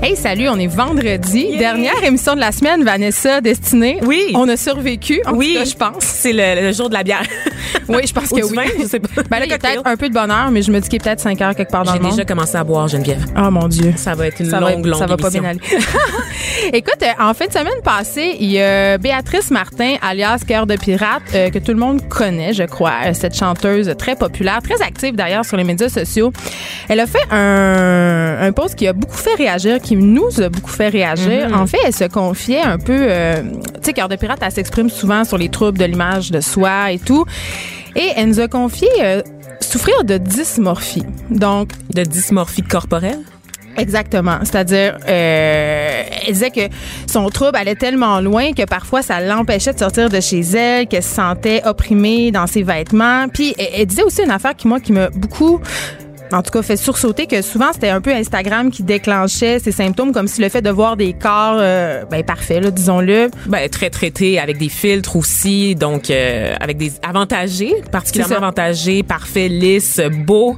Hey, 0.00 0.14
salut, 0.16 0.48
on 0.48 0.56
est 0.58 0.68
vendredi. 0.68 1.56
Dernière 1.58 2.02
émission 2.04 2.34
de 2.36 2.40
la 2.40 2.52
semaine, 2.52 2.84
Vanessa 2.84 3.40
Destinée. 3.40 3.98
Oui. 4.04 4.30
On 4.34 4.48
a 4.48 4.56
survécu, 4.56 5.20
en 5.26 5.32
Oui. 5.34 5.54
tout 5.54 5.58
cas, 5.58 5.64
je 5.64 5.74
pense. 5.74 6.04
C'est 6.04 6.32
le, 6.32 6.66
le 6.68 6.72
jour 6.72 6.88
de 6.88 6.94
la 6.94 7.02
bière. 7.02 7.22
Oui, 7.88 8.02
je 8.06 8.12
pense 8.12 8.30
Ou 8.32 8.36
que 8.36 8.42
oui. 8.44 8.54
vin, 8.56 8.62
je 8.82 8.86
sais 8.86 9.00
pas. 9.00 9.08
Ben 9.30 9.38
là, 9.40 9.44
il 9.46 9.50
y 9.50 9.54
a 9.54 9.58
peut-être 9.58 9.82
un 9.86 9.96
peu 9.96 10.08
de 10.08 10.14
bonheur, 10.14 10.50
mais 10.50 10.60
je 10.62 10.70
me 10.70 10.78
dis 10.80 10.88
qu'il 10.88 10.96
est 11.00 11.04
peut-être 11.04 11.20
5 11.20 11.40
heures 11.40 11.54
quelque 11.54 11.70
part 11.70 11.84
dans 11.84 11.92
J'ai 11.92 11.98
le 11.98 12.04
monde. 12.04 12.12
déjà 12.12 12.24
commencé 12.26 12.56
à 12.56 12.64
boire, 12.64 12.86
Geneviève. 12.88 13.24
Oh 13.36 13.50
mon 13.50 13.66
Dieu. 13.66 13.92
Ça 13.96 14.14
va 14.14 14.26
être 14.26 14.40
une 14.40 14.50
ça 14.50 14.60
va, 14.60 14.70
longue, 14.72 14.84
longue 14.86 14.98
ça 14.98 15.06
va 15.06 15.16
pas 15.16 15.30
bien 15.30 15.44
aller. 15.44 15.58
Écoute, 16.72 17.02
euh, 17.02 17.06
en 17.22 17.32
fin 17.34 17.46
de 17.46 17.52
semaine 17.52 17.80
passée, 17.82 18.36
il 18.40 18.50
y 18.50 18.60
a 18.60 18.98
Béatrice 18.98 19.50
Martin, 19.50 19.94
alias 20.02 20.42
Cœur 20.46 20.66
de 20.66 20.76
Pirate, 20.76 21.22
euh, 21.34 21.50
que 21.50 21.58
tout 21.58 21.72
le 21.72 21.78
monde 21.78 22.06
connaît, 22.08 22.52
je 22.52 22.64
crois, 22.64 22.92
euh, 23.06 23.14
cette 23.14 23.34
chanteuse 23.36 23.94
très 23.98 24.16
populaire, 24.16 24.60
très 24.62 24.80
active 24.82 25.14
d'ailleurs 25.14 25.44
sur 25.46 25.56
les 25.56 25.64
médias 25.64 25.88
sociaux. 25.88 26.30
Elle 26.88 27.00
a 27.00 27.06
fait 27.06 27.24
un, 27.30 28.38
un 28.40 28.52
post 28.52 28.74
qui 28.76 28.86
a 28.86 28.92
beaucoup 28.92 29.16
fait 29.16 29.34
réagir, 29.34 29.78
qui 29.88 29.96
nous 29.96 30.42
a 30.42 30.50
beaucoup 30.50 30.70
fait 30.70 30.90
réagir. 30.90 31.48
En 31.54 31.66
fait, 31.66 31.78
elle 31.82 31.94
se 31.94 32.04
confiait 32.04 32.60
un 32.60 32.76
peu, 32.76 32.92
euh, 32.94 33.40
tu 33.76 33.80
sais, 33.84 33.92
Cœur 33.94 34.10
de 34.10 34.16
Pirate, 34.16 34.38
elle 34.42 34.52
s'exprime 34.52 34.90
souvent 34.90 35.24
sur 35.24 35.38
les 35.38 35.48
troubles 35.48 35.78
de 35.78 35.84
l'image 35.86 36.30
de 36.30 36.42
soi 36.42 36.92
et 36.92 36.98
tout. 36.98 37.24
Et 37.96 38.10
elle 38.14 38.28
nous 38.28 38.38
a 38.40 38.48
confié 38.48 38.86
euh, 39.00 39.22
souffrir 39.60 40.04
de 40.04 40.18
dysmorphie. 40.18 41.06
Donc, 41.30 41.70
De 41.94 42.02
dysmorphie 42.02 42.62
corporelle? 42.62 43.20
Exactement. 43.78 44.40
C'est-à-dire, 44.42 44.98
euh, 45.08 46.02
elle 46.26 46.32
disait 46.34 46.50
que 46.50 46.68
son 47.06 47.26
trouble 47.30 47.56
allait 47.56 47.74
tellement 47.74 48.20
loin 48.20 48.52
que 48.52 48.64
parfois 48.66 49.00
ça 49.00 49.22
l'empêchait 49.22 49.72
de 49.72 49.78
sortir 49.78 50.10
de 50.10 50.20
chez 50.20 50.40
elle, 50.40 50.86
qu'elle 50.86 51.02
se 51.02 51.14
sentait 51.14 51.62
opprimée 51.64 52.30
dans 52.30 52.46
ses 52.46 52.62
vêtements. 52.62 53.26
Puis 53.32 53.54
elle, 53.58 53.68
elle 53.74 53.86
disait 53.86 54.02
aussi 54.02 54.22
une 54.22 54.32
affaire 54.32 54.54
qui 54.54 54.68
moi 54.68 54.80
qui 54.80 54.92
m'a 54.92 55.08
beaucoup 55.08 55.60
en 56.32 56.42
tout 56.42 56.50
cas, 56.50 56.62
fait 56.62 56.76
sursauter 56.76 57.26
que 57.26 57.42
souvent 57.42 57.72
c'était 57.72 57.88
un 57.88 58.00
peu 58.00 58.12
Instagram 58.12 58.70
qui 58.70 58.82
déclenchait 58.82 59.58
ces 59.58 59.72
symptômes, 59.72 60.12
comme 60.12 60.28
si 60.28 60.40
le 60.40 60.48
fait 60.48 60.62
de 60.62 60.70
voir 60.70 60.96
des 60.96 61.12
corps, 61.12 61.56
euh, 61.58 62.04
ben 62.10 62.22
parfaits, 62.22 62.62
là, 62.62 62.70
disons-le, 62.70 63.30
Ben, 63.46 63.68
très 63.68 63.90
traité 63.90 64.38
avec 64.38 64.58
des 64.58 64.68
filtres 64.68 65.16
aussi, 65.16 65.74
donc 65.74 66.10
euh, 66.10 66.54
avec 66.60 66.76
des 66.76 66.92
avantagés, 67.06 67.74
particulièrement 67.90 68.36
avantagés, 68.36 69.02
parfaits, 69.02 69.50
lisses, 69.50 70.00
beaux, 70.26 70.56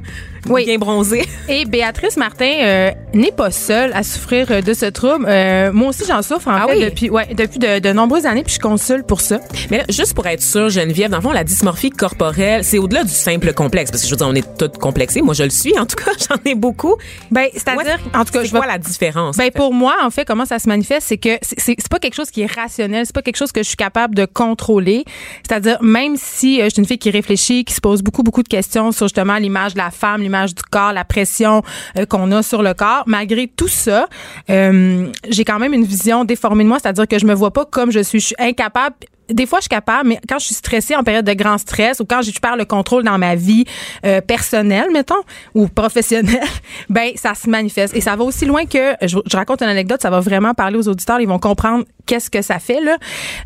Oui. 0.49 0.65
bien 0.65 0.77
bronzés. 0.77 1.25
Et 1.47 1.65
Béatrice 1.65 2.17
Martin 2.17 2.51
euh, 2.61 2.91
n'est 3.13 3.31
pas 3.31 3.51
seule 3.51 3.91
à 3.93 4.03
souffrir 4.03 4.47
euh, 4.51 4.61
de 4.61 4.73
ce 4.73 4.85
trouble. 4.85 5.25
Euh, 5.27 5.71
moi 5.71 5.89
aussi, 5.89 6.03
j'en 6.07 6.21
souffre 6.21 6.47
en 6.47 6.55
Ah 6.55 6.65
fait 6.67 6.75
oui? 6.77 6.83
depuis, 6.85 7.09
ouais, 7.09 7.27
depuis 7.33 7.59
de, 7.59 7.79
de 7.79 7.91
nombreuses 7.93 8.25
années, 8.25 8.43
puis 8.43 8.55
je 8.55 8.59
consulte 8.59 9.05
pour 9.05 9.21
ça. 9.21 9.39
Mais 9.69 9.77
là, 9.79 9.83
juste 9.89 10.13
pour 10.13 10.25
être 10.27 10.41
sûr, 10.41 10.69
Geneviève, 10.69 11.11
dans 11.11 11.17
le 11.17 11.23
fond, 11.23 11.31
la 11.31 11.43
dysmorphie 11.43 11.89
corporelle, 11.89 12.63
c'est 12.63 12.77
au-delà 12.79 13.03
du 13.03 13.13
simple 13.13 13.53
complexe. 13.53 13.91
Parce 13.91 14.03
que 14.03 14.07
je 14.07 14.13
veux 14.13 14.17
dire, 14.17 14.27
on 14.27 14.35
est 14.35 14.57
toutes 14.57 14.77
complexées. 14.77 15.21
Moi, 15.21 15.33
je 15.33 15.43
le 15.43 15.49
suis. 15.49 15.77
En 15.77 15.85
tout 15.85 15.95
cas, 15.95 16.11
j'en 16.29 16.37
ai 16.49 16.55
beaucoup. 16.55 16.95
Ben, 17.29 17.47
c'est-à-dire, 17.53 17.99
en 18.15 18.25
tout 18.25 18.33
cas, 18.33 18.43
je 18.43 18.51
quoi 18.51 18.65
la 18.65 18.77
différence? 18.77 19.37
Ben 19.37 19.43
en 19.43 19.45
fait? 19.45 19.51
pour 19.51 19.73
moi, 19.73 19.95
en 20.03 20.09
fait, 20.09 20.25
comment 20.25 20.45
ça 20.45 20.59
se 20.59 20.67
manifeste, 20.67 21.07
c'est 21.07 21.17
que 21.17 21.37
c'est 21.41 21.87
pas 21.89 21.99
quelque 21.99 22.15
chose 22.15 22.31
qui 22.31 22.41
est 22.41 22.51
rationnel, 22.51 23.05
c'est 23.05 23.15
pas 23.15 23.21
quelque 23.21 23.37
chose 23.37 23.51
que 23.51 23.61
je 23.61 23.67
suis 23.67 23.77
capable 23.77 24.15
de 24.15 24.25
contrôler. 24.25 25.05
C'est-à-dire 25.47 25.77
même 25.81 26.15
si 26.17 26.61
euh, 26.61 26.65
je 26.65 26.69
suis 26.69 26.79
une 26.79 26.87
fille 26.87 26.97
qui 26.97 27.11
réfléchit, 27.11 27.65
qui 27.65 27.73
se 27.73 27.81
pose 27.81 28.01
beaucoup 28.01 28.23
beaucoup 28.23 28.43
de 28.43 28.47
questions 28.47 28.91
sur 28.91 29.07
justement 29.07 29.37
l'image 29.37 29.73
de 29.73 29.79
la 29.79 29.91
femme, 29.91 30.21
l'image 30.31 30.55
du 30.55 30.63
corps, 30.63 30.93
la 30.93 31.03
pression 31.03 31.61
euh, 31.97 32.05
qu'on 32.05 32.31
a 32.31 32.41
sur 32.41 32.63
le 32.63 32.73
corps, 32.73 33.03
malgré 33.05 33.47
tout 33.47 33.67
ça, 33.67 34.07
euh, 34.49 35.11
j'ai 35.29 35.43
quand 35.43 35.59
même 35.59 35.73
une 35.73 35.83
vision 35.83 36.23
déformée 36.23 36.63
de 36.63 36.69
moi, 36.69 36.79
c'est-à-dire 36.81 37.07
que 37.07 37.19
je 37.19 37.25
me 37.25 37.33
vois 37.33 37.51
pas 37.51 37.65
comme 37.65 37.91
je 37.91 37.99
suis, 37.99 38.19
je 38.19 38.27
suis 38.27 38.35
incapable 38.39 38.95
des 39.29 39.45
fois, 39.45 39.59
je 39.59 39.63
suis 39.63 39.69
capable, 39.69 40.09
mais 40.09 40.19
quand 40.27 40.39
je 40.39 40.47
suis 40.47 40.55
stressée 40.55 40.93
en 40.93 41.03
période 41.03 41.23
de 41.23 41.31
grand 41.31 41.57
stress 41.57 42.01
ou 42.01 42.05
quand 42.05 42.21
je 42.21 42.37
perds 42.37 42.57
le 42.57 42.65
contrôle 42.65 43.03
dans 43.03 43.17
ma 43.17 43.35
vie 43.35 43.63
euh, 44.05 44.19
personnelle, 44.19 44.87
mettons, 44.91 45.21
ou 45.55 45.69
professionnelle, 45.69 46.43
ben 46.89 47.11
ça 47.15 47.33
se 47.33 47.49
manifeste. 47.49 47.95
Et 47.95 48.01
ça 48.01 48.17
va 48.17 48.25
aussi 48.25 48.45
loin 48.45 48.65
que, 48.65 48.93
je, 49.01 49.17
raconte 49.33 49.61
une 49.61 49.69
anecdote, 49.69 50.01
ça 50.01 50.09
va 50.09 50.19
vraiment 50.19 50.53
parler 50.53 50.77
aux 50.77 50.89
auditeurs, 50.89 51.21
ils 51.21 51.29
vont 51.29 51.39
comprendre 51.39 51.85
qu'est-ce 52.05 52.29
que 52.29 52.41
ça 52.41 52.59
fait. 52.59 52.81
Là. 52.81 52.97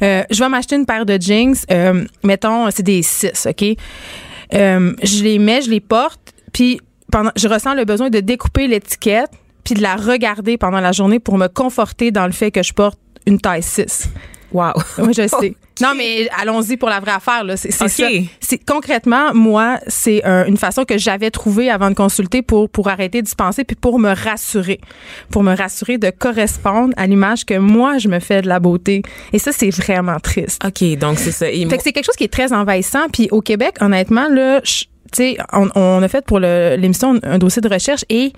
Je 0.02 0.40
vais 0.40 0.50
m'acheter 0.50 0.75
une 0.75 0.88
paire 0.88 1.06
de 1.06 1.22
jeans, 1.22 1.56
mettons, 2.23 2.72
c'est 2.72 2.81
des 2.81 3.03
6, 3.03 3.47
OK? 3.47 3.78
Je 4.52 5.23
les 5.23 5.38
mets, 5.38 5.62
je 5.62 5.69
les 5.69 5.81
porte, 5.81 6.25
puis 6.55 6.79
pendant, 7.11 7.31
je 7.35 7.49
ressens 7.49 7.73
le 7.73 7.83
besoin 7.83 8.09
de 8.09 8.21
découper 8.21 8.67
l'étiquette 8.67 9.29
puis 9.66 9.73
de 9.73 9.81
la 9.81 9.97
regarder 9.97 10.57
pendant 10.57 10.79
la 10.79 10.93
journée 10.93 11.19
pour 11.19 11.38
me 11.38 11.47
conforter 11.47 12.11
dans 12.11 12.25
le 12.27 12.31
fait 12.31 12.49
que 12.49 12.63
je 12.63 12.71
porte 12.71 12.97
une 13.25 13.41
taille 13.41 13.61
6. 13.61 14.07
Wow. 14.53 14.71
Oui, 14.99 15.11
je 15.13 15.27
sais. 15.27 15.53
Non, 15.81 15.93
mais 15.93 16.29
allons-y 16.39 16.77
pour 16.77 16.88
la 16.88 17.01
vraie 17.01 17.11
affaire. 17.11 17.43
Là. 17.43 17.57
C'est, 17.57 17.69
ça. 17.69 18.07
Concrètement, 18.66 19.33
moi, 19.33 19.81
c'est 19.88 20.25
euh, 20.25 20.45
une 20.45 20.55
façon 20.55 20.85
que 20.85 20.97
j'avais 20.97 21.31
trouvée 21.31 21.69
avant 21.69 21.89
de 21.89 21.95
consulter 21.95 22.41
pour, 22.41 22.69
pour 22.69 22.87
arrêter 22.87 23.22
d'y 23.22 23.35
penser 23.35 23.66
puis 23.66 23.75
pour 23.75 23.99
me 23.99 24.13
rassurer. 24.16 24.79
Pour 25.31 25.43
me 25.43 25.53
rassurer 25.53 25.97
de 25.97 26.09
correspondre 26.11 26.93
à 26.95 27.07
l'image 27.07 27.43
que 27.43 27.57
moi, 27.57 27.97
je 27.97 28.07
me 28.07 28.22
fais 28.22 28.41
de 28.41 28.47
la 28.47 28.61
beauté. 28.61 29.01
Et 29.33 29.39
ça, 29.39 29.51
c'est 29.51 29.69
vraiment 29.69 30.17
triste. 30.22 30.63
OK, 30.66 30.97
donc 30.97 31.19
c'est 31.19 31.33
ça. 31.33 31.51
Et 31.51 31.67
Fait 31.67 31.75
que 31.75 31.83
c'est 31.83 31.91
quelque 31.91 32.05
chose 32.05 32.16
qui 32.16 32.23
est 32.23 32.31
très 32.31 32.53
envahissant. 32.53 33.09
Puis 33.11 33.27
au 33.31 33.41
Québec, 33.41 33.75
honnêtement, 33.81 34.29
là, 34.29 34.61
je- 34.63 34.85
tu 35.16 35.24
sais, 35.24 35.38
on, 35.53 36.02
a 36.03 36.08
fait 36.08 36.26
pour 36.26 36.40
l'émission 36.40 37.20
un 37.24 37.38
dossier 37.38 37.62
de 37.62 37.70
recherche 37.70 38.03
et 38.09 38.34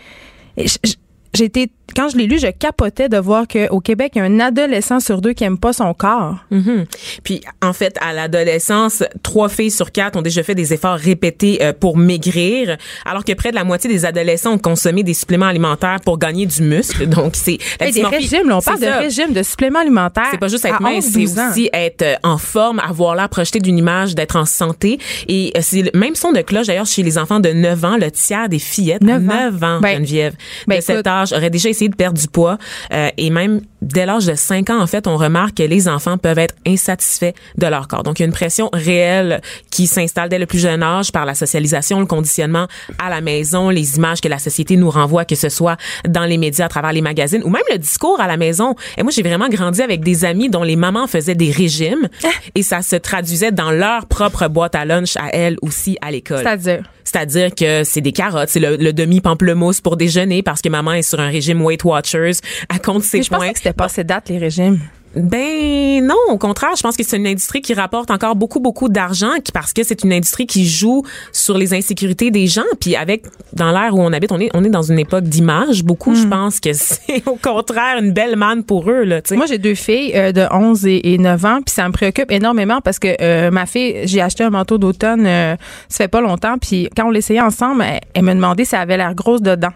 je- 0.58 0.94
j'ai 1.34 1.46
été 1.46 1.72
quand 1.96 2.10
je 2.10 2.18
l'ai 2.18 2.28
lu, 2.28 2.38
je 2.40 2.48
capotais 2.48 3.10
de 3.10 3.18
voir 3.18 3.46
qu'au 3.48 3.80
Québec, 3.80 4.14
il 4.16 4.20
y 4.20 4.22
a 4.22 4.26
un 4.26 4.40
adolescent 4.40 5.00
sur 5.00 5.22
deux 5.22 5.34
qui 5.34 5.44
aime 5.44 5.58
pas 5.58 5.74
son 5.74 5.94
corps. 5.94 6.36
Mhm. 6.52 6.86
Puis 7.24 7.42
en 7.62 7.74
fait, 7.74 7.98
à 8.02 8.14
l'adolescence, 8.14 9.04
trois 9.24 9.50
filles 9.50 9.72
sur 9.72 9.92
quatre 9.92 10.18
ont 10.18 10.22
déjà 10.22 10.44
fait 10.44 10.56
des 10.56 10.74
efforts 10.74 10.98
répétés 10.98 11.60
euh, 11.62 11.74
pour 11.78 11.98
maigrir, 11.98 12.78
alors 13.06 13.24
que 13.24 13.34
près 13.34 13.52
de 13.52 13.56
la 13.56 13.64
moitié 13.64 13.90
des 13.90 14.06
adolescents 14.06 14.54
ont 14.54 14.58
consommé 14.58 15.04
des 15.04 15.14
suppléments 15.14 15.48
alimentaires 15.48 16.00
pour 16.04 16.18
gagner 16.18 16.46
du 16.46 16.62
muscle. 16.62 17.08
Donc 17.08 17.36
c'est 17.36 17.58
la 17.80 17.92
des 17.92 18.04
régimes, 18.04 18.50
là, 18.50 18.58
on 18.58 18.62
parle 18.62 18.80
de 18.80 18.86
ça. 18.86 19.00
régime, 19.00 19.34
de 19.34 19.44
suppléments 19.44 19.80
alimentaires. 19.80 20.28
C'est 20.32 20.40
pas 20.40 20.48
juste 20.48 20.66
être 20.66 20.82
mince, 20.82 21.06
11, 21.08 21.12
c'est 21.14 21.20
12 21.20 21.40
ans. 21.40 21.50
aussi 21.50 21.70
être 21.74 22.02
euh, 22.04 22.16
en 22.24 22.38
forme, 22.38 22.80
avoir 22.80 23.16
l'air 23.16 23.30
projeté 23.30 23.60
d'une 23.60 23.78
image, 23.78 24.14
d'être 24.16 24.36
en 24.36 24.46
santé. 24.46 25.00
Et 25.28 25.52
euh, 25.56 25.60
c'est 25.64 25.82
le 25.82 25.92
même 25.98 26.16
son 26.16 26.32
de 26.32 26.42
cloche, 26.42 26.68
d'ailleurs, 26.68 26.86
chez 26.86 27.04
les 27.04 27.18
enfants 27.18 27.40
de 27.40 27.50
9 27.50 27.86
ans, 27.86 27.98
le 27.98 28.12
tiers 28.12 28.50
des 28.50 28.60
fillettes, 28.60 29.04
9 29.04 29.22
ans. 29.30 29.52
9 29.52 29.64
ans, 29.64 29.80
Ben, 29.82 29.96
Geneviève, 29.98 30.34
ben, 30.68 30.78
de 30.78 30.82
cet 30.82 30.96
écoute. 30.98 31.08
âge, 31.08 31.34
auraient 31.34 31.50
déjà 31.50 31.70
de 31.86 31.96
perdre 31.96 32.20
du 32.20 32.28
poids. 32.28 32.58
Euh, 32.94 33.10
et 33.18 33.30
même 33.30 33.62
dès 33.82 34.06
l'âge 34.06 34.26
de 34.26 34.36
5 34.36 34.70
ans, 34.70 34.82
en 34.82 34.88
fait, 34.88 35.08
on 35.08 35.18
remarque 35.18 35.58
que 35.58 35.64
les 35.64 35.88
enfants 35.88 36.18
peuvent 36.18 36.40
être 36.40 36.56
insatisfaits 36.66 37.34
de 37.58 37.68
leur 37.68 37.88
corps. 37.88 38.04
Donc, 38.04 38.20
il 38.20 38.24
y 38.24 38.26
a 38.26 38.28
une 38.28 38.34
pression 38.34 38.70
réelle 38.74 39.42
qui 39.72 39.88
s'installe 39.88 40.30
dès 40.30 40.40
le 40.40 40.46
plus 40.46 40.60
jeune 40.60 40.84
âge 40.84 41.12
par 41.12 41.26
la 41.26 41.36
socialisation, 41.36 42.00
le 42.00 42.06
conditionnement 42.06 42.68
à 43.00 43.10
la 43.10 43.22
maison, 43.22 43.70
les 43.70 43.98
images 43.98 44.22
que 44.22 44.28
la 44.28 44.40
société 44.40 44.76
nous 44.76 44.90
renvoie, 44.90 45.26
que 45.26 45.36
ce 45.36 45.50
soit 45.50 45.78
dans 46.08 46.26
les 46.26 46.38
médias, 46.38 46.66
à 46.66 46.70
travers 46.70 46.94
les 46.94 47.02
magazines, 47.02 47.44
ou 47.44 47.50
même 47.50 47.64
le 47.72 47.78
discours 47.78 48.20
à 48.20 48.28
la 48.28 48.38
maison. 48.38 48.76
Et 48.98 49.04
moi, 49.04 49.12
j'ai 49.12 49.24
vraiment 49.24 49.50
grandi 49.50 49.82
avec 49.82 50.04
des 50.04 50.26
amis 50.26 50.50
dont 50.50 50.64
les 50.64 50.76
mamans 50.76 51.08
faisaient 51.08 51.36
des 51.36 51.52
régimes 51.52 52.08
et 52.56 52.64
ça 52.64 52.82
se 52.82 52.96
traduisait 52.96 53.52
dans 53.52 53.72
leur 53.72 54.06
propre 54.06 54.48
boîte 54.48 54.76
à 54.76 54.86
lunch 54.86 55.16
à 55.18 55.30
elles 55.34 55.58
aussi 55.62 55.98
à 56.02 56.12
l'école. 56.12 56.40
C'est-à-dire? 56.40 56.84
C'est-à-dire 57.08 57.56
que 57.56 57.86
c'est 57.86 58.02
des 58.02 58.12
carottes, 58.12 58.50
c'est 58.50 58.60
le, 58.60 58.76
le 58.76 58.92
demi-pamplemousse 58.92 59.80
pour 59.80 59.96
déjeuner 59.96 60.44
parce 60.44 60.62
que 60.62 60.68
maman 60.68 60.92
est 60.92 61.04
sur 61.04 61.22
un 61.22 61.30
régime 61.30 61.62
Weight 61.62 61.86
Watchers, 61.86 62.32
elle 62.70 62.82
compte 62.84 63.04
ses 63.04 63.20
Mais 63.20 63.24
je 63.24 63.30
points. 63.30 63.38
pensais 63.40 63.52
que 63.54 63.58
c'était 63.60 63.74
passé 63.74 64.04
date, 64.04 64.28
les 64.28 64.38
régimes. 64.40 64.80
Ben 65.16 66.06
non, 66.06 66.16
au 66.30 66.38
contraire, 66.38 66.72
je 66.76 66.84
pense 66.84 66.98
que 66.98 67.04
c'est 67.04 67.18
une 67.18 67.28
industrie 67.28 67.62
qui 67.62 67.74
rapporte 67.74 68.12
encore 68.12 68.36
beaucoup 68.36 68.60
beaucoup 68.60 68.90
d'argent 68.90 69.32
parce 69.54 69.74
que 69.74 69.84
c'est 69.84 70.04
une 70.04 70.14
industrie 70.14 70.46
qui 70.46 70.68
joue 70.68 71.04
sur 71.32 71.58
les 71.58 71.74
insécurités 71.74 72.30
des 72.30 72.48
gens 72.48 72.64
puis 72.80 72.96
avec 72.96 73.24
dans 73.54 73.72
l'ère 73.72 73.96
où 73.96 74.02
on 74.02 74.12
habite, 74.14 74.32
on 74.32 74.40
est 74.40 74.50
on 74.54 74.64
est 74.64 74.70
dans 74.70 74.84
une 74.84 75.00
époque 75.00 75.24
d'image 75.24 75.84
beaucoup, 75.84 76.14
je 76.14 76.28
pense 76.28 76.60
que 76.60 76.74
c'est 76.74 77.24
au 77.26 77.36
contraire 77.36 77.98
une 78.00 78.12
belle 78.12 78.36
manne 78.36 78.64
pour 78.64 78.90
eux 78.90 79.04
là. 79.04 79.22
Moi, 79.32 79.46
j'ai 79.46 79.58
deux 79.58 79.76
filles 79.76 80.12
euh, 80.16 80.32
de 80.32 80.46
11 80.52 80.86
et, 80.86 81.14
et 81.14 81.18
9 81.18 81.46
ans, 81.46 81.60
puis 81.66 81.74
ça 81.74 81.88
me 81.88 81.94
préoccupe 81.94 82.32
énormément 82.32 82.82
parce 82.82 83.00
que 83.00 83.16
euh, 83.22 83.50
ma 83.52 83.66
fille, 83.66 84.02
j'ai 84.06 84.22
acheté 84.22 84.44
un 84.44 84.50
manteau 84.50 84.78
d'automne, 84.78 85.26
euh, 85.26 85.56
ça 85.90 86.04
fait 86.04 86.08
pas 86.08 86.22
longtemps, 86.22 86.58
puis 86.58 86.90
quand 86.96 87.06
on 87.06 87.12
l'essayait 87.12 87.42
ensemble, 87.42 87.84
elle, 87.84 88.02
elle 88.14 88.24
me 88.24 88.34
demandait 88.34 88.66
si 88.66 88.76
elle 88.76 88.82
avait 88.82 88.98
l'air 88.98 89.16
grosse 89.16 89.42
dedans. 89.42 89.74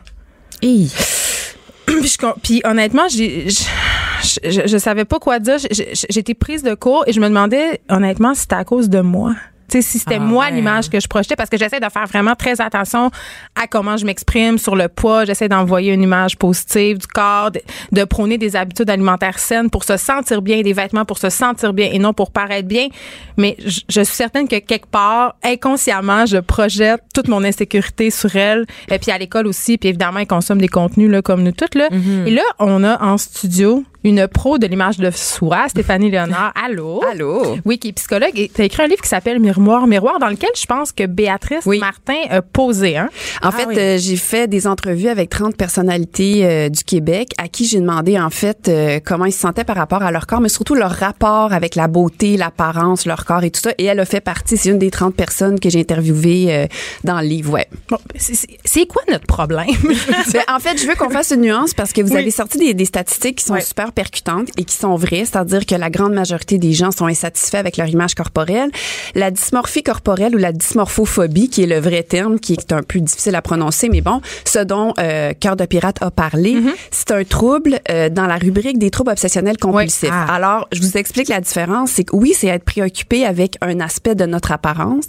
Hi. 0.61 0.91
puis, 1.85 2.07
je 2.07 2.17
puis 2.41 2.61
honnêtement, 2.63 3.07
j'ai, 3.09 3.47
je, 4.23 4.61
je, 4.67 4.77
savais 4.77 5.05
pas 5.05 5.19
quoi 5.19 5.39
dire. 5.39 5.57
J'étais 6.09 6.33
prise 6.33 6.63
de 6.63 6.73
court 6.73 7.03
et 7.07 7.13
je 7.13 7.19
me 7.19 7.27
demandais 7.27 7.81
honnêtement 7.89 8.33
si 8.33 8.41
c'était 8.41 8.55
à 8.55 8.63
cause 8.63 8.89
de 8.89 9.01
moi. 9.01 9.33
Tu 9.69 9.77
sais, 9.81 9.89
si 9.89 9.99
c'était 9.99 10.15
Ah, 10.15 10.19
moi 10.19 10.47
ouais. 10.47 10.51
l'image 10.51 10.89
que 10.89 10.99
je 10.99 11.07
projetais, 11.07 11.37
parce 11.37 11.49
que 11.49 11.57
j'essaie 11.57 11.79
de 11.79 11.87
faire 11.87 12.05
vraiment 12.05 12.35
très 12.35 12.59
attention 12.59 13.09
à 13.55 13.67
comment 13.67 13.95
je 13.95 14.05
m'exprime 14.05 14.57
sur 14.57 14.75
le 14.75 14.89
poids. 14.89 15.23
J'essaie 15.23 15.47
d'envoyer 15.47 15.93
une 15.93 16.03
image 16.03 16.37
positive 16.37 16.97
du 16.97 17.07
corps, 17.07 17.51
de, 17.51 17.61
de 17.93 18.03
prôner 18.03 18.37
des 18.37 18.57
habitudes 18.57 18.89
alimentaires 18.89 19.39
saines 19.39 19.69
pour 19.69 19.85
se 19.85 19.95
sentir 19.95 20.41
bien, 20.41 20.61
des 20.61 20.73
vêtements 20.73 21.05
pour 21.05 21.17
se 21.19 21.29
sentir 21.29 21.71
bien 21.71 21.89
et 21.89 21.99
non 21.99 22.11
pour 22.11 22.31
paraître 22.31 22.67
bien. 22.67 22.89
Mais 23.37 23.55
je, 23.65 23.79
je 23.87 24.01
suis 24.01 24.13
certaine 24.15 24.49
que 24.49 24.59
quelque 24.59 24.87
part, 24.87 25.35
inconsciemment, 25.41 26.25
je 26.25 26.39
projette 26.39 27.01
toute 27.13 27.29
mon 27.29 27.41
insécurité 27.41 28.09
sur 28.09 28.35
elle. 28.35 28.65
Et 28.89 28.99
puis 28.99 29.11
à 29.11 29.17
l'école 29.17 29.47
aussi, 29.47 29.77
puis 29.77 29.87
évidemment, 29.87 30.19
elle 30.19 30.27
consomme 30.27 30.59
des 30.59 30.67
contenus 30.67 31.09
là, 31.09 31.21
comme 31.21 31.43
nous 31.43 31.53
toutes. 31.53 31.75
Là. 31.75 31.87
Et 32.25 32.31
là, 32.31 32.43
on 32.59 32.83
a 32.83 33.01
en 33.01 33.17
studio 33.17 33.85
une 34.03 34.27
pro 34.27 34.57
de 34.57 34.65
l'image 34.67 34.97
de 34.97 35.11
soi, 35.11 35.65
Stéphanie 35.69 36.09
Léonard. 36.09 36.53
Allô? 36.65 37.03
Allô? 37.11 37.57
Oui, 37.65 37.77
qui 37.77 37.89
est 37.89 37.93
psychologue. 37.93 38.31
Et 38.35 38.49
tu 38.53 38.61
as 38.61 38.65
écrit 38.65 38.83
un 38.83 38.87
livre 38.87 39.01
qui 39.01 39.09
s'appelle 39.09 39.39
Miroir, 39.39 39.85
Miroir, 39.87 40.17
dans 40.19 40.27
lequel 40.29 40.49
je 40.59 40.65
pense 40.65 40.91
que 40.91 41.05
Béatrice 41.05 41.65
Oui. 41.65 41.79
Martin 41.79 42.15
a 42.29 42.41
posé. 42.41 42.97
Hein? 42.97 43.09
En 43.43 43.51
fait, 43.51 43.65
oui. 43.67 43.75
euh, 43.77 43.97
j'ai 43.99 44.15
fait 44.17 44.47
des 44.47 44.65
entrevues 44.67 45.07
avec 45.09 45.29
30 45.29 45.55
personnalités 45.55 46.45
euh, 46.45 46.69
du 46.69 46.83
Québec 46.83 47.29
à 47.37 47.47
qui 47.47 47.65
j'ai 47.65 47.79
demandé 47.79 48.19
en 48.19 48.29
fait 48.29 48.67
euh, 48.67 48.99
comment 49.03 49.25
ils 49.25 49.31
se 49.31 49.39
sentaient 49.39 49.63
par 49.63 49.75
rapport 49.75 50.01
à 50.03 50.11
leur 50.11 50.25
corps, 50.27 50.41
mais 50.41 50.49
surtout 50.49 50.73
leur 50.75 50.91
rapport 50.91 51.53
avec 51.53 51.75
la 51.75 51.87
beauté, 51.87 52.37
l'apparence, 52.37 53.05
leur 53.05 53.25
corps 53.25 53.43
et 53.43 53.51
tout 53.51 53.61
ça. 53.61 53.71
Et 53.77 53.85
elle 53.85 53.99
a 53.99 54.05
fait 54.05 54.21
partie, 54.21 54.57
c'est 54.57 54.69
une 54.69 54.79
des 54.79 54.91
30 54.91 55.15
personnes 55.15 55.59
que 55.59 55.69
j'ai 55.69 55.79
interviewées 55.79 56.47
euh, 56.55 56.67
dans 57.03 57.19
le 57.21 57.27
livre, 57.27 57.53
ouais. 57.53 57.67
Bon, 57.89 57.97
c'est- 58.15 58.47
c'est 58.65 58.85
quoi 58.87 59.01
notre 59.11 59.27
problème? 59.27 59.67
Ben, 60.33 60.41
en 60.55 60.59
fait, 60.59 60.79
je 60.81 60.87
veux 60.87 60.95
qu'on 60.95 61.09
fasse 61.09 61.31
une 61.31 61.41
nuance 61.41 61.73
parce 61.73 61.91
que 61.93 62.01
vous 62.01 62.13
Oui. 62.13 62.19
avez 62.21 62.31
sorti 62.31 62.57
des, 62.57 62.73
des 62.73 62.85
statistiques 62.85 63.37
qui 63.39 63.45
sont 63.45 63.53
Ouais. 63.53 63.61
super 63.61 63.90
percutantes 63.91 64.49
et 64.57 64.63
qui 64.63 64.75
sont 64.75 64.95
vraies, 64.95 65.25
c'est-à-dire 65.25 65.65
que 65.65 65.75
la 65.75 65.89
grande 65.89 66.13
majorité 66.13 66.57
des 66.57 66.73
gens 66.73 66.91
sont 66.91 67.07
insatisfaits 67.07 67.57
avec 67.57 67.77
leur 67.77 67.87
image 67.87 68.15
corporelle. 68.15 68.71
La 69.15 69.31
dysmorphie 69.31 69.83
corporelle 69.83 70.35
ou 70.35 70.39
la 70.39 70.51
dysmorphophobie, 70.51 71.49
qui 71.49 71.63
est 71.63 71.67
le 71.67 71.79
vrai 71.79 72.03
terme, 72.03 72.39
qui 72.39 72.53
est 72.53 72.71
un 72.71 72.83
peu 72.83 72.99
difficile 72.99 73.35
à 73.35 73.41
prononcer, 73.41 73.89
mais 73.89 74.01
bon, 74.01 74.21
ce 74.45 74.59
dont 74.59 74.93
euh, 74.99 75.33
Cœur 75.39 75.55
de 75.55 75.65
pirate 75.65 75.97
a 76.01 76.11
parlé, 76.11 76.51
Mm-hmm. 76.51 76.73
c'est 76.91 77.11
un 77.11 77.23
trouble 77.23 77.79
euh, 77.89 78.09
dans 78.09 78.25
la 78.25 78.35
rubrique 78.35 78.77
des 78.77 78.91
troubles 78.91 79.11
obsessionnels 79.11 79.57
compulsifs. 79.57 80.09
Ah. 80.11 80.33
Alors, 80.33 80.67
je 80.71 80.81
vous 80.81 80.97
explique 80.97 81.27
la 81.27 81.41
différence. 81.41 81.91
C'est 81.91 82.05
que 82.05 82.15
oui, 82.15 82.33
c'est 82.35 82.47
être 82.47 82.63
préoccupé 82.63 83.25
avec 83.25 83.57
un 83.61 83.79
aspect 83.79 84.15
de 84.15 84.25
notre 84.25 84.51
apparence, 84.51 85.05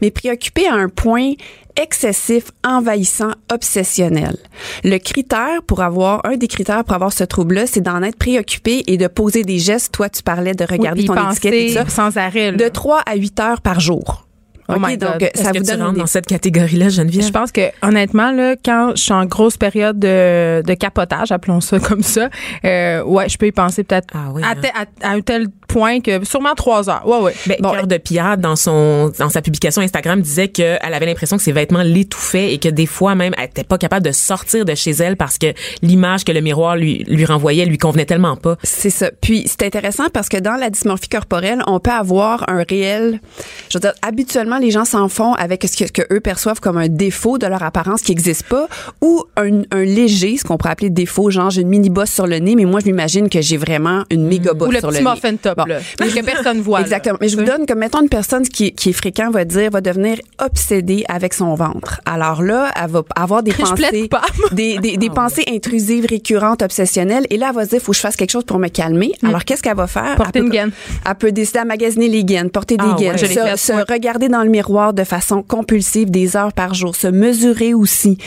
mais 0.00 0.10
préoccupé 0.10 0.66
à 0.66 0.74
un 0.74 0.88
point 0.88 1.32
excessif, 1.80 2.44
envahissant, 2.64 3.30
obsessionnel. 3.52 4.36
Le 4.84 4.98
critère 4.98 5.62
pour 5.66 5.82
avoir, 5.82 6.20
un 6.24 6.36
des 6.36 6.48
critères 6.48 6.84
pour 6.84 6.94
avoir 6.94 7.12
ce 7.12 7.24
trouble-là, 7.24 7.66
c'est 7.66 7.80
d'en 7.80 8.02
être 8.02 8.16
préoccupé 8.18 8.82
et 8.86 8.96
de 8.96 9.06
poser 9.06 9.42
des 9.42 9.58
gestes. 9.58 9.92
Toi, 9.92 10.08
tu 10.08 10.22
parlais 10.22 10.54
de 10.54 10.64
regarder 10.64 11.02
Oui, 11.02 11.06
ton 11.06 11.30
étiquette 11.30 11.52
et 11.54 11.66
tout 11.68 11.72
ça. 11.74 11.86
sans 11.88 12.16
arrêt. 12.16 12.50
là. 12.52 12.56
De 12.56 12.68
3 12.68 13.00
à 13.06 13.16
8 13.16 13.40
heures 13.40 13.60
par 13.60 13.80
jour. 13.80 14.20
Oh 14.66 14.76
OK, 14.76 14.96
donc, 14.96 15.20
Est-ce 15.22 15.42
ça 15.42 15.52
que 15.52 15.58
vous 15.58 15.64
tu 15.64 15.70
donne 15.72 15.82
rentres 15.82 15.98
dans 15.98 16.06
cette 16.06 16.24
catégorie-là, 16.24 16.88
Geneviève? 16.88 17.26
Je 17.26 17.30
pense 17.30 17.52
que 17.52 17.60
honnêtement 17.82 18.30
là, 18.30 18.54
quand 18.64 18.92
je 18.96 19.02
suis 19.02 19.12
en 19.12 19.26
grosse 19.26 19.58
période 19.58 19.98
de, 19.98 20.62
de 20.62 20.72
capotage, 20.72 21.32
appelons 21.32 21.60
ça 21.60 21.78
comme 21.80 22.02
ça, 22.02 22.30
euh, 22.64 23.02
ouais, 23.04 23.28
je 23.28 23.36
peux 23.36 23.46
y 23.46 23.52
penser 23.52 23.84
peut-être 23.84 24.06
Ah 24.14 24.30
oui, 24.32 24.42
à, 24.42 24.52
hein. 24.52 24.86
à- 25.02 25.08
à 25.08 25.10
un 25.12 25.20
tel 25.20 25.48
point 25.74 25.98
que 26.00 26.24
sûrement 26.24 26.54
trois 26.54 26.88
heures. 26.88 27.02
Ouais, 27.04 27.18
ouais. 27.18 27.34
Ben, 27.48 27.56
Cœur 27.60 27.88
de 27.88 27.96
Pierre, 27.96 28.38
dans 28.38 28.54
son 28.54 29.12
dans 29.18 29.28
sa 29.28 29.42
publication 29.42 29.82
Instagram, 29.82 30.20
disait 30.20 30.46
qu'elle 30.46 30.78
avait 30.80 31.06
l'impression 31.06 31.36
que 31.36 31.42
ses 31.42 31.50
vêtements 31.50 31.82
l'étouffaient 31.82 32.54
et 32.54 32.58
que 32.58 32.68
des 32.68 32.86
fois 32.86 33.16
même, 33.16 33.34
elle 33.36 33.46
était 33.46 33.64
pas 33.64 33.76
capable 33.76 34.06
de 34.06 34.12
sortir 34.12 34.64
de 34.64 34.74
chez 34.76 34.92
elle 34.92 35.16
parce 35.16 35.36
que 35.36 35.48
l'image 35.82 36.24
que 36.24 36.30
le 36.30 36.40
miroir 36.40 36.76
lui 36.76 37.02
lui 37.08 37.24
renvoyait 37.24 37.66
lui 37.66 37.76
convenait 37.78 38.04
tellement 38.06 38.36
pas. 38.36 38.56
C'est 38.62 38.90
ça. 38.90 39.10
Puis 39.20 39.44
c'est 39.46 39.64
intéressant 39.64 40.04
parce 40.12 40.28
que 40.28 40.36
dans 40.36 40.54
la 40.54 40.70
dysmorphie 40.70 41.08
corporelle, 41.08 41.60
on 41.66 41.80
peut 41.80 41.90
avoir 41.90 42.48
un 42.48 42.62
réel. 42.68 43.20
Je 43.68 43.78
veux 43.78 43.80
dire, 43.80 43.94
habituellement, 44.02 44.58
les 44.58 44.70
gens 44.70 44.84
s'en 44.84 45.08
font 45.08 45.32
avec 45.34 45.64
ce 45.64 45.76
que, 45.84 45.90
que 45.90 46.14
eux 46.14 46.20
perçoivent 46.20 46.60
comme 46.60 46.76
un 46.78 46.88
défaut 46.88 47.36
de 47.38 47.46
leur 47.48 47.64
apparence 47.64 48.02
qui 48.02 48.12
n'existe 48.12 48.44
pas, 48.44 48.68
ou 49.00 49.24
un, 49.36 49.62
un 49.72 49.82
léger, 49.84 50.36
ce 50.36 50.44
qu'on 50.44 50.56
pourrait 50.56 50.72
appeler 50.72 50.90
défaut, 50.90 51.30
genre 51.30 51.50
j'ai 51.50 51.62
une 51.62 51.68
mini 51.68 51.90
bosse 51.90 52.10
sur 52.10 52.26
le 52.28 52.38
nez, 52.38 52.54
mais 52.54 52.64
moi 52.64 52.78
je 52.80 52.86
m'imagine 52.86 53.28
que 53.28 53.40
j'ai 53.42 53.56
vraiment 53.56 54.04
une 54.10 54.26
méga 54.28 54.52
bosse 54.52 54.68
Ou 54.68 54.72
le 54.72 54.78
sur 54.78 54.90
petit 54.90 55.02
le 55.02 55.30
nez. 55.30 55.38
top 55.38 55.56
Bon. 55.56 55.63
Mais 55.66 56.08
que 56.08 56.24
personne 56.24 56.60
voit. 56.60 56.78
là. 56.80 56.84
Exactement. 56.84 57.18
Mais 57.20 57.28
je 57.28 57.36
vous 57.36 57.44
donne 57.44 57.66
comme 57.66 57.78
mettons 57.78 58.02
une 58.02 58.08
personne 58.08 58.46
qui, 58.46 58.72
qui 58.72 58.90
est 58.90 58.92
fréquent 58.92 59.30
va 59.30 59.44
dire 59.44 59.70
va 59.70 59.80
devenir 59.80 60.18
obsédée 60.42 61.04
avec 61.08 61.34
son 61.34 61.54
ventre. 61.54 62.00
Alors 62.04 62.42
là, 62.42 62.70
elle 62.80 62.90
va 62.90 63.02
avoir 63.16 63.42
des 63.42 63.52
pensées 63.54 64.08
pas. 64.08 64.22
des, 64.52 64.78
des, 64.78 64.96
des 64.96 65.10
pensées 65.10 65.44
intrusives 65.48 66.06
récurrentes 66.08 66.62
obsessionnelles 66.62 67.26
et 67.30 67.36
là 67.36 67.48
elle 67.50 67.54
va 67.56 67.64
se 67.64 67.70
dire 67.70 67.80
faut 67.80 67.92
que 67.92 67.96
je 67.96 68.02
fasse 68.02 68.16
quelque 68.16 68.30
chose 68.30 68.44
pour 68.44 68.58
me 68.58 68.68
calmer. 68.68 69.12
Alors 69.22 69.44
qu'est-ce 69.44 69.62
qu'elle 69.62 69.76
va 69.76 69.86
faire? 69.86 70.16
Porter 70.16 70.38
elle 70.38 70.44
une 70.46 70.50
gaine. 70.50 70.70
Elle 71.08 71.14
peut 71.16 71.32
décider 71.32 71.60
à 71.60 71.64
magasiner 71.64 72.08
les 72.08 72.24
gaines, 72.24 72.50
porter 72.50 72.76
des 72.76 72.84
Ah 72.88 72.96
gaines, 72.98 73.12
ouais. 73.12 73.18
Se, 73.18 73.24
fait, 73.26 73.56
se 73.56 73.72
ouais. 73.72 73.84
regarder 73.88 74.28
dans 74.28 74.42
le 74.42 74.50
miroir 74.50 74.92
de 74.94 75.04
façon 75.04 75.42
compulsive 75.42 76.10
des 76.10 76.36
heures 76.36 76.52
par 76.52 76.74
jour, 76.74 76.94
se 76.96 77.06
mesurer 77.08 77.74
aussi, 77.74 78.18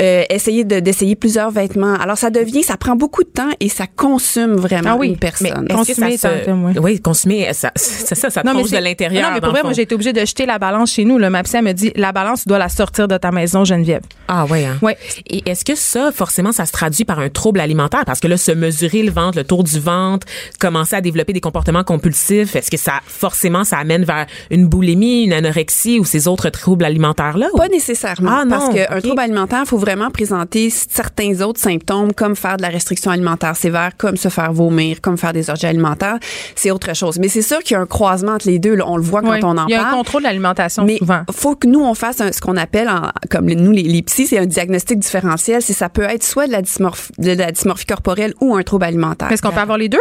euh, 0.00 0.22
essayer 0.30 0.64
de 0.64 0.80
d'essayer 0.80 1.16
plusieurs 1.16 1.50
vêtements. 1.50 1.94
Alors 1.94 2.18
ça 2.18 2.30
devient 2.30 2.62
ça 2.62 2.76
prend 2.76 2.96
beaucoup 2.96 3.22
de 3.24 3.28
temps 3.28 3.50
et 3.60 3.68
ça 3.68 3.86
consume 3.86 4.54
vraiment 4.54 4.90
Ah 4.92 4.96
oui, 4.96 5.08
une 5.08 5.16
personne. 5.18 5.66
mais 5.68 5.74
Consommer, 5.74 6.16
ça. 6.74 6.80
Oui, 6.80 7.00
consommer, 7.00 7.52
ça, 7.52 7.70
c'est 7.76 8.14
ça, 8.14 8.30
ça 8.30 8.42
Non, 8.44 8.54
mais 8.54 8.62
de 8.62 8.76
l'intérieur. 8.84 9.22
Non, 9.22 9.34
mais 9.34 9.40
pour 9.40 9.48
le 9.48 9.52
vrai, 9.54 9.62
moi, 9.62 9.72
j'ai 9.72 9.82
été 9.82 9.94
obligée 9.94 10.12
de 10.12 10.20
jeter 10.20 10.46
la 10.46 10.58
balance 10.58 10.92
chez 10.92 11.04
nous. 11.04 11.18
Là. 11.18 11.30
Ma 11.30 11.42
psy, 11.42 11.56
elle 11.56 11.64
me 11.64 11.72
dit 11.72 11.92
la 11.96 12.12
balance, 12.12 12.42
tu 12.42 12.48
dois 12.48 12.58
la 12.58 12.68
sortir 12.68 13.08
de 13.08 13.16
ta 13.16 13.30
maison, 13.30 13.64
Geneviève. 13.64 14.02
Ah 14.28 14.44
ouais. 14.46 14.64
Hein? 14.64 14.78
Ouais. 14.82 14.96
Et 15.28 15.48
est-ce 15.48 15.64
que 15.64 15.74
ça, 15.74 16.10
forcément, 16.12 16.52
ça 16.52 16.66
se 16.66 16.72
traduit 16.72 17.04
par 17.04 17.18
un 17.18 17.28
trouble 17.28 17.60
alimentaire? 17.60 18.04
Parce 18.04 18.20
que 18.20 18.28
là, 18.28 18.36
se 18.36 18.52
mesurer 18.52 19.02
le 19.02 19.10
ventre, 19.10 19.38
le 19.38 19.44
tour 19.44 19.64
du 19.64 19.78
ventre, 19.78 20.26
commencer 20.58 20.96
à 20.96 21.00
développer 21.00 21.32
des 21.32 21.40
comportements 21.40 21.84
compulsifs, 21.84 22.56
est-ce 22.56 22.70
que 22.70 22.76
ça, 22.76 22.94
forcément, 23.06 23.64
ça 23.64 23.78
amène 23.78 24.04
vers 24.04 24.26
une 24.50 24.66
boulimie, 24.66 25.24
une 25.24 25.32
anorexie 25.32 25.98
ou 25.98 26.04
ces 26.04 26.26
autres 26.28 26.48
troubles 26.50 26.84
alimentaires-là? 26.84 27.48
ou- 27.52 27.56
Pas 27.58 27.68
nécessairement. 27.68 28.30
Ah, 28.32 28.44
non, 28.44 28.50
parce 28.58 28.74
qu'un 28.74 28.96
ok. 28.96 29.02
trouble 29.02 29.20
alimentaire, 29.20 29.60
il 29.64 29.68
faut 29.68 29.78
vraiment 29.78 30.10
présenter 30.10 30.70
certains 30.70 31.40
autres 31.42 31.60
symptômes, 31.60 32.12
comme 32.12 32.36
faire 32.36 32.56
de 32.56 32.62
la 32.62 32.68
restriction 32.68 33.10
alimentaire 33.10 33.56
sévère, 33.56 33.90
comme 33.96 34.16
se 34.16 34.28
faire 34.28 34.52
vomir, 34.52 35.00
comme 35.00 35.18
faire 35.18 35.32
des 35.32 35.50
orgies 35.50 35.66
alimentaires. 35.66 36.18
C'est 36.64 36.70
autre 36.70 36.94
chose. 36.96 37.18
Mais 37.18 37.28
c'est 37.28 37.42
sûr 37.42 37.58
qu'il 37.62 37.74
y 37.74 37.76
a 37.76 37.80
un 37.82 37.86
croisement 37.86 38.32
entre 38.32 38.46
les 38.48 38.58
deux. 38.58 38.74
là. 38.74 38.84
On 38.88 38.96
le 38.96 39.02
voit 39.02 39.20
quand 39.20 39.38
on 39.44 39.58
en 39.58 39.66
Il 39.66 39.72
y 39.72 39.74
a 39.74 39.80
un 39.80 39.84
parle. 39.84 39.96
contrôle 39.96 40.22
de 40.22 40.26
l'alimentation 40.28 40.84
mais 40.84 40.96
souvent. 40.98 41.22
faut 41.30 41.54
que 41.56 41.66
nous 41.66 41.80
on 41.84 41.94
fasse 41.94 42.20
un- 42.22 42.32
ce 42.32 42.40
qu'on 42.40 42.56
appelle 42.56 42.88
en- 42.88 43.10
comme 43.30 43.46
nous 43.46 43.70
les, 43.70 43.82
les 43.82 44.02
psys 44.02 44.26
c'est 44.28 44.38
un 44.38 44.46
diagnostic 44.46 44.98
différentiel 44.98 45.60
c'est 45.62 45.72
ça 45.74 45.88
peut 45.90 46.02
être 46.02 46.22
soit 46.24 46.46
de 46.46 46.52
la 46.52 46.62
dysmorphie 46.62 47.12
de 47.18 47.32
la 47.32 47.52
dysmorphie 47.52 47.84
corporelle 47.86 48.32
ou 48.40 48.54
un 48.56 48.62
trouble 48.62 48.84
alimentaire 48.86 49.30
Est-ce 49.30 49.42
qu'on 49.42 49.50
peut 49.50 49.60
avoir 49.60 49.76
les 49.78 49.88
deux? 49.88 50.00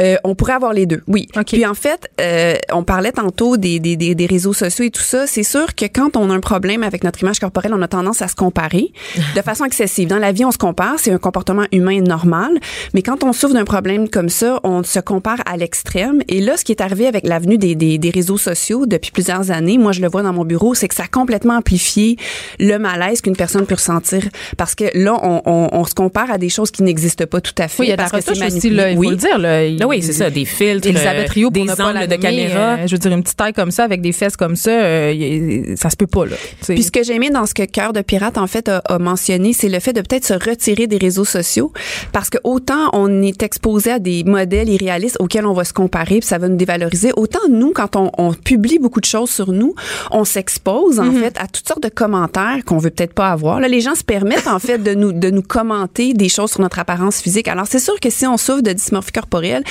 Euh, 0.00 0.16
on 0.24 0.34
pourrait 0.34 0.52
avoir 0.54 0.72
les 0.72 0.86
deux, 0.86 1.02
oui. 1.06 1.26
OK. 1.36 1.46
Puis 1.46 1.64
en 1.66 1.74
fait, 1.74 2.10
euh, 2.20 2.54
on 2.72 2.82
parlait 2.84 3.12
tantôt 3.12 3.56
des, 3.56 3.78
des, 3.80 3.96
des, 3.96 4.14
des 4.14 4.26
réseaux 4.26 4.52
sociaux 4.52 4.84
et 4.84 4.90
tout 4.90 5.02
ça. 5.02 5.26
C'est 5.26 5.42
sûr 5.42 5.74
que 5.74 5.84
quand 5.86 6.16
on 6.16 6.30
a 6.30 6.34
un 6.34 6.40
problème 6.40 6.82
avec 6.82 7.02
notre 7.04 7.22
image 7.22 7.38
corporelle, 7.38 7.72
on 7.74 7.82
a 7.82 7.88
tendance 7.88 8.20
à 8.22 8.28
se 8.28 8.34
comparer 8.34 8.92
de 9.34 9.40
façon 9.42 9.64
excessive. 9.64 10.08
Dans 10.08 10.18
la 10.18 10.32
vie, 10.32 10.44
on 10.44 10.50
se 10.52 10.58
compare, 10.58 10.94
c'est 10.98 11.12
un 11.12 11.18
comportement 11.18 11.64
humain 11.72 12.00
normal. 12.00 12.50
Mais 12.94 13.02
quand 13.02 13.24
on 13.24 13.32
souffre 13.32 13.54
d'un 13.54 13.64
problème 13.64 14.08
comme 14.08 14.28
ça, 14.28 14.60
on 14.64 14.82
se 14.82 15.00
compare 15.00 15.38
à 15.46 15.56
l'extrême. 15.56 16.22
Et 16.28 16.40
là, 16.40 16.56
ce 16.56 16.64
qui 16.64 16.72
est 16.72 16.82
arrivé 16.82 17.06
avec 17.06 17.26
l'avenue 17.26 17.56
des, 17.58 17.74
des, 17.74 17.98
des 17.98 18.10
réseaux 18.10 18.38
sociaux 18.38 18.86
depuis 18.86 19.10
plusieurs 19.12 19.50
années, 19.50 19.78
moi 19.78 19.92
je 19.92 20.00
le 20.02 20.08
vois 20.08 20.22
dans 20.22 20.32
mon 20.32 20.44
bureau, 20.44 20.74
c'est 20.74 20.88
que 20.88 20.94
ça 20.94 21.04
a 21.04 21.08
complètement 21.08 21.56
amplifié 21.56 22.16
le 22.58 22.78
malaise 22.78 23.20
qu'une 23.22 23.36
personne 23.36 23.64
peut 23.66 23.74
ressentir. 23.76 24.22
Parce 24.56 24.74
que 24.74 24.84
là, 24.94 25.18
on, 25.22 25.42
on, 25.46 25.68
on 25.72 25.84
se 25.84 25.94
compare 25.94 26.30
à 26.30 26.38
des 26.38 26.48
choses 26.48 26.70
qui 26.70 26.82
n'existent 26.82 27.26
pas 27.26 27.40
tout 27.40 27.54
à 27.58 27.68
fait. 27.68 27.80
Oui, 27.80 27.86
il 27.86 27.90
y 27.90 27.92
a 27.92 27.96
de 27.96 28.02
la 28.02 28.08
parce 28.10 28.24
que 28.24 28.34
c'est 28.34 28.42
retouche 28.44 28.56
aussi, 28.58 28.70
là, 28.70 28.90
il 28.90 28.94
faut 28.96 29.00
Oui. 29.00 29.08
le 29.10 29.16
dire. 29.16 29.38
Là. 29.38 29.64
Il- 29.64 29.85
Là, 29.86 29.96
oui, 29.96 30.02
c'est 30.02 30.12
ça, 30.12 30.30
des 30.30 30.44
filtres, 30.44 30.88
Elisabeth 30.88 31.28
euh, 31.28 31.32
Rio, 31.32 31.50
des 31.50 31.64
pas 31.64 31.84
angles 31.84 32.06
de 32.08 32.16
caméra. 32.16 32.74
euh, 32.74 32.86
je 32.86 32.92
veux 32.92 32.98
dire, 32.98 33.12
une 33.12 33.22
petite 33.22 33.36
taille 33.36 33.52
comme 33.52 33.70
ça, 33.70 33.84
avec 33.84 34.00
des 34.00 34.12
fesses 34.12 34.36
comme 34.36 34.56
ça, 34.56 34.70
euh, 34.70 35.74
ça 35.76 35.90
se 35.90 35.96
peut 35.96 36.06
pas, 36.06 36.26
là. 36.26 36.36
Puis 36.66 36.82
ce 36.82 36.90
que 36.90 37.02
j'ai 37.02 37.14
aimé 37.14 37.30
dans 37.30 37.46
ce 37.46 37.54
que 37.54 37.64
Cœur 37.64 37.92
de 37.92 38.00
Pirate, 38.00 38.38
en 38.38 38.46
fait, 38.46 38.68
a, 38.68 38.78
a 38.78 38.98
mentionné, 38.98 39.52
c'est 39.52 39.68
le 39.68 39.78
fait 39.80 39.92
de 39.92 40.00
peut-être 40.00 40.24
se 40.24 40.34
retirer 40.34 40.86
des 40.86 40.98
réseaux 40.98 41.24
sociaux. 41.24 41.72
Parce 42.12 42.30
que 42.30 42.38
autant 42.44 42.90
on 42.92 43.22
est 43.22 43.42
exposé 43.42 43.92
à 43.92 43.98
des 43.98 44.24
modèles 44.24 44.68
irréalistes 44.68 45.16
auxquels 45.20 45.46
on 45.46 45.52
va 45.52 45.64
se 45.64 45.72
comparer, 45.72 46.18
puis 46.18 46.26
ça 46.26 46.38
va 46.38 46.48
nous 46.48 46.56
dévaloriser, 46.56 47.12
autant 47.16 47.40
nous, 47.48 47.72
quand 47.72 47.96
on, 47.96 48.10
on 48.18 48.32
publie 48.32 48.78
beaucoup 48.78 49.00
de 49.00 49.06
choses 49.06 49.30
sur 49.30 49.52
nous, 49.52 49.74
on 50.10 50.24
s'expose, 50.24 50.98
en 50.98 51.12
fait, 51.12 51.36
à 51.38 51.46
toutes 51.46 51.66
sortes 51.68 51.82
de 51.82 51.88
commentaires 51.88 52.58
qu'on 52.64 52.78
veut 52.78 52.90
peut-être 52.90 53.14
pas 53.14 53.30
avoir. 53.30 53.60
Là, 53.60 53.68
les 53.68 53.80
gens 53.80 53.94
se 53.94 54.04
permettent, 54.04 54.48
en 54.48 54.58
fait, 54.58 54.78
de 54.78 54.94
nous, 54.94 55.12
de 55.12 55.30
nous 55.30 55.42
commenter 55.42 56.14
des 56.14 56.28
choses 56.28 56.50
sur 56.52 56.60
notre 56.60 56.78
apparence 56.78 57.20
physique. 57.20 57.48
Alors, 57.48 57.66
c'est 57.68 57.78
sûr 57.78 57.98
que 58.00 58.10
si 58.10 58.26
on 58.26 58.36
souffre 58.36 58.62
de 58.62 58.72
dysmorphie 58.72 59.12
corporelle, 59.12 59.62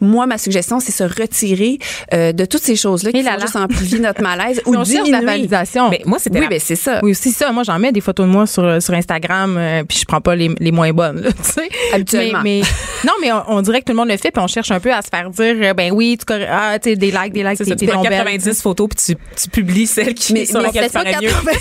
Moi, 0.00 0.26
ma 0.26 0.38
suggestion, 0.38 0.80
c'est 0.80 0.92
se 0.92 1.04
retirer 1.04 1.78
euh, 2.12 2.32
de 2.32 2.44
toutes 2.44 2.62
ces 2.62 2.76
choses-là 2.76 3.12
qui 3.12 3.18
Et 3.18 3.22
là 3.22 3.38
juste 3.40 3.56
amplifier 3.56 3.98
notre 3.98 4.22
malaise 4.22 4.60
ou 4.66 4.74
on 4.76 4.84
cherche 4.84 5.08
la 5.08 5.18
diminuer. 5.18 5.24
validation. 5.26 5.90
Mais 5.90 6.02
moi, 6.04 6.18
c'était 6.18 6.38
Oui, 6.38 6.44
la- 6.44 6.50
ben 6.50 6.60
c'est 6.62 6.76
ça. 6.76 7.00
Oui, 7.02 7.12
aussi 7.12 7.30
ça. 7.32 7.52
Moi, 7.52 7.62
j'en 7.64 7.78
mets 7.78 7.92
des 7.92 8.00
photos 8.00 8.26
de 8.26 8.30
moi 8.32 8.46
sur, 8.46 8.80
sur 8.82 8.94
Instagram, 8.94 9.56
euh, 9.58 9.82
puis 9.84 9.98
je 9.98 10.04
prends 10.04 10.20
pas 10.20 10.34
les, 10.34 10.50
les 10.60 10.72
moins 10.72 10.92
bonnes, 10.92 11.20
là, 11.22 11.30
tu 11.44 11.52
sais. 11.52 11.68
Habituellement. 11.92 12.40
Mais, 12.42 12.60
mais- 12.62 12.66
non, 13.06 13.12
mais 13.20 13.32
on, 13.32 13.56
on 13.56 13.62
dirait 13.62 13.80
que 13.80 13.86
tout 13.86 13.92
le 13.92 13.96
monde 13.98 14.08
le 14.08 14.16
fait, 14.16 14.30
puis 14.30 14.42
on 14.42 14.46
cherche 14.46 14.70
un 14.70 14.80
peu 14.80 14.92
à 14.92 15.02
se 15.02 15.08
faire 15.08 15.30
dire, 15.30 15.54
euh, 15.60 15.74
ben 15.74 15.92
oui, 15.92 16.16
tu 16.18 16.32
ah, 16.48 16.78
tu 16.80 16.90
sais, 16.90 16.96
des 16.96 17.10
likes, 17.10 17.32
des 17.32 17.42
likes, 17.42 17.56
C'est 17.58 17.64
t'es 17.64 17.70
ça, 17.70 17.76
tu 17.76 17.86
t'es 17.86 17.92
prends 17.92 18.02
donc 18.02 18.10
belle. 18.10 18.18
90 18.24 18.60
photos 18.62 18.88
puis 18.88 19.14
tu, 19.14 19.20
tu 19.42 19.48
publies 19.50 19.86
celles 19.86 20.14
qui 20.14 20.32
Mais- 20.32 20.44
sur 20.46 20.60
mais 20.60 20.66
lesquelles 20.68 20.90
tu 20.90 20.98
c'est 20.98 21.20
mieux. 21.20 21.28
90. 21.30 21.58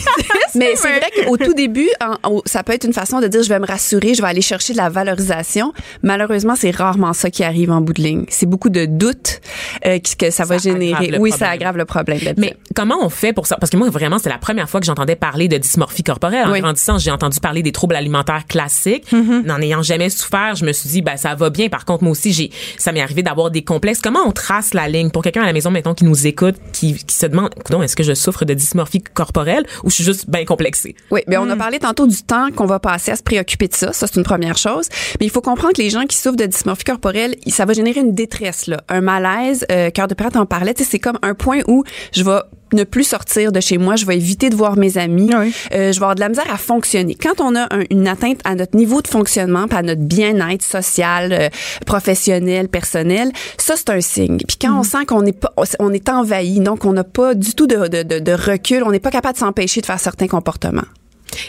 Mais 0.55 0.73
c'est 0.75 0.87
vrai 0.89 1.09
qu'au 1.25 1.37
tout 1.37 1.53
début, 1.53 1.89
en- 2.23 2.41
ça 2.45 2.63
peut 2.63 2.73
être 2.73 2.85
une 2.85 2.93
façon 2.93 3.19
de 3.19 3.27
dire 3.27 3.43
je 3.43 3.49
vais 3.49 3.59
me 3.59 3.65
rassurer, 3.65 4.13
je 4.13 4.21
vais 4.21 4.27
aller 4.27 4.41
chercher 4.41 4.73
de 4.73 4.77
la 4.77 4.89
valorisation. 4.89 5.73
Malheureusement, 6.03 6.55
c'est 6.55 6.71
rarement 6.71 7.13
ça 7.13 7.29
qui 7.29 7.43
arrive 7.43 7.71
en 7.71 7.81
bout 7.81 7.92
de 7.93 8.01
ligne. 8.01 8.25
C'est 8.29 8.45
beaucoup 8.45 8.69
de 8.69 8.85
doutes 8.85 9.41
euh, 9.85 9.99
que 10.19 10.29
ça, 10.31 10.43
va 10.45 10.59
Ça 10.59 10.69
générer. 10.69 11.17
Oui, 11.19 11.31
ça 11.31 11.49
aggrave 11.49 11.77
le 11.77 11.85
problème. 11.85 12.19
Mais 12.37 12.55
comment 12.75 12.97
on 13.01 13.09
fait 13.09 13.33
pour 13.33 13.47
ça? 13.47 13.57
Parce 13.57 13.69
que 13.69 13.77
moi, 13.77 13.89
vraiment, 13.89 14.19
c'est 14.19 14.29
la 14.29 14.37
première 14.37 14.69
fois 14.69 14.79
que 14.79 14.85
j'entendais 14.85 15.15
parler 15.15 15.47
de 15.47 15.57
dysmorphie 15.57 16.03
corporelle. 16.03 16.47
En 16.47 16.51
Oui. 16.51 16.61
grandissant, 16.61 16.97
j'ai 16.97 17.11
entendu 17.11 17.39
parler 17.39 17.63
des 17.63 17.71
troubles 17.71 17.95
alimentaires 17.95 18.45
classiques. 18.47 19.11
N'en 19.11 19.59
ayant 19.61 19.81
jamais 19.81 20.09
souffert, 20.09 20.55
je 20.55 20.65
me 20.65 20.73
suis 20.73 20.89
dit, 20.89 21.01
ben, 21.01 21.17
ça 21.17 21.35
va 21.35 21.49
bien. 21.49 21.69
Par 21.69 21.85
contre, 21.85 22.03
moi 22.03 22.11
aussi, 22.11 22.33
j'ai, 22.33 22.51
ça 22.77 22.91
m'est 22.91 23.01
arrivé 23.01 23.23
d'avoir 23.23 23.51
des 23.51 23.63
complexes. 23.63 23.99
Comment 24.01 24.21
on 24.25 24.31
trace 24.31 24.73
la 24.73 24.87
ligne? 24.87 25.09
Pour 25.11 25.21
quelqu'un 25.23 25.43
à 25.43 25.45
la 25.45 25.53
maison, 25.53 25.71
mettons, 25.71 25.93
qui 25.93 26.05
nous 26.05 26.27
écoute, 26.27 26.55
qui, 26.71 26.95
qui 26.95 27.15
se 27.15 27.25
demande, 27.25 27.49
est-ce 27.83 27.95
que 27.95 28.03
je 28.03 28.13
souffre 28.13 28.45
de 28.45 28.53
dysmorphie 28.53 29.01
corporelle 29.01 29.65
ou 29.83 29.89
je 29.89 29.95
suis 29.95 30.03
juste 30.03 30.29
bien 30.29 30.45
complexée? 30.45 30.95
Oui, 31.11 31.21
mais 31.27 31.37
on 31.37 31.49
a 31.49 31.55
parlé 31.55 31.79
tantôt 31.79 32.07
du 32.07 32.21
temps 32.23 32.49
qu'on 32.55 32.65
va 32.65 32.79
passer 32.79 33.11
à 33.11 33.15
se 33.15 33.23
préoccuper 33.23 33.67
de 33.67 33.73
ça. 33.75 33.93
Ça, 33.93 34.07
c'est 34.07 34.15
une 34.15 34.23
première 34.23 34.57
chose. 34.57 34.87
Mais 35.19 35.25
il 35.25 35.29
faut 35.29 35.41
comprendre 35.41 35.73
que 35.73 35.81
les 35.81 35.89
gens 35.89 36.05
qui 36.05 36.17
souffrent 36.17 36.37
de 36.37 36.45
dysmorphie 36.45 36.83
corporelle, 36.85 37.35
ça 37.47 37.65
va 37.65 37.73
générer 37.73 37.82
une 37.91 38.13
détresse, 38.15 38.67
là. 38.67 38.81
Un 38.89 39.01
malaise. 39.01 39.65
Euh, 39.71 39.89
Cœur 39.89 40.07
de 40.07 40.13
pirate 40.13 40.35
en 40.37 40.45
parlait. 40.45 40.73
C'est 40.77 40.99
comme 40.99 41.19
un 41.21 41.33
point 41.35 41.59
où 41.67 41.83
je 42.13 42.23
vais 42.23 42.39
ne 42.73 42.83
plus 42.85 43.03
sortir 43.03 43.51
de 43.51 43.59
chez 43.59 43.77
moi, 43.77 43.95
je 43.95 44.05
vais 44.07 44.15
éviter 44.15 44.49
de 44.49 44.55
voir 44.55 44.77
mes 44.77 44.97
amis, 44.97 45.29
Oui. 45.35 45.53
euh, 45.75 45.91
je 45.91 45.99
vais 45.99 46.05
avoir 46.05 46.15
de 46.15 46.21
la 46.21 46.29
misère 46.29 46.51
à 46.51 46.57
fonctionner. 46.57 47.13
Quand 47.13 47.39
on 47.39 47.55
a 47.55 47.65
un- 47.71 47.83
une 47.91 48.07
atteinte 48.07 48.39
à 48.45 48.55
notre 48.55 48.75
niveau 48.75 49.03
de 49.03 49.07
fonctionnement, 49.07 49.65
à 49.69 49.83
notre 49.83 50.01
bien-être 50.01 50.63
social, 50.63 51.31
euh, 51.33 51.49
professionnel, 51.85 52.69
personnel, 52.69 53.31
ça 53.59 53.75
c'est 53.77 53.91
un 53.91 54.01
signe. 54.01 54.37
Puis 54.47 54.57
quand 54.59 54.75
on 54.79 54.81
sent 54.81 55.05
qu'on 55.07 55.23
est 55.25 55.37
pas, 55.39 55.53
on 55.79 55.93
est 55.93 56.09
envahi, 56.09 56.61
donc 56.61 56.83
on 56.85 56.93
n'a 56.93 57.03
pas 57.03 57.35
du 57.35 57.53
tout 57.53 57.67
de, 57.67 57.87
de, 57.87 58.01
de, 58.01 58.17
de 58.17 58.31
recul, 58.31 58.81
on 58.83 58.89
n'est 58.91 58.99
pas 58.99 59.11
capable 59.11 59.35
de 59.35 59.39
s'empêcher 59.39 59.81
de 59.81 59.85
faire 59.85 59.99
certains 59.99 60.27
comportements. 60.27 60.81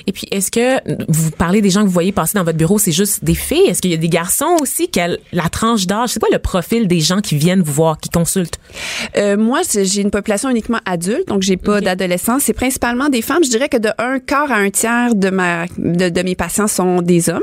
Et 0.06 0.12
puis, 0.12 0.26
est-ce 0.30 0.50
que 0.50 0.80
vous 1.08 1.30
parlez 1.30 1.60
des 1.60 1.70
gens 1.70 1.80
que 1.82 1.86
vous 1.86 1.92
voyez 1.92 2.12
passer 2.12 2.38
dans 2.38 2.44
votre 2.44 2.58
bureau, 2.58 2.78
c'est 2.78 2.92
juste 2.92 3.24
des 3.24 3.34
filles? 3.34 3.66
Est-ce 3.68 3.80
qu'il 3.82 3.90
y 3.90 3.94
a 3.94 3.98
des 3.98 4.08
garçons 4.08 4.56
aussi? 4.60 4.88
Quelle, 4.88 5.18
la 5.32 5.48
tranche 5.48 5.86
d'âge? 5.86 6.10
C'est 6.10 6.20
quoi 6.20 6.28
le 6.32 6.38
profil 6.38 6.86
des 6.88 7.00
gens 7.00 7.20
qui 7.20 7.36
viennent 7.36 7.62
vous 7.62 7.72
voir, 7.72 7.98
qui 7.98 8.08
consultent? 8.10 8.58
Euh, 9.16 9.36
moi, 9.36 9.60
j'ai 9.72 10.00
une 10.02 10.10
population 10.10 10.50
uniquement 10.50 10.80
adulte, 10.86 11.28
donc 11.28 11.42
j'ai 11.42 11.56
pas 11.56 11.80
d'adolescents. 11.80 12.38
C'est 12.40 12.52
principalement 12.52 13.08
des 13.08 13.22
femmes. 13.22 13.44
Je 13.44 13.50
dirais 13.50 13.68
que 13.68 13.76
de 13.78 13.88
un 13.98 14.18
quart 14.18 14.50
à 14.50 14.56
un 14.56 14.70
tiers 14.70 15.14
de 15.14 15.30
ma 15.30 15.66
de, 15.78 16.08
de 16.08 16.22
mes 16.22 16.34
patients 16.34 16.66
sont 16.68 17.02
des 17.02 17.28
hommes. 17.30 17.42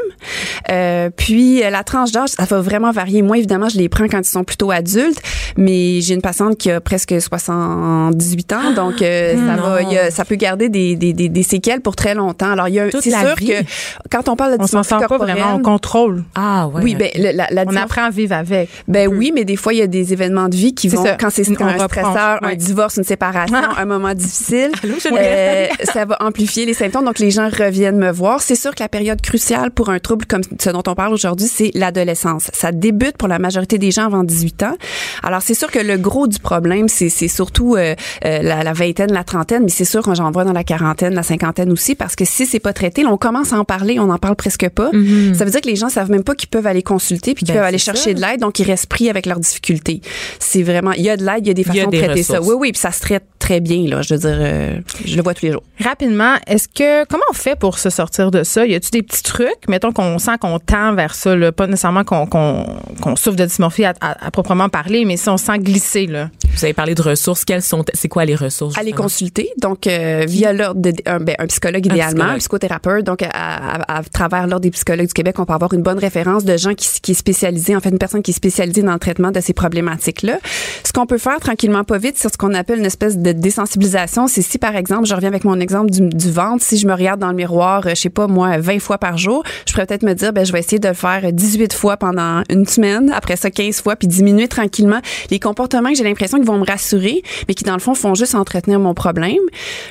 Euh, 0.69 1.09
puis 1.15 1.63
euh, 1.63 1.69
la 1.69 1.83
tranche 1.83 2.11
d'âge, 2.11 2.29
ça 2.29 2.45
va 2.45 2.61
vraiment 2.61 2.91
varier. 2.91 3.21
Moi, 3.21 3.37
évidemment, 3.37 3.69
je 3.69 3.77
les 3.77 3.89
prends 3.89 4.07
quand 4.07 4.19
ils 4.19 4.25
sont 4.25 4.43
plutôt 4.43 4.71
adultes, 4.71 5.21
mais 5.57 6.01
j'ai 6.01 6.13
une 6.13 6.21
patiente 6.21 6.57
qui 6.57 6.69
a 6.71 6.79
presque 6.81 7.13
78 7.19 8.53
ans, 8.53 8.71
donc 8.75 9.01
euh, 9.01 9.33
ça 9.35 9.55
non. 9.55 9.61
va, 9.63 9.75
a- 9.77 10.11
ça 10.11 10.25
peut 10.25 10.35
garder 10.35 10.69
des, 10.69 10.95
des, 10.95 11.13
des, 11.13 11.29
des 11.29 11.43
séquelles 11.43 11.81
pour 11.81 11.95
très 11.95 12.13
longtemps. 12.15 12.30
Alors, 12.39 12.67
il 12.67 12.75
y 12.75 12.79
a, 12.79 12.89
c'est 12.91 13.09
sûr 13.11 13.35
vie. 13.37 13.47
que 13.47 13.53
quand 14.09 14.29
on 14.29 14.35
parle 14.35 14.57
de 14.57 14.63
On 14.63 14.67
s'en 14.67 14.83
sort 14.83 15.05
pas 15.07 15.17
vraiment, 15.17 15.55
on 15.55 15.59
contrôle. 15.61 16.23
Ah, 16.35 16.67
ouais. 16.67 16.81
oui, 16.83 16.95
ben 16.95 17.09
la, 17.15 17.31
la, 17.33 17.47
la 17.51 17.63
On 17.67 17.75
apprend 17.75 18.03
à 18.05 18.09
vivre 18.09 18.35
avec. 18.35 18.69
ben 18.87 19.07
oui, 19.07 19.31
mais 19.33 19.45
des 19.45 19.55
fois, 19.55 19.73
il 19.73 19.79
y 19.79 19.81
a 19.81 19.87
des 19.87 20.13
événements 20.13 20.49
de 20.49 20.55
vie 20.55 20.73
qui 20.73 20.89
C'est 20.89 20.95
vont, 20.97 21.03
ça. 21.05 21.17
quand 21.19 21.29
c'est 21.29 21.47
un 21.61 21.67
reprend. 21.67 21.87
stresseur, 21.87 22.39
un 22.43 22.55
divorce, 22.55 22.97
une 22.97 23.03
séparation, 23.03 23.55
Ah. 23.57 23.81
un 23.81 23.85
moment 23.85 24.13
difficile, 24.13 24.71
euh, 25.11 25.67
ça 25.83 26.05
va 26.05 26.17
amplifier 26.21 26.65
les 26.65 26.73
symptômes. 26.73 27.05
Donc, 27.05 27.19
les 27.19 27.31
gens 27.31 27.49
reviennent 27.49 27.97
me 27.97 28.11
voir. 28.11 28.41
C'est 28.41 28.55
sûr 28.55 28.73
que 28.75 28.81
la 28.83 28.89
période 28.89 29.21
cruciale 29.21 29.71
pour 29.71 29.89
un 29.89 29.99
trouble 29.99 30.25
comme 30.25 30.41
ce 30.59 30.69
dont 30.69 30.83
on 30.87 30.95
parle 30.95 31.13
aujourd'hui, 31.13 31.47
c'est 31.47 31.71
l'adolescence. 31.75 32.49
Ça 32.53 32.71
débute 32.71 33.17
pour 33.17 33.27
la 33.27 33.39
majorité 33.39 33.77
des 33.77 33.91
gens 33.91 34.05
avant 34.05 34.23
18 34.23 34.63
ans. 34.63 34.75
Alors, 35.23 35.41
c'est 35.41 35.53
sûr 35.53 35.69
que 35.71 35.79
le 35.79 35.97
gros 35.97 36.27
du 36.27 36.39
problème, 36.39 36.87
c'est 36.87 37.09
c'est 37.09 37.27
surtout 37.27 37.75
euh, 37.75 37.95
euh, 38.25 38.41
la, 38.41 38.63
la 38.63 38.73
vingtaine, 38.73 39.11
la 39.11 39.23
trentaine, 39.23 39.63
mais 39.63 39.69
c'est 39.69 39.85
sûr 39.85 40.01
que 40.01 40.13
j'en 40.15 40.31
vois 40.31 40.43
dans 40.43 40.53
la 40.53 40.63
quarantaine, 40.63 41.13
la 41.13 41.23
cinquantaine 41.23 41.71
aussi, 41.71 41.95
parce 41.95 42.15
que 42.15 42.20
si 42.25 42.45
c'est 42.45 42.59
pas 42.59 42.73
traité, 42.73 43.03
là, 43.03 43.09
on 43.09 43.17
commence 43.17 43.53
à 43.53 43.57
en 43.59 43.63
parler, 43.65 43.99
on 43.99 44.09
en 44.09 44.17
parle 44.17 44.35
presque 44.35 44.67
pas. 44.69 44.89
Ça 45.33 45.45
veut 45.45 45.51
dire 45.51 45.61
que 45.61 45.67
les 45.67 45.75
gens 45.75 45.89
savent 45.89 46.11
même 46.11 46.23
pas 46.23 46.35
qu'ils 46.35 46.49
peuvent 46.49 46.67
aller 46.67 46.83
consulter 46.83 47.33
puis 47.33 47.45
qu'ils 47.45 47.53
Ben, 47.53 47.59
peuvent 47.59 47.67
aller 47.67 47.77
chercher 47.77 48.09
ça. 48.09 48.13
de 48.13 48.21
l'aide, 48.21 48.39
donc 48.41 48.59
ils 48.59 48.63
restent 48.65 48.87
pris 48.87 49.09
avec 49.09 49.25
leurs 49.25 49.39
difficultés. 49.39 50.01
C'est 50.39 50.63
vraiment, 50.63 50.91
il 50.93 51.03
y 51.03 51.09
a 51.09 51.17
de 51.17 51.25
l'aide, 51.25 51.45
il 51.45 51.47
y 51.47 51.51
a 51.51 51.53
des 51.53 51.61
a 51.63 51.73
façons 51.73 51.89
des 51.89 51.99
de 51.99 52.03
traiter 52.05 52.23
ça. 52.23 52.41
Oui, 52.41 52.55
oui, 52.57 52.71
puis 52.71 52.79
ça 52.79 52.91
se 52.91 52.99
traite 53.01 53.23
très 53.39 53.59
bien, 53.59 53.87
là. 53.87 54.01
Je 54.01 54.13
veux 54.13 54.19
dire, 54.19 54.37
euh, 54.39 54.79
je 55.05 55.15
le 55.15 55.23
vois 55.23 55.33
tous 55.33 55.45
les 55.45 55.51
jours. 55.51 55.63
Rapidement, 55.83 56.35
est-ce 56.47 56.67
que 56.67 57.05
comment 57.05 57.23
on 57.29 57.33
fait 57.33 57.57
pour 57.57 57.79
se 57.79 57.89
sortir 57.89 58.31
de 58.31 58.43
ça? 58.43 58.65
Y 58.65 58.75
a-tu 58.75 58.91
des 58.91 59.01
petits 59.03 59.23
trucs? 59.23 59.67
Mettons 59.67 59.91
qu'on 59.91 60.17
sent 60.19 60.37
qu'on 60.39 60.59
tend 60.59 60.93
vers 60.93 61.15
ça, 61.15 61.35
là, 61.35 61.51
pas 61.51 61.67
nécessairement 61.67 62.03
qu'on 62.03 63.15
souffre 63.15 63.35
de 63.35 63.45
dysmorphie 63.45 63.85
à, 63.85 63.93
à- 64.01 64.27
à 64.27 64.31
proprement 64.31 64.69
parler, 64.69 65.05
mais 65.05 65.17
si 65.17 65.29
on 65.29 65.37
sent 65.37 65.57
glisser 65.59 66.05
là. 66.07 66.29
Vous 66.55 66.63
avez 66.65 66.73
parlé 66.73 66.95
de 66.95 67.01
ressources. 67.01 67.45
Quelles 67.45 67.61
sont, 67.61 67.83
c'est 67.93 68.07
quoi 68.09 68.25
les 68.25 68.35
ressources? 68.35 68.77
Aller 68.77 68.91
consulter, 68.91 69.49
donc 69.57 69.87
euh, 69.87 70.25
via 70.27 70.53
l'ordre 70.53 70.81
de 70.81 70.91
un, 71.05 71.19
ben, 71.19 71.35
un 71.39 71.47
psychologue 71.47 71.85
idéalement, 71.85 72.10
psychothérapeute. 72.37 73.05
Donc 73.05 73.21
à, 73.23 73.27
à- 73.31 73.97
à 73.99 74.03
travers 74.03 74.47
l'ordre 74.47 74.61
des 74.61 74.71
psychologues 74.71 75.07
du 75.07 75.13
Québec, 75.13 75.35
on 75.39 75.45
peut 75.45 75.53
avoir 75.53 75.73
une 75.73 75.81
bonne 75.81 75.99
référence 75.99 76.43
de 76.45 76.57
gens 76.57 76.73
qui, 76.73 76.87
qui 77.01 77.11
est 77.11 77.75
en 77.75 77.79
fait, 77.79 77.89
une 77.89 77.97
personne 77.97 78.21
qui 78.21 78.31
est 78.31 78.33
spécialisée 78.33 78.81
dans 78.81 78.93
le 78.93 78.99
traitement 78.99 79.31
de 79.31 79.39
ces 79.39 79.53
problématiques-là. 79.53 80.37
Ce 80.83 80.91
qu'on 80.91 81.05
peut 81.05 81.17
faire 81.17 81.39
tranquillement, 81.39 81.83
pas 81.83 81.97
vite, 81.97 82.15
c'est 82.17 82.31
ce 82.31 82.37
qu'on 82.37 82.53
appelle 82.53 82.79
une 82.79 82.85
espèce 82.85 83.17
de 83.17 83.31
désensibilisation. 83.31 84.27
C'est 84.27 84.41
si 84.41 84.57
par 84.57 84.75
exemple, 84.75 85.05
je 85.05 85.13
reviens 85.15 85.29
avec 85.29 85.43
mon 85.43 85.59
exemple 85.59 85.91
du, 85.91 86.01
du 86.09 86.31
ventre, 86.31 86.63
si 86.63 86.77
je 86.77 86.87
me 86.87 86.93
regarde 86.93 87.19
dans 87.19 87.29
le 87.29 87.35
miroir, 87.35 87.85
euh, 87.85 87.89
je 87.91 87.95
sais 87.95 88.09
pas 88.09 88.27
moi, 88.27 88.57
20 88.57 88.79
fois 88.79 88.97
par 88.97 89.17
jour, 89.17 89.43
je 89.67 89.73
pourrais 89.73 89.85
peut-être 89.85 90.03
me 90.03 90.13
dire, 90.13 90.33
ben 90.33 90.45
je 90.45 90.51
vais 90.51 90.59
essayer 90.59 90.79
de 90.79 90.87
le 90.87 90.93
faire 90.93 91.31
18 91.31 91.73
fois 91.73 91.97
pendant 91.97 92.41
une 92.49 92.65
semaine, 92.65 93.11
après 93.15 93.35
ça 93.35 93.49
15 93.51 93.81
fois, 93.81 93.95
puis 93.95 94.07
diminuer 94.07 94.47
tranquillement 94.47 94.99
les 95.29 95.39
comportements 95.39 95.89
que 95.89 95.95
j'ai 95.95 96.03
l'impression 96.03 96.37
qu'ils 96.37 96.47
vont 96.47 96.57
me 96.57 96.65
rassurer, 96.65 97.21
mais 97.47 97.53
qui 97.53 97.63
dans 97.63 97.73
le 97.73 97.79
fond 97.79 97.93
font 97.95 98.15
juste 98.15 98.35
entretenir 98.35 98.79
mon 98.79 98.93
problème. 98.93 99.35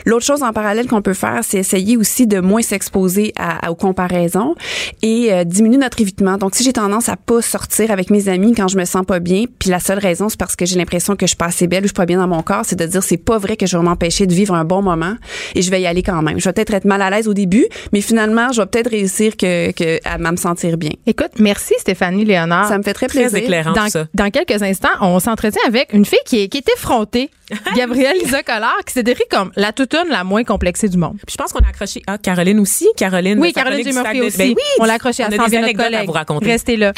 L'autre 0.04 0.24
chose 0.26 0.42
en 0.42 0.52
parallèle 0.52 0.86
qu'on 0.86 1.02
peut 1.02 1.14
faire, 1.14 1.40
c'est 1.42 1.58
essayer 1.58 1.96
aussi 1.96 2.09
de 2.26 2.40
moins 2.40 2.62
s'exposer 2.62 3.32
à, 3.36 3.66
à- 3.66 3.70
aux 3.70 3.74
comparaisons 3.74 4.54
et 5.02 5.32
euh, 5.32 5.44
diminuer 5.44 5.78
notre 5.78 6.00
évitement. 6.00 6.36
Donc 6.36 6.54
si 6.54 6.62
j'ai 6.64 6.72
tendance 6.72 7.08
à 7.08 7.16
pas 7.16 7.42
sortir 7.42 7.90
avec 7.90 8.10
mes 8.10 8.28
amis 8.28 8.54
quand 8.54 8.68
je 8.68 8.76
me 8.76 8.84
sens 8.84 9.04
pas 9.06 9.18
bien, 9.20 9.44
puis 9.58 9.70
la 9.70 9.80
seule 9.80 9.98
raison 9.98 10.28
c'est 10.28 10.38
parce 10.38 10.56
que 10.56 10.66
j'ai 10.66 10.76
l'impression 10.76 11.16
que 11.16 11.26
je 11.26 11.30
suis 11.30 11.36
pas 11.36 11.46
assez 11.46 11.66
belle 11.66 11.80
ou 11.80 11.86
je 11.86 11.88
suis 11.88 11.94
pas 11.94 12.06
bien 12.06 12.18
dans 12.18 12.28
mon 12.28 12.42
corps, 12.42 12.64
c'est 12.64 12.76
de 12.76 12.86
dire 12.86 13.02
c'est 13.02 13.16
pas 13.16 13.38
vrai 13.38 13.56
que 13.56 13.66
je 13.66 13.76
vais 13.76 13.82
m'empêcher 13.82 14.26
de 14.26 14.34
vivre 14.34 14.54
un 14.54 14.64
bon 14.64 14.82
moment 14.82 15.14
et 15.54 15.62
je 15.62 15.70
vais 15.70 15.80
y 15.80 15.86
aller 15.86 16.02
quand 16.02 16.20
même. 16.22 16.38
Je 16.38 16.44
vais 16.48 16.52
peut-être 16.52 16.74
être 16.74 16.84
mal 16.84 17.02
à 17.02 17.10
l'aise 17.10 17.28
au 17.28 17.34
début, 17.34 17.66
mais 17.92 18.00
finalement 18.00 18.52
je 18.52 18.60
vais 18.62 18.66
peut-être 18.66 18.90
réussir 18.90 19.36
que, 19.36 19.70
que 19.72 19.98
à, 20.06 20.14
à 20.14 20.18
me 20.18 20.36
sentir 20.36 20.76
bien. 20.76 20.90
Écoute, 21.06 21.32
merci 21.38 21.74
Stéphanie 21.78 22.24
Léonard. 22.24 22.68
Ça 22.68 22.78
me 22.78 22.82
fait 22.82 22.92
très 22.94 23.06
Très 23.06 23.20
plaisir. 23.22 23.38
éclairant, 23.38 23.72
dans, 23.72 23.88
ça. 23.88 24.06
dans 24.14 24.30
quelques 24.30 24.62
instants, 24.62 24.88
on 25.00 25.18
s'entretient 25.20 25.62
avec 25.66 25.92
une 25.92 26.04
fille 26.04 26.18
qui 26.24 26.42
est, 26.42 26.48
qui 26.48 26.58
est 26.58 26.68
effrontée, 26.76 27.30
Gabrielle 27.76 28.16
Lisa 28.22 28.42
Collard, 28.42 28.78
qui 28.86 28.92
s'est 28.94 29.02
décrite 29.02 29.26
comme 29.30 29.50
la 29.56 29.72
toutoune 29.72 30.08
la 30.10 30.22
moins 30.24 30.44
complexée 30.44 30.88
du 30.88 30.96
monde. 30.96 31.16
Puis 31.26 31.32
je 31.32 31.36
pense 31.36 31.52
qu'on 31.52 31.58
a 31.60 31.68
accroché. 31.68 31.99
Ah, 32.06 32.18
Caroline 32.18 32.60
aussi. 32.60 32.88
Caroline. 32.96 33.38
Oui, 33.38 33.52
Caroline 33.52 33.84
J. 33.84 33.92
Murphy 33.92 34.20
aussi. 34.22 34.38
Ben 34.38 34.48
oui, 34.48 34.62
on 34.80 34.84
l'a 34.84 34.94
accroché 34.94 35.22
à 35.22 35.26
on 35.26 35.28
a 35.28 35.30
des 35.30 35.36
vient 35.36 35.44
notre 35.46 35.56
anecdotes 35.64 35.86
collègue. 35.86 36.00
à 36.00 36.04
vous 36.04 36.12
raconter. 36.12 36.46
Restez 36.46 36.76
là. 36.76 36.92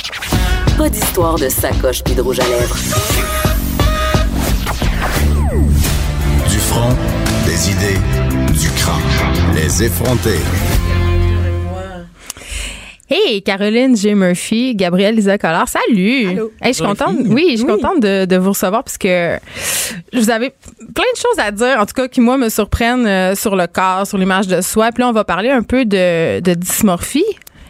Pas 0.79 0.89
d'histoire 0.89 1.37
de 1.39 1.49
sacoche 1.49 2.03
puis 2.03 2.15
de 2.15 2.21
rouge 2.23 2.41
à 2.41 2.45
lèvres. 2.49 2.77
Du 6.49 6.59
front, 6.59 6.95
des 7.47 7.71
idées, 7.71 7.99
du 8.59 8.69
crâne. 8.71 9.55
Les 9.55 9.83
effronter. 9.85 10.39
Hey, 13.15 13.43
Caroline 13.43 13.95
J. 13.95 14.15
Murphy, 14.15 14.75
Gabrielle 14.75 15.15
Lisa 15.15 15.37
Collard, 15.37 15.69
salut. 15.69 16.29
Allô. 16.29 16.51
Hey, 16.63 16.73
je 16.73 16.79
suis 16.79 16.83
contente. 16.83 17.15
Oui, 17.27 17.49
je 17.51 17.57
suis 17.57 17.67
contente 17.67 18.01
de, 18.01 18.25
de 18.25 18.37
vous 18.39 18.53
recevoir 18.53 18.83
parce 18.83 18.97
que 18.97 19.37
vous 20.15 20.31
avez 20.31 20.49
plein 20.49 21.05
de 21.13 21.19
choses 21.19 21.39
à 21.39 21.51
dire, 21.51 21.77
en 21.79 21.85
tout 21.85 21.93
cas, 21.93 22.09
qui 22.09 22.23
moi 22.23 22.39
me 22.39 22.49
surprennent 22.49 23.07
euh, 23.07 23.35
sur 23.35 23.55
le 23.55 23.67
corps, 23.67 24.07
sur 24.07 24.17
l'image 24.17 24.47
de 24.47 24.63
soi. 24.63 24.93
Puis 24.93 25.03
là, 25.03 25.11
on 25.11 25.13
va 25.13 25.25
parler 25.25 25.51
un 25.51 25.63
peu 25.63 25.85
de, 25.85 26.41
de 26.41 26.55
dysmorphie. 26.55 27.27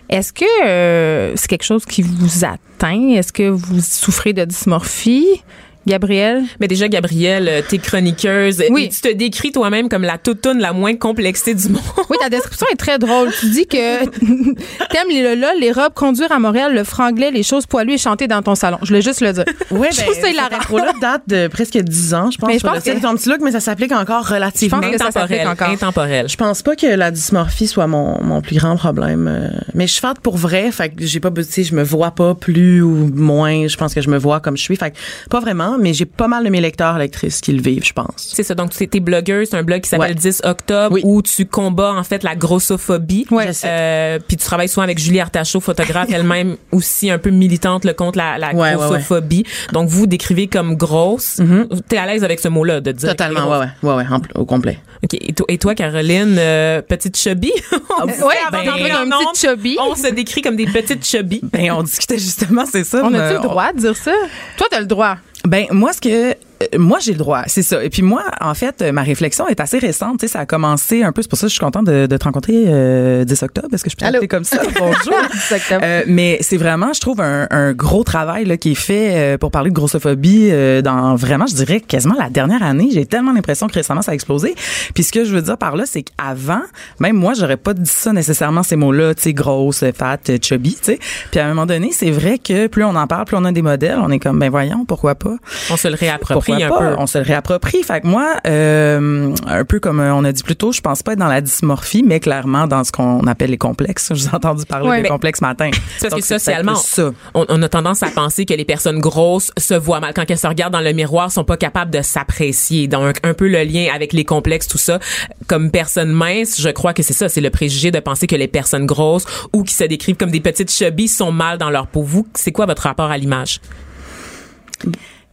Est-ce 0.09 0.33
que 0.33 0.45
euh, 0.65 1.33
c'est 1.35 1.49
quelque 1.49 1.65
chose 1.65 1.87
qui 1.87 2.03
vous 2.03 2.45
atteint? 2.45 3.09
Est-ce 3.09 3.33
que 3.33 3.49
vous 3.49 3.81
souffrez 3.81 4.33
de 4.33 4.45
dysmorphie? 4.45 5.43
Gabrielle? 5.87 6.43
Mais 6.61 6.69
déjà, 6.69 6.89
Gabrielle, 6.89 7.49
euh, 7.49 7.61
t'es 7.69 7.79
chroniqueuse. 7.79 8.63
Oui. 8.71 8.85
Et 8.85 8.89
tu 8.89 9.01
te 9.01 9.13
décris 9.13 9.53
toi-même 9.53 9.89
comme 9.89 10.03
la 10.03 10.19
toutoune 10.19 10.59
la 10.61 10.73
moins 10.73 10.95
complexée 10.97 11.55
du 11.55 11.69
monde. 11.71 11.83
Oui, 12.11 12.17
ta 12.21 12.29
description 12.29 12.67
est 12.73 12.77
très 12.77 12.99
drôle. 12.99 13.31
Tu 13.41 13.51
dis 13.51 13.67
que 13.67 14.05
t'aimes 14.91 15.09
les 15.11 15.23
lolas, 15.23 15.55
les 15.61 15.73
robes, 15.73 15.93
conduire 15.95 16.31
à 16.33 16.39
Montréal, 16.39 16.75
le 16.75 16.85
franglais, 16.85 17.31
les 17.31 17.43
choses 17.43 17.67
poilues 17.67 17.95
et 17.95 17.99
chanter 17.99 18.27
dans 18.29 18.43
ton 18.43 18.55
salon. 18.55 18.79
Je 18.83 18.89
voulais 18.89 19.03
juste 19.03 19.21
le 19.21 19.33
dire. 19.33 19.45
Oui, 19.71 19.89
Je 19.93 20.01
trouve 20.03 20.15
ça 20.15 20.29
hilarant. 20.31 20.57
intro-là 20.57 20.93
date 21.01 21.23
de 21.27 21.49
presque 21.49 21.77
10 21.79 22.15
ans, 22.15 22.31
je 22.31 22.39
pense. 22.39 22.49
Mais 22.49 22.59
je 22.59 22.67
pense 22.67 22.79
que- 22.83 23.01
ton 23.03 23.17
petit 23.17 23.29
look, 23.29 23.41
mais 23.43 23.51
ça 23.53 23.61
s'applique 23.61 23.93
encore 23.93 24.27
relativement. 24.29 24.81
Je 24.83 24.89
pense 24.89 24.93
que 24.93 24.99
ça 24.99 25.07
Intemporel. 25.09 25.49
encore. 25.49 25.69
Intemporel. 25.69 26.29
Je 26.29 26.37
pense 26.37 26.63
pas 26.63 26.77
que 26.77 26.87
la 26.87 27.11
dysmorphie 27.11 27.67
soit 27.67 27.87
mon, 27.87 28.23
mon 28.23 28.41
plus 28.41 28.57
grand 28.57 28.77
problème. 28.77 29.29
euh, 29.29 29.49
Mais 29.75 29.87
je 29.87 29.93
suis 29.93 30.01
faite 30.01 30.21
pour 30.23 30.37
vrai, 30.37 30.71
fait 30.71 30.91
que 30.91 31.05
j'ai 31.05 31.19
pas, 31.21 31.31
tu 31.31 31.43
sais, 31.43 31.65
je 31.65 31.75
me 31.75 31.83
vois 31.83 32.13
pas 32.13 32.35
plus 32.35 32.83
ou 32.83 33.11
moins. 33.15 33.67
Je 33.67 33.77
pense 33.77 33.95
que 33.95 34.01
je 34.01 34.09
me 34.11 34.19
vois 34.19 34.41
comme 34.41 34.57
je 34.57 34.63
suis. 34.63 34.77
Fait 34.77 34.91
que 34.93 34.97
pas 35.31 35.41
vraiment, 35.41 35.72
mais 35.79 35.93
j'ai 35.95 36.05
pas 36.07 36.29
mal 36.29 36.45
de 36.45 36.49
mes 36.51 36.61
lecteurs, 36.61 36.99
lectrices 36.99 37.41
qui 37.41 37.53
le 37.53 37.63
vivent, 37.63 37.85
je 37.85 37.93
pense. 37.93 38.13
C'est 38.17 38.43
ça. 38.43 38.55
Donc, 38.55 38.71
tu 38.71 38.89
es 38.93 39.01
blogueuse, 39.01 39.49
c'est 39.51 39.57
un 39.57 39.63
blog 39.63 39.81
qui 39.83 39.89
s'appelle 39.89 40.09
Ouais. 40.11 40.15
10 40.15 40.43
octobre 40.45 40.95
Oui. 40.95 41.01
où 41.05 41.23
tu 41.23 41.47
combats, 41.47 41.93
en 41.95 42.03
fait, 42.05 42.23
la 42.23 42.35
grossophobie. 42.37 43.27
Ouais. 43.31 43.51
Euh, 43.65 44.19
puis 44.27 44.37
tu 44.37 44.45
travailles 44.45 44.69
souvent 44.69 44.83
avec 44.83 44.99
Julie 44.99 45.21
Artachot, 45.21 45.61
photographe, 45.61 46.09
elle-même 46.13 46.57
aussi 46.71 47.11
un 47.11 47.19
peu 47.19 47.31
militante 47.31 47.85
le 47.85 47.93
contre 47.93 48.19
la, 48.19 48.39
la 48.39 48.53
Ouais, 48.55 48.71
ouais, 48.71 48.75
grossophobie. 48.75 49.45
Donc, 49.73 49.89
vous 49.89 50.07
décrivez 50.07 50.47
comme 50.47 50.77
grosse. 50.77 51.41
T'es 51.89 51.97
à 51.99 52.07
l'aise 52.07 52.25
avec 52.25 52.41
ce 52.41 52.49
mot-là, 52.49 52.81
de 52.81 52.93
dire. 52.93 53.09
Totalement, 53.11 53.49
ouais, 53.51 53.59
ouais, 53.59 53.69
ouais, 53.91 53.95
ouais, 53.97 54.05
en 54.11 54.21
pl- 54.21 54.33
au 54.37 54.45
complet. 54.45 54.79
OK. 55.05 55.15
Et 55.15 55.33
toi, 55.33 55.47
et 55.49 55.59
toi 55.59 55.75
Caroline, 55.75 56.37
euh, 56.39 56.81
petite 56.83 57.17
chubby? 57.17 57.53
On 58.03 58.07
disait 58.07 58.23
Ouais, 58.23 58.35
avant 58.47 58.63
ben, 58.65 59.09
d'entrer 59.09 59.49
chubby. 59.49 59.77
On 59.81 59.95
se 59.95 60.13
décrit 60.13 60.43
comme 60.43 60.57
des 60.57 60.67
petites 60.67 61.05
chubby. 61.05 61.41
Ben, 61.53 61.73
on 61.73 61.83
discutait 61.83 62.19
justement, 62.19 62.65
c'est 62.71 62.85
ça. 62.85 63.03
On 63.05 63.13
a-tu 63.15 63.35
le 63.35 63.41
droit 63.43 63.73
de 63.73 63.79
dire 63.79 63.97
ça? 63.97 64.13
Toi, 64.57 64.67
t'as 64.71 64.81
le 64.81 64.87
droit. 64.87 65.17
Ben 65.45 65.67
moi 65.71 65.93
ce 65.93 66.01
que 66.01 66.37
moi 66.79 66.99
j'ai 67.01 67.13
le 67.13 67.19
droit, 67.19 67.43
c'est 67.47 67.63
ça. 67.63 67.83
Et 67.83 67.91
puis 67.91 68.03
moi 68.03 68.23
en 68.41 68.55
fait 68.55 68.83
euh, 68.83 68.93
ma 68.93 69.03
réflexion 69.03 69.49
est 69.49 69.61
assez 69.61 69.79
récente, 69.79 70.21
tu 70.21 70.27
sais 70.27 70.33
ça 70.33 70.41
a 70.41 70.47
commencé 70.47 71.03
un 71.03 71.13
peu 71.13 71.23
c'est 71.23 71.29
pour 71.29 71.39
ça 71.39 71.47
que 71.47 71.51
je 71.51 71.55
suis 71.55 71.65
contente 71.65 71.87
de, 71.87 72.07
de 72.07 72.17
te 72.17 72.25
rencontrer 72.25 72.65
euh, 72.67 73.25
10 73.25 73.43
octobre 73.43 73.69
parce 73.71 73.83
que 73.83 73.91
je 73.91 73.97
peux 73.97 74.05
t'appeler 74.05 74.29
comme 74.29 74.45
ça. 74.45 74.61
Bonjour. 74.79 75.15
10 75.33 75.53
octobre. 75.53 75.81
Euh, 75.83 76.03
mais 76.07 76.39
c'est 76.41 76.57
vraiment 76.57 76.93
je 76.93 77.01
trouve 77.01 77.21
un, 77.21 77.47
un 77.51 77.73
gros 77.73 78.05
travail 78.05 78.45
là 78.45 78.57
qui 78.57 78.73
est 78.73 78.77
fait 78.77 79.35
euh, 79.35 79.39
pour 79.39 79.51
parler 79.51 79.71
de 79.71 79.75
grossophobie 79.75 80.49
euh, 80.51 80.83
dans 80.83 81.15
vraiment 81.15 81.47
je 81.47 81.55
dirais 81.55 81.81
quasiment 81.81 82.15
la 82.19 82.31
dernière 82.31 82.63
année, 82.63 82.89
j'ai 82.93 83.07
tellement 83.07 83.33
l'impression 83.33 83.67
que 83.69 83.75
récemment 83.75 84.03
ça 84.03 84.13
a 84.13 84.15
explosé. 84.15 84.55
Puis 84.95 85.05
ce 85.05 85.13
que 85.13 85.25
je 85.25 85.35
veux 85.35 85.43
dire 85.43 85.59
par 85.59 85.77
là 85.77 85.85
c'est 85.87 86.03
qu'avant 86.03 86.63
même 87.01 87.17
moi 87.17 87.35
j'aurais 87.35 87.57
pas 87.57 87.75
dit 87.75 87.91
ça 87.91 88.13
nécessairement 88.13 88.63
ces 88.63 88.77
mots-là, 88.77 89.15
tu 89.15 89.23
sais 89.23 89.33
grosse, 89.33 89.85
fat, 89.97 90.19
chubby, 90.43 90.75
tu 90.75 90.93
sais. 90.93 90.99
Puis 91.31 91.41
à 91.41 91.47
un 91.47 91.49
moment 91.49 91.67
donné, 91.67 91.91
c'est 91.93 92.11
vrai 92.11 92.39
que 92.39 92.67
plus 92.67 92.85
on 92.85 92.95
en 92.95 93.07
parle, 93.07 93.25
plus 93.25 93.37
on 93.37 93.45
a 93.45 93.53
des 93.53 93.63
modèles, 93.63 93.99
on 93.99 94.11
est 94.11 94.19
comme 94.19 94.39
ben 94.39 94.51
voyons, 94.51 94.85
pourquoi 94.85 95.15
pas? 95.15 95.37
On 95.71 95.77
se 95.77 95.89
le 95.89 95.95
réapproprie 95.95 96.52
pourquoi 96.59 96.79
un 96.87 96.91
pas? 96.91 96.97
peu. 96.97 97.03
On 97.03 97.07
se 97.07 97.19
le 97.19 97.25
réapproprie. 97.25 97.83
Fait 97.83 98.01
que 98.01 98.07
moi, 98.07 98.35
euh, 98.47 99.35
un 99.47 99.65
peu 99.65 99.81
comme 99.81 100.01
euh, 100.01 100.15
on 100.15 100.25
a 100.25 100.33
dit 100.33 100.43
plus 100.43 100.57
tôt, 100.57 100.73
je 100.73 100.81
pense 100.81 101.03
pas 101.03 101.13
être 101.13 101.19
dans 101.19 101.29
la 101.29 101.41
dysmorphie, 101.41 102.03
mais 102.03 102.21
clairement 102.21 102.67
dans 102.67 102.85
ce 102.85 102.93
qu'on 102.93 103.21
appelle 103.27 103.51
les 103.51 103.59
complexes. 103.59 104.09
Je 104.15 104.23
vous 104.25 104.29
ai 104.29 104.35
entendu 104.35 104.65
parler 104.67 104.89
Ouais, 104.89 105.03
des 105.03 105.09
complexes 105.09 105.41
ce 105.41 105.45
matin. 105.45 105.71
C'est 105.99 106.09
parce 106.09 106.13
Donc, 106.15 106.21
que 106.21 106.27
socialement, 106.27 106.75
ça. 106.75 107.11
on, 107.35 107.47
on 107.49 107.63
a 107.63 107.69
tendance 107.69 108.03
à 108.03 108.09
penser 108.11 108.45
que 108.45 108.55
les 108.55 108.65
personnes 108.65 108.99
grosses 108.99 109.51
se 109.59 109.75
voient 109.75 110.01
mal. 110.01 110.13
Quand 110.15 110.25
elles 110.31 110.39
se 110.39 110.47
regardent 110.47 110.73
dans 110.73 110.81
le 110.81 110.93
miroir, 110.93 111.31
sont 111.31 111.45
pas 111.45 111.57
capables 111.57 111.91
de 111.91 112.03
s'apprécier. 112.03 112.89
Donc, 112.89 113.17
un 113.23 113.35
peu 113.35 113.49
le 113.49 113.63
lien 113.65 113.87
avec 113.95 114.13
les 114.13 114.25
complexes, 114.25 114.69
tout 114.69 114.79
ça. 114.79 114.99
Comme 115.47 115.71
personne 115.71 116.11
mince, 116.13 116.61
je 116.61 116.69
crois 116.71 116.93
que 116.95 117.03
c'est 117.03 117.13
ça. 117.13 117.29
C'est 117.29 117.41
le 117.41 117.51
préjugé 117.51 117.91
de 117.91 118.01
penser 118.01 118.27
que 118.27 118.37
les 118.37 118.49
personnes 118.49 118.87
grosses 118.87 119.25
ou 119.53 119.63
qui 119.63 119.75
se 119.75 119.85
décrivent 119.85 120.17
comme 120.17 120.31
des 120.31 120.41
petites 120.41 120.71
chubbies 120.71 121.09
sont 121.09 121.33
mal 121.33 121.59
dans 121.59 121.71
leur 121.71 121.87
peau. 121.87 122.03
Vous, 122.03 122.27
c'est 122.35 122.53
quoi 122.53 122.67
votre 122.67 122.83
rapport 122.83 123.11
à 123.11 123.19
l'image? 123.19 123.61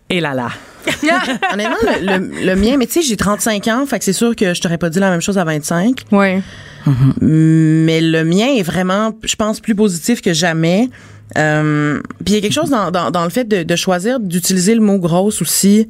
Et 0.09 0.19
là 0.21 0.33
là. 0.33 0.49
Honnêtement, 1.53 1.75
le, 2.01 2.17
le- 2.17 2.45
le 2.45 2.55
mien, 2.55 2.77
mais 2.77 2.87
tu 2.87 2.93
sais, 2.93 3.01
j'ai 3.01 3.17
35 3.17 3.67
ans, 3.67 3.85
fait 3.85 3.99
que 3.99 4.05
c'est 4.05 4.13
sûr 4.13 4.35
que 4.35 4.53
je 4.53 4.61
t'aurais 4.61 4.77
pas 4.77 4.89
dit 4.89 4.99
la 4.99 5.09
même 5.11 5.21
chose 5.21 5.37
à 5.37 5.43
25. 5.43 6.03
Oui. 6.11 6.41
Mais 7.21 8.01
le 8.01 8.23
mien 8.23 8.47
est 8.57 8.63
vraiment, 8.63 9.11
je 9.23 9.35
pense, 9.35 9.59
plus 9.59 9.75
positif 9.75 10.21
que 10.21 10.33
jamais. 10.33 10.89
Euh, 11.37 11.99
puis 12.25 12.33
il 12.33 12.33
y 12.33 12.37
a 12.37 12.41
quelque 12.41 12.53
chose 12.53 12.69
dans, 12.71 12.89
dans, 12.89 13.11
dans 13.11 13.23
le 13.23 13.29
fait 13.29 13.43
de, 13.43 13.61
de 13.63 13.75
choisir 13.75 14.19
d'utiliser 14.19 14.73
le 14.73 14.81
mot 14.81 14.97
grosse 14.97 15.41
aussi. 15.41 15.87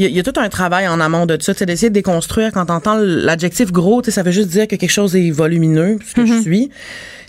Il 0.00 0.04
y, 0.04 0.06
a, 0.06 0.08
il 0.08 0.16
y 0.16 0.20
a 0.20 0.22
tout 0.22 0.32
un 0.40 0.48
travail 0.48 0.88
en 0.88 0.98
amont 0.98 1.26
de 1.26 1.36
ça, 1.40 1.52
c'est 1.54 1.66
d'essayer 1.66 1.90
de 1.90 1.94
déconstruire 1.94 2.52
quand 2.52 2.64
t'entends 2.64 2.96
l'adjectif 2.98 3.70
gros, 3.70 4.02
ça 4.02 4.22
veut 4.22 4.30
juste 4.30 4.48
dire 4.48 4.66
que 4.66 4.76
quelque 4.76 4.90
chose 4.90 5.14
est 5.14 5.30
volumineux, 5.30 5.98
ce 6.08 6.14
que 6.14 6.24
je 6.24 6.40
suis. 6.40 6.70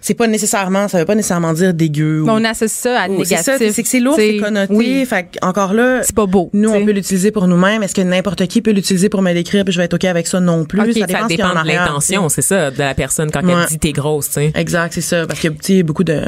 C'est 0.03 0.13
pas 0.13 0.25
nécessairement, 0.25 0.87
ça 0.87 0.97
veut 0.97 1.05
pas 1.05 1.13
nécessairement 1.13 1.51
dire 1.53 1.73
dégueu. 1.73 2.21
ou- 2.21 2.29
On 2.29 2.43
associe 2.45 2.71
ça 2.71 3.01
à 3.01 3.09
ou- 3.09 3.17
négatif. 3.19 3.53
c'est 3.71 3.83
que 3.83 3.87
c'est 3.89 3.99
lourd, 3.99 4.15
c'est 4.15 4.37
connoté. 4.37 4.73
Oui. 4.73 5.05
Fait 5.05 5.23
que, 5.23 5.45
encore 5.45 5.73
là, 5.73 6.01
C'est 6.01 6.15
pas 6.15 6.25
beau, 6.25 6.49
Nous, 6.53 6.69
t'sais. 6.69 6.77
on 6.81 6.85
peut 6.85 6.91
l'utiliser 6.91 7.29
pour 7.31 7.45
nous-mêmes. 7.47 7.83
Est-ce 7.83 7.93
que 7.93 8.01
n'importe 8.01 8.47
qui 8.47 8.61
peut 8.61 8.71
l'utiliser 8.71 9.09
pour 9.09 9.21
me 9.21 9.33
décrire 9.33 9.63
puis 9.65 9.73
je 9.73 9.77
vais 9.77 9.83
être 9.85 9.93
OK 9.95 10.05
avec 10.05 10.25
ça 10.25 10.39
non 10.39 10.63
plus? 10.63 10.79
Ça 10.93 11.05
dépend, 11.07 11.27
de 11.27 11.67
l'intention, 11.67 12.29
c'est 12.29 12.41
ça, 12.41 12.71
de 12.71 12.79
la 12.79 12.95
personne 12.95 13.29
quand 13.31 13.43
Ouais. 13.43 13.53
elle 13.63 13.67
dit 13.67 13.79
t'es 13.79 13.91
grosse, 13.91 14.27
tu 14.27 14.33
sais. 14.35 14.51
Exact, 14.55 14.93
c'est 14.93 15.01
ça. 15.01 15.27
Parce 15.27 15.39
qu'il 15.41 15.51
y 15.51 15.53
a 15.53 15.57
tu 15.57 15.73
sais, 15.77 15.83
beaucoup 15.83 16.05
de... 16.05 16.21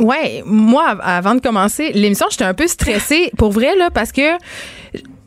Ouais, 0.00 0.42
moi, 0.44 0.84
av- 0.90 1.00
avant 1.04 1.34
de 1.36 1.40
commencer 1.40 1.92
l'émission, 1.94 2.26
j'étais 2.30 2.44
un 2.44 2.54
peu 2.54 2.66
stressée, 2.66 3.30
pour 3.38 3.52
vrai, 3.52 3.76
là, 3.78 3.90
parce 3.92 4.12
que 4.12 4.32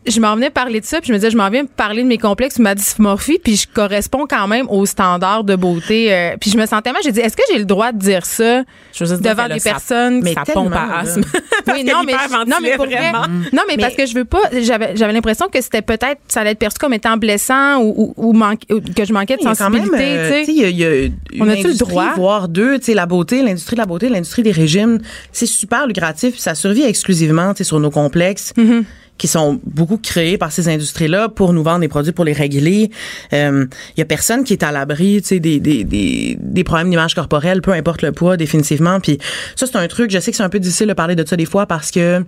je 0.07 0.19
m'en 0.19 0.33
venais 0.35 0.49
parler 0.49 0.79
de 0.79 0.85
ça, 0.85 0.99
puis 0.99 1.07
je 1.09 1.13
me 1.13 1.17
disais, 1.19 1.29
je 1.29 1.37
m'en 1.37 1.49
viens 1.49 1.65
parler 1.65 2.01
de 2.03 2.07
mes 2.07 2.17
complexes 2.17 2.57
ou 2.57 2.63
ma 2.63 2.73
dysmorphie, 2.75 3.39
puis 3.43 3.55
je 3.55 3.67
corresponds 3.71 4.25
quand 4.27 4.47
même 4.47 4.67
aux 4.69 4.85
standards 4.85 5.43
de 5.43 5.55
beauté. 5.55 6.11
euh, 6.13 6.35
puis 6.39 6.49
je 6.49 6.57
me 6.57 6.65
sentais 6.65 6.91
mal, 6.91 7.01
j'ai 7.03 7.11
dit, 7.11 7.19
est-ce 7.19 7.37
que 7.37 7.43
j'ai 7.51 7.59
le 7.59 7.65
droit 7.65 7.91
de 7.91 7.99
dire 7.99 8.25
ça 8.25 8.63
Je 8.93 9.03
veux 9.03 9.09
juste 9.09 9.21
dire 9.21 9.35
devant 9.35 9.47
des 9.47 9.59
personnes 9.59 10.21
Mais 10.23 10.33
ça 10.33 10.41
pompe 10.51 10.73
à 10.73 10.99
asthme? 11.01 11.21
Oui, 11.73 11.83
non, 11.83 12.01
mais, 12.05 12.13
non, 12.47 12.57
mais 12.61 12.75
pour 12.75 12.85
vrai, 12.87 13.11
vraiment. 13.11 13.27
non, 13.53 13.61
mais, 13.67 13.77
parce 13.77 13.93
que 13.95 14.05
je 14.07 14.15
veux 14.15 14.25
pas, 14.25 14.41
j'avais, 14.61 14.95
j'avais 14.95 15.13
l'impression 15.13 15.47
que 15.47 15.61
c'était 15.61 15.83
peut-être, 15.83 16.19
ça 16.27 16.41
allait 16.41 16.51
être 16.51 16.59
perçu 16.59 16.79
comme 16.79 16.93
étant 16.93 17.17
blessant 17.17 17.77
ou, 17.81 18.13
ou, 18.17 18.29
ou 18.29 18.33
manque- 18.33 18.65
ou 18.71 18.79
que 18.81 19.05
je 19.05 19.13
manquais 19.13 19.37
de 19.37 19.41
sensibilité, 19.43 19.91
euh, 19.99 20.39
tu 20.39 20.45
sais, 20.45 20.53
y 20.53 20.65
a, 20.65 20.69
y 20.69 20.83
a 21.05 21.09
On 21.39 21.47
a-tu 21.47 21.67
le 21.67 21.75
droit? 21.77 22.13
voire 22.15 22.47
deux, 22.49 22.79
tu 22.79 22.85
sais, 22.85 22.93
la 22.95 23.05
beauté, 23.05 23.43
l'industrie 23.43 23.75
de 23.75 23.81
la 23.81 23.85
beauté, 23.85 24.09
l'industrie 24.09 24.41
des 24.43 24.51
régimes, 24.51 24.97
c'est 25.31 25.45
super 25.45 25.85
lucratif, 25.85 26.31
puis 26.33 26.41
ça 26.41 26.55
survit 26.55 26.83
exclusivement, 26.83 27.53
tu 27.53 27.59
sais, 27.59 27.63
sur 27.65 27.79
nos 27.79 27.91
complexes. 27.91 28.53
Mm-hmm. 28.57 28.83
Qui 29.21 29.27
sont 29.27 29.59
beaucoup 29.63 29.97
créés 29.97 30.39
par 30.39 30.51
ces 30.51 30.67
industries-là 30.67 31.29
pour 31.29 31.53
nous 31.53 31.61
vendre 31.61 31.81
des 31.81 31.87
produits 31.87 32.11
pour 32.11 32.25
les 32.25 32.33
régler. 32.33 32.89
Euh, 33.33 33.67
Il 33.95 33.99
y 33.99 34.01
a 34.01 34.05
personne 34.05 34.43
qui 34.43 34.53
est 34.53 34.63
à 34.63 34.71
l'abri, 34.71 35.21
tu 35.21 35.27
sais, 35.27 35.39
des, 35.39 35.59
des, 35.59 35.83
des, 35.83 36.37
des 36.41 36.63
problèmes 36.63 36.89
d'image 36.89 37.13
corporelle, 37.13 37.61
peu 37.61 37.71
importe 37.71 38.01
le 38.01 38.13
poids, 38.13 38.35
définitivement. 38.35 38.99
Puis 38.99 39.19
ça, 39.55 39.67
c'est 39.67 39.75
un 39.75 39.87
truc, 39.87 40.09
je 40.09 40.17
sais 40.19 40.31
que 40.31 40.37
c'est 40.37 40.41
un 40.41 40.49
peu 40.49 40.57
difficile 40.59 40.87
de 40.87 40.93
parler 40.93 41.13
de 41.15 41.23
ça 41.23 41.35
des 41.35 41.45
fois 41.45 41.67
parce 41.67 41.91
que 41.91 42.23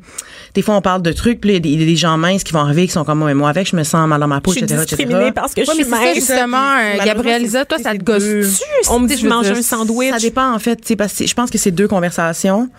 des 0.53 0.61
fois, 0.61 0.75
on 0.75 0.81
parle 0.81 1.01
de 1.01 1.11
trucs, 1.11 1.41
puis 1.41 1.49
il 1.49 1.53
y 1.79 1.81
a 1.81 1.85
des- 1.85 1.95
gens 1.95 2.15
minces 2.19 2.43
qui 2.43 2.53
vont 2.53 2.59
arriver, 2.59 2.85
qui 2.85 2.91
sont 2.93 3.03
comme 3.05 3.17
moi, 3.17 3.27
mais 3.29 3.33
moi 3.33 3.49
avec, 3.49 3.67
je 3.67 3.75
me 3.75 3.83
sens 3.83 4.07
mal 4.07 4.19
dans 4.19 4.27
ma 4.27 4.39
peau, 4.39 4.51
Je 4.51 4.57
suis 4.57 4.63
etc., 4.65 4.81
etc. 4.83 4.95
discriminée 4.97 5.31
parce 5.31 5.55
que 5.55 5.63
je 5.63 5.69
Ouais, 5.71 5.73
mais 5.77 5.83
suis 5.83 5.91
ça, 5.91 5.97
mince. 5.99 6.15
justement, 6.15 6.57
euh, 6.57 6.75
Malheureusement, 6.99 7.05
Gabrielle 7.05 7.41
c'est- 7.41 7.45
Lisa, 7.47 7.65
toi, 7.65 7.77
ça 7.79 7.93
te 7.97 8.03
gosse-tu? 8.03 8.45
On 8.91 8.99
me 8.99 9.07
dit 9.07 9.15
Je 9.17 9.21
dire, 9.27 9.33
un 9.57 9.61
sandwich. 9.63 10.11
Ça 10.11 10.19
dépend 10.19 10.53
en 10.53 10.59
fait, 10.59 10.75
tu 10.75 10.89
sais, 10.89 10.95
parce 10.95 11.13
que 11.13 11.25
je 11.25 11.33
pense 11.33 11.49
que 11.49 11.57
c'est 11.57 11.71
deux 11.71 11.87
conversations. 11.87 12.69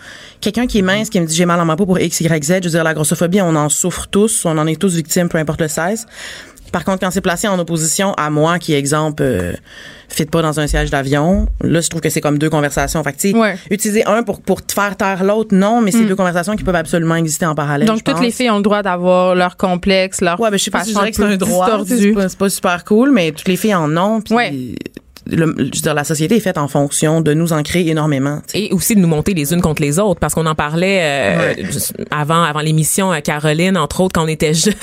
Quelqu'un 0.41 0.67
qui 0.69 0.79
est 0.79 0.83
mince, 0.83 1.11
qui 1.11 1.19
me 1.21 1.27
dit 1.27 1.35
j'ai 1.35 1.47
mal 1.47 1.59
dans 1.59 1.65
ma 1.65 1.75
peau 1.77 1.87
pour 1.87 1.99
X, 1.99 2.21
Y, 2.21 2.45
Z, 2.45 2.49
je 2.61 2.65
veux 2.65 2.71
dire 2.71 2.85
la 2.85 2.93
grossophobie, 2.95 3.41
on 3.41 3.57
en 3.57 3.69
souffre 3.69 4.04
tous, 4.09 4.45
on 4.45 4.57
en 4.59 4.67
est 4.67 4.81
tous 4.81 4.95
victimes, 4.95 5.29
peu 5.29 5.39
importe 5.39 5.61
le 5.61 5.69
size. 5.69 6.07
Par 6.73 6.85
contre, 6.85 6.99
quand 7.01 7.11
c'est 7.13 7.21
placé 7.21 7.47
en 7.47 7.57
opposition 7.61 8.15
à 8.15 8.31
moi, 8.31 8.59
qui 8.59 8.75
exemple 8.75 9.23
euh, 9.23 9.53
fit 10.09 10.25
pas 10.25 10.43
dans 10.43 10.59
un 10.59 10.67
siège 10.67 10.91
d'avion, 10.91 11.47
là 11.61 11.81
je 11.81 11.89
trouve 11.89 12.01
que 12.01 12.09
c'est 12.11 12.21
comme 12.21 12.37
deux 12.37 12.51
conversations. 12.51 13.01
Fait 13.05 13.13
que, 13.13 13.39
Ouais. 13.39 13.57
utiliser 13.71 14.05
un 14.07 14.25
pour 14.25 14.43
pour 14.43 14.65
te 14.67 14.73
faire 14.73 14.97
taire 14.97 15.23
l'autre, 15.23 15.55
non, 15.55 15.81
mais 15.81 15.93
c'est 15.93 16.05
deux 16.05 16.17
conversations 16.17 16.57
qui 16.57 16.65
peuvent 16.65 16.75
absolument 16.75 17.15
exister 17.15 17.47
en 17.47 17.55
parallèle. 17.55 17.87
Donc, 17.87 18.03
toutes 18.03 18.15
pense. 18.17 18.25
les 18.25 18.33
filles 18.33 18.51
ont 18.51 18.57
le 18.57 18.63
droit 18.63 18.83
d'avoir 18.83 19.37
leur 19.37 19.57
complexe, 19.57 20.21
leur 20.21 20.41
Ouais, 20.41 20.51
ben, 20.51 20.59
je 20.59 20.65
sais 20.65 20.73
pas 20.73 20.83
si 20.83 20.91
je 20.91 20.95
dirais 20.97 21.11
que 21.11 21.17
c'est 21.17 21.23
un 21.23 21.37
droit. 21.37 21.85
C'est 21.87 22.13
pas, 22.13 22.27
pas 22.29 22.49
super 22.51 22.85
cool, 22.85 23.13
mais 23.13 23.31
toutes 23.31 23.47
les 23.49 23.57
filles 23.57 23.77
en 23.77 23.97
ont. 23.97 24.21
Ouais. 24.31 24.75
Le- 25.27 25.55
je 25.59 25.63
veux 25.65 25.71
dire, 25.71 25.95
la 25.95 26.05
société 26.05 26.37
est 26.37 26.41
faite 26.41 26.59
en 26.59 26.69
fonction 26.69 27.21
de 27.21 27.33
nous 27.35 27.53
en 27.53 27.63
créer 27.63 27.89
énormément. 27.91 28.41
et 28.55 28.73
aussi 28.73 28.95
de 28.95 29.01
nous 29.01 29.09
monter 29.09 29.35
les 29.35 29.53
unes 29.53 29.61
contre 29.63 29.83
les 29.83 29.99
autres 29.99 30.21
parce 30.21 30.35
qu'on 30.35 30.47
en 30.47 30.55
parlait 30.55 31.01
euh, 31.03 31.55
avant 32.11 32.43
avant 32.43 32.61
l'émission 32.61 33.11
à 33.11 33.21
Caroline 33.21 33.77
entre 33.77 34.01
autres 34.01 34.13
quand 34.15 34.25
on 34.25 34.29
était 34.29 34.55
jeune 34.55 34.75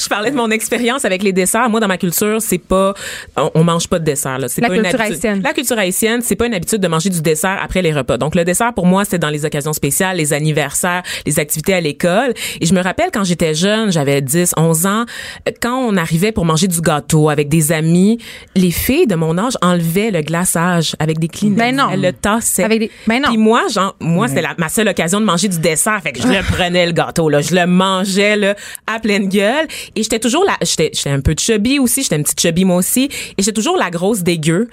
je 0.00 0.08
parlais 0.08 0.30
de 0.30 0.36
mon 0.36 0.50
expérience 0.50 1.04
avec 1.04 1.22
les 1.22 1.32
desserts. 1.32 1.68
Moi 1.70 1.80
dans 1.80 1.88
ma 1.88 1.98
culture 1.98 2.40
c'est 2.40 2.58
pas 2.58 2.94
on, 3.36 3.50
on 3.54 3.64
mange 3.64 3.88
pas 3.88 3.98
de 3.98 4.04
dessert 4.04 4.38
là. 4.38 4.48
C'est 4.48 4.60
La 4.60 4.68
pas 4.68 4.74
une 4.76 4.82
culture 4.82 5.00
habitude 5.00 5.14
haïtienne. 5.24 5.42
la 5.42 5.52
culture 5.52 5.78
haïtienne 5.78 6.20
c'est 6.22 6.36
pas 6.36 6.46
une 6.46 6.54
habitude 6.54 6.80
de 6.80 6.88
manger 6.88 7.10
du 7.10 7.20
dessert 7.22 7.58
après 7.62 7.82
les 7.82 7.92
repas. 7.92 8.18
Donc 8.18 8.34
le 8.34 8.44
dessert 8.44 8.72
pour 8.74 8.86
moi 8.86 9.04
c'était 9.04 9.18
dans 9.18 9.30
les 9.30 9.44
occasions 9.44 9.72
spéciales 9.72 10.16
les 10.16 10.32
anniversaires 10.32 11.02
les 11.26 11.38
activités 11.38 11.74
à 11.74 11.80
l'école. 11.80 12.34
Et 12.60 12.66
je 12.66 12.74
me 12.74 12.82
rappelle 12.82 13.10
quand 13.12 13.24
j'étais 13.24 13.54
jeune 13.54 13.90
j'avais 13.92 14.20
10 14.20 14.52
11 14.56 14.86
ans 14.86 15.04
euh, 15.48 15.52
quand 15.60 15.76
on 15.78 15.96
arrivait 15.96 16.32
pour 16.32 16.44
manger 16.44 16.66
du 16.68 16.80
gâteau 16.80 17.28
avec 17.30 17.48
des 17.48 17.72
amis 17.72 18.18
les 18.54 18.70
filles 18.70 19.06
de 19.06 19.14
mon 19.14 19.38
âge 19.38 19.54
enlevaient 19.78 20.10
le 20.10 20.22
glaçage 20.22 20.94
avec 20.98 21.18
des 21.18 21.28
Kleenex 21.28 21.56
Ben 21.58 21.76
non. 21.76 21.88
elles 21.92 22.00
le 22.00 22.12
tassaient 22.12 22.64
Avec 22.64 22.80
des- 22.80 22.90
ben 23.06 23.22
non. 23.22 23.28
puis 23.28 23.38
moi, 23.38 23.62
genre, 23.68 23.94
moi, 24.00 24.28
c'est 24.28 24.42
la, 24.42 24.54
ma 24.58 24.68
seule 24.68 24.88
occasion 24.88 25.20
de 25.20 25.26
manger 25.26 25.48
du 25.48 25.58
dessert. 25.58 26.00
Fait 26.02 26.12
que 26.12 26.20
je 26.20 26.26
le 26.28 26.42
prenais, 26.42 26.86
le 26.86 26.92
gâteau, 26.92 27.28
là. 27.28 27.40
Je 27.40 27.54
le 27.54 27.66
mangeais, 27.66 28.36
là, 28.36 28.54
à 28.86 28.98
pleine 29.00 29.28
gueule. 29.28 29.66
Et 29.96 30.02
j'étais 30.02 30.18
toujours 30.18 30.44
la, 30.44 30.56
j'étais, 30.64 30.90
j'étais 30.92 31.10
un 31.10 31.20
peu 31.20 31.34
chubby 31.38 31.78
aussi. 31.78 32.02
J'étais 32.02 32.16
une 32.16 32.22
petite 32.24 32.40
chubby, 32.40 32.64
moi 32.64 32.76
aussi. 32.76 33.04
Et 33.36 33.42
j'étais 33.42 33.52
toujours 33.52 33.76
la 33.76 33.90
grosse 33.90 34.22
dégueu. 34.22 34.68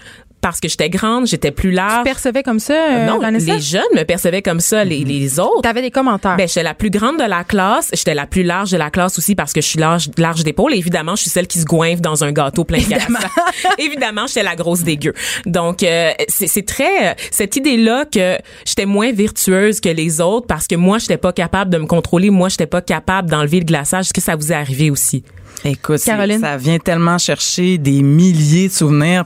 Parce 0.46 0.60
que 0.60 0.68
j'étais 0.68 0.92
grande, 0.92 1.26
j'étais 1.26 1.50
plus 1.50 1.72
large. 1.72 2.04
Tu 2.04 2.04
percevais 2.04 2.44
comme 2.44 2.60
ça, 2.60 2.76
euh, 2.76 3.08
non, 3.08 3.18
Vanessa? 3.18 3.56
les 3.56 3.60
jeunes 3.60 3.82
me 3.96 4.04
percevaient 4.04 4.44
comme 4.44 4.60
ça, 4.60 4.84
les, 4.84 5.04
les 5.04 5.40
autres. 5.40 5.64
T'avais 5.64 5.82
des 5.82 5.90
commentaires. 5.90 6.38
Ben, 6.38 6.48
j'étais 6.48 6.62
la 6.62 6.76
plus 6.76 6.92
grande 6.92 7.18
de 7.18 7.24
la 7.24 7.44
classe. 7.44 7.90
J'étais 7.94 8.14
la 8.14 8.28
plus 8.28 8.44
large 8.44 8.70
de 8.70 8.78
la 8.78 8.92
classe 8.92 9.18
aussi 9.18 9.34
parce 9.34 9.54
que 9.54 9.62
je 9.62 9.66
suis 9.66 9.80
large, 9.80 10.08
large 10.20 10.44
d'épaule. 10.44 10.76
Et 10.76 10.78
évidemment, 10.78 11.16
je 11.16 11.22
suis 11.24 11.32
celle 11.32 11.48
qui 11.48 11.58
se 11.58 11.66
goinfre 11.66 12.00
dans 12.00 12.24
un 12.24 12.32
gâteau 12.32 12.64
plein 12.64 12.78
de 12.78 12.84
Évidemment. 12.84 13.18
évidemment, 13.80 14.28
j'étais 14.28 14.44
la 14.44 14.56
grosse 14.56 14.84
dégueu. 14.84 15.16
Donc, 15.48 15.82
euh, 15.82 16.12
c'est 16.30 16.66
très... 16.68 17.10
euh, 17.10 17.14
cette 17.32 17.56
idée-là 17.56 18.06
que 18.06 18.38
j'étais 18.66 18.86
moins 18.86 19.12
virtueuse 19.14 19.80
que 19.80 19.90
les 19.90 20.22
autres 20.22 20.46
parce 20.46 20.68
que 20.68 20.76
moi, 20.76 21.00
j'étais 21.00 21.18
pas 21.18 21.34
capable 21.34 21.72
de 21.72 21.80
me 21.80 21.88
contrôler. 21.88 22.30
Moi, 22.30 22.50
j'étais 22.50 22.68
pas 22.68 22.84
capable 22.84 23.32
d'enlever 23.32 23.58
le 23.62 23.66
glaçage. 23.66 24.06
Est-ce 24.06 24.14
que 24.14 24.22
ça 24.22 24.36
vous 24.36 24.52
est 24.52 24.56
arrivé 24.56 24.92
aussi? 24.92 25.24
Écoute, 25.64 26.02
Caroline? 26.04 26.40
ça 26.40 26.58
vient 26.58 26.80
tellement 26.80 27.18
chercher 27.18 27.78
des 27.78 28.02
milliers 28.02 28.68
de 28.68 28.74
souvenirs 28.74 29.26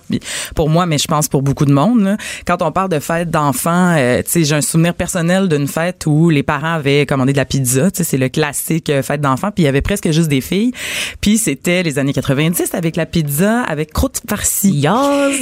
pour 0.55 0.69
moi, 0.69 0.85
mais 0.85 0.97
je 0.97 1.07
pense 1.07 1.27
pour 1.27 1.41
beaucoup 1.41 1.65
de 1.65 1.73
monde. 1.73 2.01
là. 2.01 2.17
Quand 2.45 2.61
on 2.61 2.71
parle 2.71 2.89
de 2.89 2.99
fête 2.99 3.29
d'enfants, 3.29 3.95
euh, 3.97 4.21
tu 4.23 4.31
sais, 4.31 4.43
j'ai 4.43 4.55
un 4.55 4.61
souvenir 4.61 4.93
personnel 4.93 5.47
d'une 5.47 5.67
fête 5.67 6.05
où 6.05 6.29
les 6.29 6.43
parents 6.43 6.73
avaient 6.73 7.05
commandé 7.05 7.33
de 7.33 7.37
la 7.37 7.45
pizza. 7.45 7.91
Tu 7.91 7.97
sais, 7.97 8.03
c'est 8.03 8.17
le 8.17 8.29
classique 8.29 8.89
euh, 8.89 9.01
fête 9.01 9.21
d'enfants. 9.21 9.51
Puis 9.51 9.63
il 9.63 9.65
y 9.65 9.69
avait 9.69 9.81
presque 9.81 10.09
juste 10.11 10.29
des 10.29 10.41
filles. 10.41 10.71
Puis 11.21 11.37
c'était 11.37 11.83
les 11.83 11.99
années 11.99 12.13
90 12.13 12.73
avec 12.73 12.95
la 12.95 13.05
pizza 13.05 13.61
avec 13.63 13.93
croûte 13.93 14.21
farcie. 14.27 14.85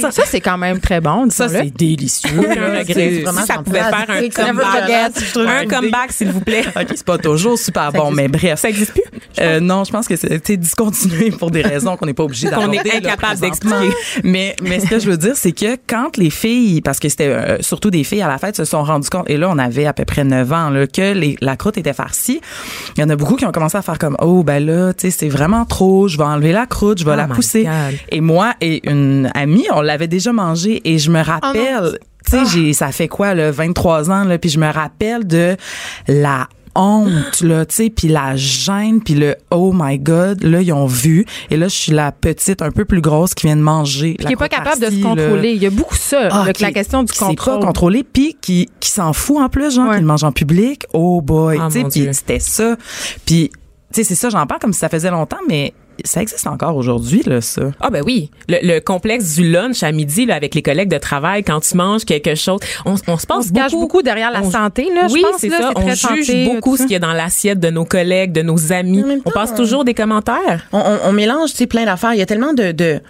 Ça, 0.00 0.10
c'est 0.26 0.40
quand 0.40 0.58
même 0.58 0.80
très 0.80 1.00
bon, 1.00 1.28
Ça, 1.30 1.48
c'est 1.48 1.74
délicieux. 1.74 2.40
Là. 2.40 2.82
vraiment 3.22 3.40
Si 3.40 3.46
ça 3.46 3.58
pouvait 3.58 3.80
faire 3.80 4.06
un 4.08 5.66
comeback, 5.66 6.12
s'il 6.12 6.30
vous 6.30 6.40
plaît. 6.40 6.64
OK, 6.76 6.86
c'est 6.90 7.04
pas 7.04 7.18
toujours 7.18 7.58
super 7.58 7.92
bon, 7.92 8.10
mais 8.10 8.28
bref. 8.28 8.60
Ça 8.60 8.68
existe 8.68 8.92
plus? 8.92 9.02
Euh, 9.40 9.60
non, 9.60 9.84
je 9.84 9.92
pense 9.92 10.08
que 10.08 10.16
c'était 10.16 10.56
discontinué 10.78 11.30
pour 11.30 11.50
des 11.50 11.62
raisons 11.62 11.96
qu'on 11.96 12.06
n'est 12.06 12.14
pas 12.14 12.24
obligé 12.24 12.48
Qu'on 12.58 12.72
est 12.72 12.94
incapable 12.96 13.40
d'expliquer. 13.40 13.90
Mais, 14.24 14.54
mais 14.62 14.80
ce 14.80 14.86
que 14.86 14.98
je 14.98 15.10
veux 15.10 15.16
dire, 15.16 15.36
c'est 15.36 15.52
que 15.52 15.76
quand 15.86 16.16
les 16.16 16.30
filles, 16.30 16.80
parce 16.80 16.98
que 16.98 17.08
c'était 17.08 17.28
euh, 17.28 17.58
surtout 17.60 17.90
des 17.90 18.04
filles 18.04 18.22
à 18.22 18.28
la 18.28 18.38
fête, 18.38 18.56
se 18.56 18.64
sont 18.64 18.82
rendues 18.82 19.08
compte, 19.08 19.28
et 19.28 19.36
là, 19.36 19.48
on 19.50 19.58
avait 19.58 19.86
à 19.86 19.92
peu 19.92 20.04
près 20.04 20.24
9 20.24 20.52
ans, 20.52 20.70
là, 20.70 20.86
que 20.86 21.12
les, 21.12 21.36
la 21.40 21.56
croûte 21.56 21.78
était 21.78 21.92
farcie, 21.92 22.40
il 22.96 23.00
y 23.00 23.04
en 23.04 23.08
a 23.10 23.16
beaucoup 23.16 23.36
qui 23.36 23.44
ont 23.44 23.52
commencé 23.52 23.76
à 23.76 23.82
faire 23.82 23.98
comme, 23.98 24.16
oh, 24.20 24.42
ben 24.42 24.64
là, 24.64 24.92
tu 24.92 25.02
sais, 25.02 25.10
c'est 25.10 25.28
vraiment 25.28 25.64
trop, 25.64 26.08
je 26.08 26.16
vais 26.16 26.24
enlever 26.24 26.52
la 26.52 26.66
croûte, 26.66 26.98
je 27.00 27.04
vais 27.04 27.12
Oh 27.12 27.16
la 27.16 27.26
pousser. 27.26 27.64
God. 27.64 27.98
Et 28.10 28.20
moi 28.20 28.52
et 28.60 28.88
une 28.88 29.30
amie, 29.34 29.66
on 29.72 29.80
l'avait 29.80 30.08
déjà 30.08 30.32
mangé 30.32 30.80
et 30.84 30.98
je 30.98 31.10
me 31.10 31.20
rappelle, 31.22 31.98
tu 32.24 32.30
sais, 32.32 32.44
j'ai, 32.46 32.72
ça 32.72 32.92
fait 32.92 33.08
quoi, 33.08 33.34
là, 33.34 33.50
23 33.50 34.10
ans, 34.10 34.24
là, 34.24 34.38
puis 34.38 34.50
je 34.50 34.58
me 34.58 34.70
rappelle 34.70 35.26
de 35.26 35.56
la 36.06 36.48
honte 36.78 37.40
là 37.42 37.66
tu 37.66 37.74
sais 37.74 37.90
puis 37.90 38.08
la 38.08 38.36
gêne 38.36 39.02
puis 39.02 39.14
le 39.14 39.36
oh 39.50 39.72
my 39.74 39.98
god 39.98 40.42
là 40.44 40.60
ils 40.62 40.72
ont 40.72 40.86
vu 40.86 41.26
et 41.50 41.56
là 41.56 41.68
je 41.68 41.74
suis 41.74 41.92
la 41.92 42.12
petite 42.12 42.62
un 42.62 42.70
peu 42.70 42.84
plus 42.84 43.00
grosse 43.00 43.34
qui 43.34 43.46
vient 43.46 43.56
de 43.56 43.60
manger 43.62 44.14
qui 44.14 44.32
est 44.32 44.36
pas 44.36 44.48
capable 44.48 44.80
de 44.80 44.90
se 44.90 45.02
contrôler. 45.02 45.52
Il 45.52 45.62
y 45.62 45.66
a 45.66 45.70
beaucoup 45.70 45.96
ça, 45.96 46.28
ah, 46.30 46.44
là, 46.46 46.52
qui- 46.52 46.62
la 46.62 46.72
question 46.72 47.02
du 47.02 47.12
qui 47.12 47.18
contrôle. 47.18 47.60
Pas 47.60 47.66
contrôlé, 47.66 48.04
puis 48.04 48.36
qui, 48.40 48.68
qui 48.80 48.88
s'en 48.90 49.12
fout 49.12 49.38
en 49.38 49.48
plus, 49.48 49.74
genre, 49.74 49.88
Ouais. 49.88 49.96
qui 49.96 50.00
le 50.02 50.06
mange 50.06 50.24
en 50.24 50.32
public. 50.32 50.84
Oh 50.92 51.20
boy, 51.20 51.58
Ah, 51.60 51.68
tu 51.70 51.80
sais, 51.80 51.84
puis 51.88 52.08
c'était 52.14 52.38
ça. 52.40 52.76
Puis, 53.26 53.50
tu 53.52 53.58
sais, 53.92 54.04
c'est 54.04 54.14
ça, 54.14 54.30
j'en 54.30 54.46
parle 54.46 54.60
comme 54.60 54.72
si 54.72 54.78
ça 54.78 54.88
faisait 54.88 55.10
longtemps, 55.10 55.36
mais 55.48 55.72
ça 56.04 56.22
existe 56.22 56.46
encore 56.46 56.76
aujourd'hui, 56.76 57.22
là, 57.26 57.40
ça. 57.40 57.62
Ah 57.80 57.90
ben 57.90 58.02
oui, 58.04 58.30
le, 58.48 58.58
le 58.62 58.80
complexe 58.80 59.34
du 59.36 59.50
lunch 59.50 59.82
à 59.82 59.92
midi 59.92 60.26
là, 60.26 60.34
avec 60.36 60.54
les 60.54 60.62
collègues 60.62 60.88
de 60.90 60.98
travail 60.98 61.42
quand 61.44 61.60
tu 61.60 61.76
manges 61.76 62.04
quelque 62.04 62.34
chose, 62.34 62.60
on, 62.84 62.92
on 62.92 62.96
se 62.96 63.02
On 63.08 63.16
passe 63.36 63.48
se 63.48 63.52
cache 63.52 63.72
beaucoup 63.72 64.02
derrière 64.02 64.30
la 64.30 64.42
on- 64.42 64.50
santé, 64.50 64.88
là. 64.94 65.06
oui, 65.10 65.22
je 65.24 65.30
pense, 65.30 65.40
c'est 65.40 65.48
là, 65.48 65.58
ça. 65.60 65.70
On 65.76 65.80
très 65.82 65.96
juge 65.96 66.26
santé, 66.26 66.44
beaucoup 66.46 66.76
ce 66.76 66.82
qu'il 66.82 66.92
y 66.92 66.96
a 66.96 66.98
dans 67.00 67.12
l'assiette 67.12 67.60
de 67.60 67.70
nos 67.70 67.84
collègues, 67.84 68.32
de 68.32 68.42
nos 68.42 68.72
amis. 68.72 69.04
On 69.24 69.30
passe 69.30 69.54
toujours 69.54 69.84
des 69.84 69.94
commentaires. 69.94 70.66
on, 70.72 70.78
on- 70.78 70.98
on 71.08 71.12
mélange 71.12 71.50
tu 71.50 71.56
sais, 71.58 71.66
plein 71.66 71.84
d'affaires. 71.84 72.14
Il 72.14 72.18
y 72.18 72.22
a 72.22 72.26
tellement 72.26 72.52
de, 72.52 72.72
de, 72.72 73.00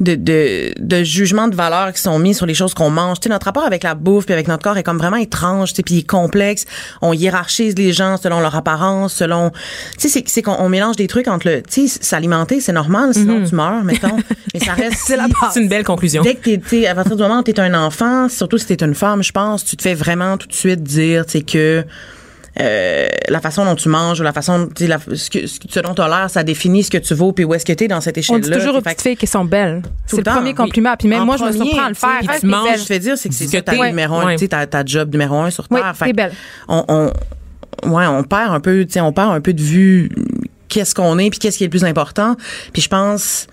de, 0.00 0.14
de, 0.14 0.72
de 0.78 1.02
jugements 1.02 1.48
de 1.48 1.56
valeur 1.56 1.92
qui 1.92 2.00
sont 2.02 2.18
mis 2.18 2.34
sur 2.34 2.44
les 2.46 2.52
choses 2.54 2.74
qu'on 2.74 2.90
mange. 2.90 3.18
Tu 3.20 3.24
sais, 3.24 3.28
notre 3.30 3.46
rapport 3.46 3.64
avec 3.64 3.82
la 3.82 3.94
bouffe 3.94 4.26
puis 4.26 4.34
avec 4.34 4.46
notre 4.46 4.62
corps 4.62 4.76
est 4.76 4.82
comme 4.82 4.98
vraiment 4.98 5.16
étrange, 5.16 5.70
tu 5.70 5.76
sais, 5.76 5.82
puis 5.82 6.04
complexe. 6.04 6.64
On 7.00 7.12
hiérarchise 7.14 7.74
les 7.78 7.92
gens 7.92 8.16
selon 8.18 8.40
leur 8.40 8.54
apparence, 8.56 9.14
selon... 9.14 9.50
Tu 9.98 10.08
sais, 10.08 10.22
c'est- 10.26 10.42
qu'on 10.42 10.52
on 10.58 10.68
mélange 10.68 10.96
des 10.96 11.06
trucs 11.06 11.28
entre 11.28 11.48
le... 11.48 11.62
Tu 11.62 11.88
sais, 11.88 11.98
s'alimenter, 12.02 12.60
c'est 12.60 12.72
normal, 12.72 13.14
sinon 13.14 13.42
tu 13.46 13.54
meurs, 13.54 13.84
mettons. 13.84 14.16
Mais 14.54 14.60
ça 14.60 14.74
reste... 14.74 14.98
C'est 15.06 15.16
la 15.16 15.26
si- 15.52 15.60
une 15.60 15.68
belle 15.68 15.84
conclusion. 15.84 16.22
Dès 16.22 16.34
que 16.34 16.56
t'es, 16.56 16.86
à 16.86 16.94
partir 16.94 17.16
du 17.16 17.22
moment 17.22 17.38
où 17.38 17.42
t'es 17.42 17.58
un 17.58 17.72
enfant, 17.74 18.28
surtout 18.28 18.58
si 18.58 18.66
t'es 18.66 18.84
une 18.84 18.94
femme, 18.94 19.22
je 19.22 19.32
pense, 19.32 19.64
tu 19.64 19.76
te 19.76 19.82
fais 19.82 19.94
vraiment 19.94 20.36
tout 20.36 20.46
de 20.46 20.52
suite 20.54 20.82
dire, 20.82 21.24
tu 21.24 21.32
sais, 21.38 21.40
que 21.42 21.84
euh, 22.60 23.06
la 23.28 23.40
façon 23.40 23.64
dont 23.64 23.74
tu 23.74 23.88
manges 23.88 24.20
ou 24.20 24.22
la 24.22 24.32
façon, 24.32 24.68
tu 24.74 24.86
la- 24.86 24.98
ce, 25.14 25.28
que, 25.30 25.46
ce 25.46 25.80
dont 25.80 25.92
t'as 25.94 26.08
l'air, 26.08 26.30
ça 26.30 26.42
définit 26.42 26.82
ce 26.84 26.90
que 26.90 26.98
tu 26.98 27.12
vaux 27.14 27.32
puis 27.32 27.44
où 27.44 27.52
est-ce 27.54 27.64
que 27.66 27.72
t'es 27.72 27.86
dans 27.88 28.00
cette 28.00 28.16
On 28.16 28.20
échelle-là. 28.20 28.40
dit 28.56 28.62
toujours 28.62 28.76
aux 28.76 28.80
petites 28.80 29.02
filles 29.02 29.16
qu'elles 29.16 29.28
sont 29.28 29.44
belles. 29.44 29.82
C'est 30.06 30.16
le 30.18 30.22
temps, 30.22 30.34
premier 30.36 30.50
oui. 30.50 30.54
compliment. 30.54 30.94
Puis 30.98 31.08
même 31.08 31.22
En 31.22 31.26
moi, 31.26 31.36
je 31.36 31.44
me 31.44 31.52
surprends 31.52 31.84
à 31.84 31.88
le 31.90 31.94
tu 31.94 32.00
faire. 32.00 32.18
puis 32.20 32.40
tu 32.40 32.46
manges, 32.46 32.82
je 32.82 32.88
vais 32.88 32.98
dire, 32.98 33.18
c'est 33.18 33.28
que 33.28 33.34
c'est 33.34 33.62
ta 33.62 33.72
numéro 33.74 34.16
un, 34.16 34.36
tu 34.36 34.48
ta, 34.48 34.66
ta 34.66 34.84
job 34.84 35.12
numéro 35.12 35.36
un 35.40 35.50
sur 35.50 35.66
Oui, 35.70 35.80
terre. 35.80 35.94
Que 36.08 36.12
belle. 36.14 36.32
On, 36.68 36.84
on, 36.88 37.90
ouais, 37.90 38.06
on 38.06 38.22
perd 38.24 38.52
un 38.54 38.60
peu, 38.60 38.86
tu 38.86 39.00
on 39.00 39.12
perd 39.12 39.32
un 39.32 39.40
peu 39.40 39.52
de 39.52 39.62
vue 39.62 40.10
qu'est-ce 40.68 40.94
qu'on 40.94 41.18
est 41.18 41.30
puis 41.30 41.38
qu'est-ce 41.38 41.58
qui 41.58 41.64
est 41.64 41.68
le 41.68 41.70
plus 41.70 41.84
important. 41.84 42.36
Puis 42.72 42.82
je 42.82 42.88
pense, 42.88 43.46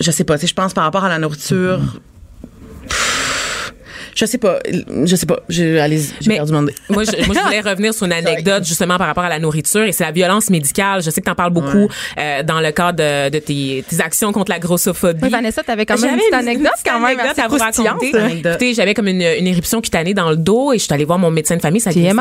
je 0.00 0.10
sais 0.10 0.24
pas, 0.24 0.36
tu 0.38 0.46
je 0.46 0.54
pense 0.54 0.74
par 0.74 0.84
rapport 0.84 1.04
à 1.04 1.08
la 1.08 1.18
nourriture. 1.18 1.80
Je 4.14 4.26
sais 4.26 4.38
pas, 4.38 4.58
je 5.04 5.16
sais 5.16 5.26
pas. 5.26 5.40
J'ai, 5.48 5.78
allez, 5.80 5.98
j'ai 6.20 6.28
Mais- 6.28 6.36
perdu 6.36 6.52
mon 6.52 6.62
moi, 6.62 6.70
je, 6.88 7.26
moi, 7.26 7.34
je 7.34 7.40
voulais 7.40 7.60
revenir 7.70 7.92
sur 7.94 8.06
une 8.06 8.12
anecdote 8.12 8.64
justement 8.64 8.96
par 8.96 9.06
rapport 9.08 9.24
à 9.24 9.28
la 9.28 9.38
nourriture 9.38 9.82
et 9.82 9.92
c'est 9.92 10.04
la 10.04 10.12
violence 10.12 10.50
médicale. 10.50 11.02
Je 11.02 11.10
sais 11.10 11.20
que 11.20 11.26
tu 11.26 11.30
en 11.30 11.34
parles 11.34 11.52
beaucoup 11.52 11.88
euh, 12.18 12.42
dans 12.42 12.60
le 12.60 12.70
cadre 12.72 12.98
de, 12.98 13.30
de 13.30 13.38
tes, 13.40 13.84
tes 13.88 14.00
actions 14.00 14.32
contre 14.32 14.50
la 14.52 14.58
grossophobie. 14.58 15.18
Oui, 15.22 15.28
Vanessa, 15.30 15.62
t'avais 15.62 15.84
quand 15.86 16.00
même 16.00 16.10
une 16.14 16.18
petite 16.18 16.34
anecdote 16.34 16.72
quand 16.84 16.94
même 17.00 17.04
anecdote 17.18 17.26
assez 17.32 17.40
à 17.40 17.48
vous 17.48 17.56
croustillante. 17.56 17.88
raconter. 18.00 18.12
ça. 18.12 18.24
Anecdote. 18.24 18.52
Écoutez, 18.52 18.74
j'avais 18.74 18.94
comme 18.94 19.08
une, 19.08 19.22
une 19.22 19.46
éruption 19.46 19.80
cutanée 19.80 20.14
dans 20.14 20.30
le 20.30 20.36
dos 20.36 20.72
et 20.72 20.78
je 20.78 20.84
suis 20.84 20.92
allée 20.92 21.04
voir 21.04 21.18
mon 21.18 21.30
médecin 21.30 21.56
de 21.56 21.62
famille. 21.62 21.80
Ça. 21.80 21.90
TMI. 21.92 22.12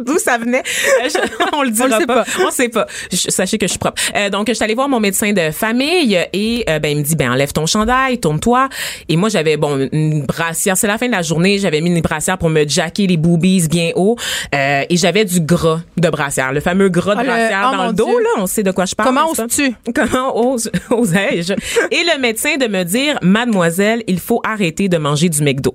D'où 0.06 0.18
ça 0.18 0.38
venait? 0.38 0.62
Euh, 1.04 1.08
on 1.52 1.62
le 1.62 1.70
dira 1.70 1.86
On 1.86 1.94
le 1.94 2.00
sait 2.00 2.06
pas. 2.06 2.24
On 2.46 2.50
sait 2.50 2.68
pas. 2.68 2.86
Je- 3.12 3.30
sachez 3.30 3.58
que 3.58 3.66
je 3.66 3.70
suis 3.70 3.78
propre. 3.78 4.00
Euh, 4.16 4.30
donc, 4.30 4.48
je 4.48 4.54
suis 4.54 4.64
allée 4.64 4.74
voir 4.74 4.88
mon 4.88 5.00
médecin 5.00 5.32
de 5.32 5.50
famille 5.50 6.18
et 6.32 6.64
euh, 6.68 6.78
ben 6.78 6.90
il 6.92 6.98
me 6.98 7.02
dit 7.02 7.16
ben 7.16 7.30
enlève 7.32 7.52
ton 7.52 7.66
chandail, 7.66 8.18
tourne-toi. 8.18 8.68
Et 9.08 9.16
moi 9.16 9.28
j'avais 9.28 9.56
bon 9.56 9.88
une 9.92 10.22
brassière. 10.22 10.76
C'est 10.76 10.86
la 10.86 10.98
fin 10.98 11.06
de 11.06 11.12
la 11.12 11.22
journée. 11.22 11.58
J'avais 11.58 11.80
mis 11.80 11.90
une 11.90 12.00
brassière 12.00 12.38
pour 12.38 12.50
me 12.50 12.66
jacker 12.66 13.06
les 13.06 13.16
boobies 13.16 13.68
bien 13.68 13.90
haut 13.94 14.16
euh, 14.54 14.82
et 14.88 14.96
j'avais 14.96 15.24
du 15.24 15.40
gras 15.40 15.80
de 15.96 16.08
brassière, 16.08 16.52
le 16.52 16.60
fameux 16.60 16.88
gras 16.88 17.14
de 17.14 17.20
le- 17.20 17.26
brassière 17.26 17.70
oh, 17.72 17.76
dans 17.76 17.86
le 17.88 17.92
dos 17.92 18.06
Dieu. 18.06 18.18
là. 18.20 18.30
On 18.38 18.46
sait 18.46 18.62
de 18.62 18.70
quoi 18.70 18.84
je 18.86 18.94
parle. 18.94 19.08
Comment 19.08 19.30
oses-tu? 19.30 19.74
Comment 19.94 20.36
ose, 20.52 20.70
osais-je? 20.90 21.52
Et 21.90 22.02
le 22.14 22.20
médecin 22.20 22.56
de 22.56 22.66
me 22.66 22.84
dire, 22.84 23.18
mademoiselle, 23.22 24.02
il 24.06 24.20
faut 24.20 24.40
arrêter 24.44 24.88
de 24.88 24.96
manger 24.98 25.28
du 25.28 25.42
McDo. 25.42 25.74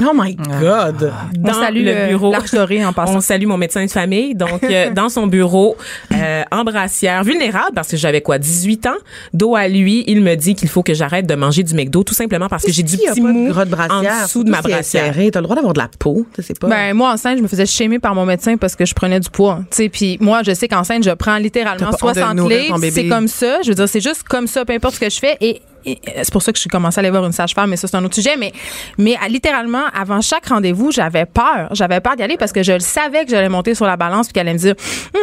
Oh 0.00 0.12
my 0.14 0.34
God. 0.34 1.12
On 1.38 1.40
Dans 1.40 1.54
salue 1.54 1.84
le 1.84 2.08
bureau. 2.08 2.34
dorée 2.52 2.84
en 2.84 2.92
passant. 2.92 3.16
On 3.16 3.20
salue 3.20 3.46
mon 3.46 3.58
médecin 3.58 3.84
de 3.84 3.90
famille. 3.90 4.34
Donc, 4.34 4.62
euh, 4.64 4.90
dans 4.94 5.08
son 5.08 5.26
bureau, 5.26 5.76
euh, 6.12 6.42
en 6.50 6.64
brassière, 6.64 7.22
vulnérable 7.24 7.72
parce 7.74 7.88
que 7.88 7.96
j'avais 7.96 8.20
quoi, 8.20 8.38
18 8.38 8.86
ans, 8.86 8.96
dos 9.34 9.54
à 9.54 9.68
lui, 9.68 10.04
il 10.06 10.22
me 10.22 10.34
dit 10.34 10.54
qu'il 10.54 10.68
faut 10.68 10.82
que 10.82 10.94
j'arrête 10.94 11.26
de 11.26 11.34
manger 11.34 11.62
du 11.62 11.74
McDo 11.74 12.02
tout 12.02 12.14
simplement 12.14 12.48
parce 12.48 12.64
que 12.64 12.72
j'ai 12.72 12.82
du 12.82 12.96
petit 12.96 13.20
mou 13.20 13.52
de 13.52 13.64
brassière, 13.64 13.92
en 13.96 14.22
dessous 14.24 14.44
de 14.44 14.50
ma 14.50 14.62
brassière. 14.62 15.14
T'as 15.14 15.40
le 15.40 15.44
droit 15.44 15.56
d'avoir 15.56 15.74
de 15.74 15.78
la 15.78 15.88
peau, 15.98 16.26
c'est 16.38 16.58
pas. 16.58 16.68
Ben 16.68 16.94
moi 16.94 17.12
enceinte, 17.12 17.38
je 17.38 17.42
me 17.42 17.48
faisais 17.48 17.66
shamer 17.66 17.98
par 17.98 18.14
mon 18.14 18.26
médecin 18.26 18.56
parce 18.56 18.76
que 18.76 18.84
je 18.84 18.94
prenais 18.94 19.20
du 19.20 19.30
poids. 19.30 19.60
Tu 19.70 19.76
sais, 19.76 19.88
puis 19.88 20.16
moi 20.20 20.42
je 20.42 20.54
sais 20.54 20.68
qu'enceinte, 20.68 21.04
je 21.04 21.10
prends 21.10 21.36
littéralement 21.36 21.90
T'as 21.90 21.96
pas 21.98 22.06
honte 22.06 22.14
de 22.14 22.20
60 22.20 22.36
nourrir 22.36 22.68
ton 22.68 22.76
livres, 22.76 22.94
c'est 22.94 23.08
comme 23.08 23.28
ça. 23.28 23.58
Je 23.62 23.68
veux 23.68 23.74
dire, 23.74 23.88
c'est 23.88 24.00
juste 24.00 24.22
comme 24.24 24.46
ça, 24.46 24.64
peu 24.64 24.72
importe 24.72 24.94
ce 24.94 25.00
que 25.00 25.10
je 25.10 25.18
fais 25.18 25.36
et 25.40 25.60
c'est 25.84 26.30
pour 26.32 26.42
ça 26.42 26.52
que 26.52 26.56
je 26.56 26.60
suis 26.62 26.70
commencé 26.70 26.98
à 26.98 27.00
aller 27.00 27.10
voir 27.10 27.24
une 27.24 27.32
sage-femme, 27.32 27.70
mais 27.70 27.76
ça, 27.76 27.88
c'est 27.88 27.96
un 27.96 28.04
autre 28.04 28.14
sujet. 28.14 28.36
Mais, 28.38 28.52
mais 28.98 29.16
à- 29.22 29.28
littéralement, 29.28 29.84
avant 29.98 30.20
chaque 30.20 30.46
rendez-vous, 30.46 30.90
j'avais 30.92 31.26
peur. 31.26 31.68
J'avais 31.72 32.00
peur 32.00 32.16
d'y 32.16 32.22
aller 32.22 32.36
parce 32.36 32.52
que 32.52 32.62
je 32.62 32.72
le 32.72 32.80
savais 32.80 33.24
que 33.24 33.30
j'allais 33.30 33.48
monter 33.48 33.74
sur 33.74 33.86
la 33.86 33.96
balance 33.96 34.26
puis 34.26 34.34
qu'elle 34.34 34.48
allait 34.48 34.54
me 34.54 34.58
dire 34.58 34.74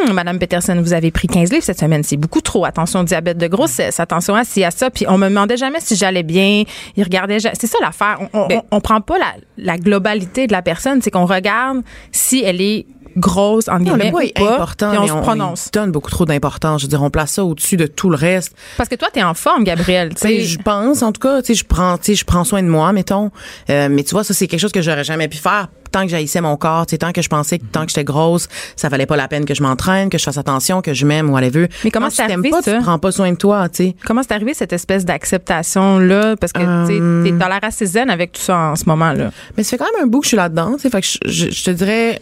Hum, 0.06 0.12
Madame 0.12 0.38
Peterson, 0.38 0.80
vous 0.82 0.92
avez 0.92 1.10
pris 1.10 1.28
15 1.28 1.50
livres 1.52 1.64
cette 1.64 1.78
semaine. 1.80 2.02
C'est 2.02 2.16
beaucoup 2.16 2.40
trop. 2.40 2.64
Attention 2.64 3.00
au 3.00 3.04
diabète 3.04 3.38
de 3.38 3.46
grossesse. 3.46 4.00
Attention 4.00 4.34
à 4.34 4.44
ci, 4.44 4.64
à 4.64 4.70
ça. 4.70 4.90
Puis 4.90 5.06
on 5.08 5.18
me 5.18 5.28
demandait 5.28 5.56
jamais 5.56 5.80
si 5.80 5.96
j'allais 5.96 6.22
bien. 6.22 6.64
Il 6.96 7.04
regardait. 7.04 7.38
ja- 7.40 7.52
C'est 7.58 7.66
ça 7.66 7.78
l'affaire. 7.80 8.18
On, 8.32 8.40
on, 8.40 8.46
Ben- 8.46 8.62
on, 8.70 8.76
on 8.76 8.80
prend 8.80 9.00
pas 9.00 9.18
la, 9.18 9.32
la 9.58 9.78
globalité 9.78 10.46
de 10.46 10.52
la 10.52 10.62
personne. 10.62 11.00
C'est 11.02 11.10
qu'on 11.10 11.26
regarde 11.26 11.82
si 12.12 12.42
elle 12.44 12.60
est 12.60 12.86
grosse, 13.16 13.68
en 13.68 13.78
guillemets, 13.78 14.10
le 14.10 14.24
est 14.26 14.38
pas, 14.38 14.54
important, 14.54 14.92
on 14.96 15.00
mais 15.02 15.08
se 15.08 15.12
on, 15.12 15.20
prononce. 15.22 15.66
y 15.66 15.70
donne 15.70 15.90
beaucoup 15.92 16.10
trop 16.10 16.24
d'importance. 16.24 16.80
Je 16.82 16.86
veux 16.86 16.90
dire, 16.90 17.02
on 17.02 17.10
place 17.10 17.32
ça 17.32 17.44
au-dessus 17.44 17.76
de 17.76 17.86
tout 17.86 18.10
le 18.10 18.16
reste. 18.16 18.54
Parce 18.76 18.88
que 18.88 18.94
toi, 18.94 19.08
t'es 19.12 19.22
en 19.22 19.34
forme, 19.34 19.64
Gabrielle. 19.64 20.14
tu 20.14 20.26
Tu 20.28 20.40
je 20.42 20.58
pense, 20.58 21.02
en 21.02 21.12
tout 21.12 21.20
cas, 21.20 21.40
tu 21.42 21.48
sais, 21.48 21.54
je 21.54 21.64
prends, 21.64 21.98
tu 21.98 22.14
je 22.14 22.24
prends 22.24 22.44
soin 22.44 22.62
de 22.62 22.68
moi, 22.68 22.92
mettons. 22.92 23.30
Euh, 23.70 23.88
mais 23.90 24.02
tu 24.04 24.10
vois, 24.10 24.24
ça, 24.24 24.34
c'est 24.34 24.46
quelque 24.46 24.60
chose 24.60 24.72
que 24.72 24.82
j'aurais 24.82 25.04
jamais 25.04 25.28
pu 25.28 25.38
faire 25.38 25.68
tant 25.92 26.02
que 26.02 26.08
j'haïssais 26.08 26.40
mon 26.40 26.56
corps, 26.56 26.86
tu 26.86 26.92
sais, 26.92 26.98
tant 26.98 27.10
que 27.10 27.20
je 27.20 27.28
pensais 27.28 27.58
que 27.58 27.64
tant 27.64 27.80
que 27.82 27.88
j'étais 27.88 28.04
grosse, 28.04 28.46
ça 28.76 28.88
valait 28.88 29.06
pas 29.06 29.16
la 29.16 29.26
peine 29.26 29.44
que 29.44 29.54
je 29.54 29.62
m'entraîne, 29.64 30.08
que 30.08 30.18
je 30.18 30.22
fasse 30.22 30.38
attention, 30.38 30.82
que 30.82 30.94
je 30.94 31.04
m'aime 31.04 31.28
ou 31.30 31.32
whatever. 31.32 31.68
Mais 31.82 31.90
comment 31.90 32.08
c'est 32.10 32.24
tu 32.24 32.30
arrivé, 32.32 32.50
pas, 32.50 32.62
ça? 32.62 32.76
tu 32.76 32.82
prends 32.84 33.00
pas 33.00 33.10
soin 33.10 33.32
de 33.32 33.36
toi, 33.36 33.68
tu 33.68 33.76
sais. 33.88 33.96
Comment 34.06 34.22
c'est 34.22 34.32
arrivé 34.32 34.54
cette 34.54 34.72
espèce 34.72 35.04
d'acceptation-là? 35.04 36.36
Parce 36.36 36.52
que 36.52 36.60
tu 36.60 36.92
Euh. 36.92 37.24
t'es- 37.24 37.32
t'as 37.38 37.48
l'air 37.48 37.58
assez 37.62 37.86
zen 37.86 38.08
avec 38.10 38.32
tout 38.32 38.40
ça 38.40 38.56
en 38.56 38.76
ce 38.76 38.84
moment-là. 38.86 39.30
Mais 39.56 39.62
ça 39.64 39.70
fait 39.70 39.78
quand 39.78 39.92
même 39.96 40.04
un 40.04 40.06
bout 40.06 40.20
que 40.20 40.26
je 40.26 40.28
suis 40.28 40.36
là-dedans, 40.36 40.74
tu 40.76 40.82
sais. 40.82 40.90
Fait 40.90 41.00
que 41.00 41.06
je, 41.06 41.18
je- 41.28 41.50
je 41.50 41.64
te 41.64 41.70
dirais, 41.70 42.20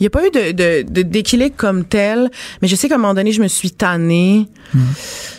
Il 0.00 0.04
n'y 0.04 0.06
a 0.06 0.10
pas 0.10 0.26
eu 0.26 0.30
de, 0.30 0.52
de, 0.52 0.82
de- 0.88 1.02
d'équilibre 1.02 1.54
comme 1.56 1.84
tel, 1.84 2.30
mais 2.62 2.68
je 2.68 2.76
sais 2.76 2.88
qu'à 2.88 2.94
un 2.94 2.98
moment 2.98 3.14
donné, 3.14 3.32
je 3.32 3.42
me 3.42 3.48
suis 3.48 3.70
tannée. 3.72 4.46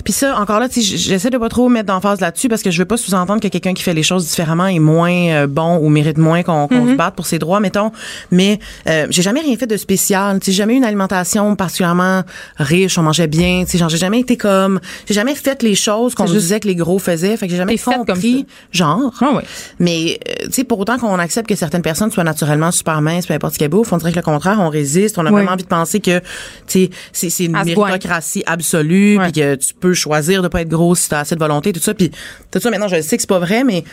Puis 0.03 0.11
ça, 0.13 0.39
encore 0.39 0.59
là, 0.59 0.67
tu 0.69 0.81
sais, 0.81 0.97
j'essaie 0.97 1.29
de 1.29 1.37
pas 1.37 1.49
trop 1.49 1.69
mettre 1.69 1.85
d'emphase 1.87 2.19
là-dessus 2.19 2.49
parce 2.49 2.63
que 2.63 2.71
je 2.71 2.79
veux 2.79 2.85
pas 2.85 2.97
sous-entendre 2.97 3.41
que 3.41 3.47
quelqu'un 3.47 3.73
qui 3.73 3.83
fait 3.83 3.93
les 3.93 4.01
choses 4.03 4.27
différemment 4.27 4.65
est 4.67 4.79
moins 4.79 5.11
euh, 5.13 5.47
bon 5.47 5.77
ou 5.77 5.89
mérite 5.89 6.17
moins 6.17 6.41
qu'on, 6.43 6.67
qu'on 6.67 6.87
se 6.87 6.95
batte 6.95 7.15
pour 7.15 7.25
ses 7.27 7.37
droits, 7.39 7.59
mettons. 7.59 7.91
Mais 8.31 8.59
euh, 8.87 9.05
j'ai 9.11 9.21
jamais 9.21 9.41
rien 9.41 9.55
fait 9.55 9.67
de 9.67 9.77
spécial. 9.77 10.39
Tu 10.39 10.45
sais, 10.47 10.51
j'ai 10.51 10.57
jamais 10.57 10.73
eu 10.73 10.77
une 10.77 10.83
alimentation 10.83 11.55
particulièrement 11.55 12.23
riche. 12.57 12.97
On 12.97 13.03
mangeait 13.03 13.27
bien. 13.27 13.63
Tu 13.65 13.71
sais, 13.73 13.77
genre, 13.77 13.89
j'ai 13.89 13.97
jamais 13.97 14.19
été 14.19 14.35
comme, 14.35 14.79
j'ai 15.07 15.13
jamais 15.13 15.35
fait 15.35 15.61
les 15.63 15.75
choses 15.75 16.15
qu'on 16.15 16.25
disait 16.39 16.59
que 16.59 16.67
les 16.67 16.75
gros 16.75 16.97
faisaient. 16.99 17.37
Fait 17.37 17.45
que 17.45 17.51
j'ai 17.51 17.57
jamais 17.57 17.73
compris, 18.07 18.45
genre. 18.71 19.13
Ah 19.21 19.29
oui. 19.35 19.43
Mais 19.79 20.19
euh, 20.27 20.45
tu 20.47 20.53
sais, 20.53 20.63
pour 20.63 20.79
autant 20.79 20.97
qu'on 20.97 21.19
accepte 21.19 21.47
que 21.47 21.55
certaines 21.55 21.83
personnes 21.83 22.11
soient 22.11 22.23
naturellement 22.23 22.71
super 22.71 23.01
minces, 23.01 23.27
peu 23.27 23.33
importe 23.35 23.53
ce 23.53 23.59
qu'elles 23.59 23.69
bouffent, 23.69 23.93
on 23.93 23.97
dirait 23.97 24.11
que 24.11 24.17
le 24.17 24.23
contraire, 24.23 24.48
on 24.57 24.69
résiste. 24.69 25.17
On 25.17 25.21
a 25.25 25.29
Oui. 25.29 25.31
vraiment 25.33 25.51
envie 25.51 25.63
de 25.63 25.67
penser 25.67 25.99
que 25.99 26.19
tu 26.67 26.89
c'est 27.11 27.29
c'est 27.29 27.45
une 27.45 27.51
méritocratie 27.51 28.43
absolue, 28.45 29.17
puis 29.21 29.31
que 29.33 29.55
tu 29.55 29.73
peux 29.73 29.93
choisir 29.93 30.41
de 30.41 30.47
pas 30.47 30.61
être 30.61 30.69
grosse 30.69 31.01
si 31.01 31.09
t'as 31.09 31.19
assez 31.19 31.35
de 31.35 31.39
volonté, 31.39 31.73
tout 31.73 31.79
ça. 31.79 31.93
Puis 31.93 32.09
tout 32.51 32.59
ça, 32.59 32.69
maintenant, 32.71 32.87
je 32.87 33.01
sais 33.01 33.17
que 33.17 33.21
c'est 33.21 33.27
pas 33.29 33.39
vrai, 33.39 33.63
mais 33.63 33.83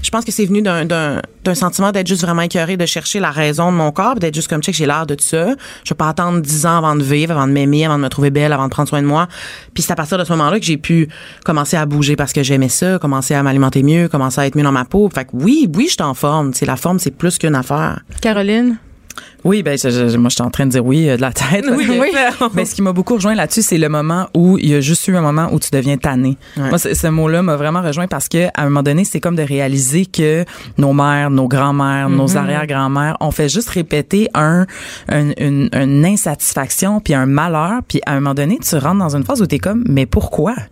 je 0.00 0.10
pense 0.10 0.24
que 0.24 0.30
c'est 0.30 0.46
venu 0.46 0.62
d'un 0.62 1.20
sentiment 1.54 1.90
d'être 1.90 2.06
juste 2.06 2.22
vraiment 2.22 2.42
écœuré, 2.42 2.76
de 2.76 2.86
chercher 2.86 3.18
la 3.18 3.32
raison 3.32 3.72
de 3.72 3.76
mon 3.76 3.90
corps, 3.90 4.14
d'être 4.14 4.34
juste 4.34 4.46
comme 4.48 4.62
check, 4.62 4.74
j'ai 4.74 4.86
l'air 4.86 5.06
de 5.06 5.16
tout 5.16 5.24
ça. 5.24 5.48
Je 5.82 5.90
vais 5.92 5.96
pas 5.96 6.08
attendre 6.08 6.40
dix 6.40 6.66
ans 6.66 6.78
avant 6.78 6.94
de 6.94 7.02
vivre, 7.02 7.32
avant 7.32 7.48
de 7.48 7.52
m'aimer, 7.52 7.84
avant 7.86 7.96
de 7.96 8.02
me 8.04 8.08
trouver 8.08 8.30
belle, 8.30 8.52
avant 8.52 8.66
de 8.66 8.70
prendre 8.70 8.88
soin 8.88 9.02
de 9.02 9.06
moi. 9.08 9.26
Puis 9.74 9.82
c'est 9.82 9.90
à 9.92 9.96
partir 9.96 10.16
de 10.16 10.22
ce 10.24 10.30
moment-là 10.34 10.60
que 10.60 10.64
j'ai 10.64 10.76
pu 10.76 11.08
commencer 11.44 11.76
à 11.76 11.84
bouger 11.84 12.14
parce 12.14 12.32
que 12.32 12.44
j'aimais 12.44 12.68
ça, 12.68 12.98
commencer 13.00 13.34
à 13.34 13.42
m'alimenter 13.42 13.82
mieux, 13.82 14.06
commencer 14.08 14.40
à 14.40 14.46
être 14.46 14.54
mieux 14.56 14.62
dans 14.62 14.70
ma 14.72 14.84
peau. 14.84 15.10
Fait 15.12 15.24
que 15.24 15.30
oui, 15.32 15.68
oui, 15.74 15.86
je 15.88 15.94
suis 15.94 16.02
en 16.02 16.14
forme. 16.14 16.54
C'est 16.54 16.66
la 16.66 16.76
forme, 16.76 17.00
c'est 17.00 17.10
plus 17.10 17.36
qu'une 17.38 17.56
affaire. 17.56 18.00
Caroline? 18.20 18.76
Oui, 19.44 19.62
ben 19.62 19.78
je- 19.78 19.88
je- 20.08 20.16
moi, 20.16 20.28
je 20.30 20.34
suis 20.34 20.42
en 20.42 20.50
train 20.50 20.66
de 20.66 20.70
dire 20.72 20.84
oui 20.84 21.08
euh, 21.08 21.16
de 21.16 21.20
la 21.20 21.32
tête. 21.32 21.64
Oui, 21.70 21.86
oui. 21.88 22.10
Ben, 22.54 22.64
ce 22.66 22.74
qui 22.74 22.82
m'a 22.82 22.92
beaucoup 22.92 23.14
rejoint 23.14 23.34
là-dessus, 23.34 23.62
c'est 23.62 23.78
le 23.78 23.88
moment 23.88 24.28
où 24.34 24.58
il 24.58 24.68
y 24.70 24.74
a 24.74 24.80
juste 24.80 25.06
eu 25.08 25.16
un 25.16 25.20
moment 25.20 25.48
où 25.52 25.60
tu 25.60 25.70
deviens 25.72 25.96
tanné. 25.96 26.36
Ouais. 26.56 26.68
Moi, 26.68 26.78
ce, 26.78 27.06
mot-là 27.08 27.42
m'a 27.42 27.56
vraiment 27.56 27.80
rejoint 27.82 28.06
parce 28.08 28.28
que 28.28 28.46
à 28.48 28.62
un 28.62 28.64
moment 28.64 28.82
donné, 28.82 29.04
c'est 29.04 29.20
comme 29.20 29.36
de 29.36 29.42
réaliser 29.42 30.06
que 30.06 30.44
nos 30.76 30.92
mères, 30.92 31.30
nos 31.30 31.46
grands-mères, 31.48 32.08
nos 32.10 32.36
arrière-grands-mères 32.36 33.16
ont 33.20 33.30
fait 33.30 33.48
juste 33.48 33.68
répéter 33.70 34.28
un, 34.34 34.66
un- 35.08 35.30
une, 35.38 35.68
une 35.72 36.04
insatisfaction 36.04 37.00
puis 37.00 37.14
un 37.14 37.26
malheur, 37.26 37.80
puis 37.86 38.00
à 38.06 38.12
un 38.12 38.20
moment 38.20 38.34
donné, 38.34 38.58
tu 38.58 38.76
rentres 38.76 38.98
dans 38.98 39.16
une 39.16 39.24
phase 39.24 39.40
où 39.42 39.46
t'es 39.46 39.58
comme, 39.58 39.84
mais 39.88 40.06
pourquoi? 40.06 40.54
Tu 40.56 40.62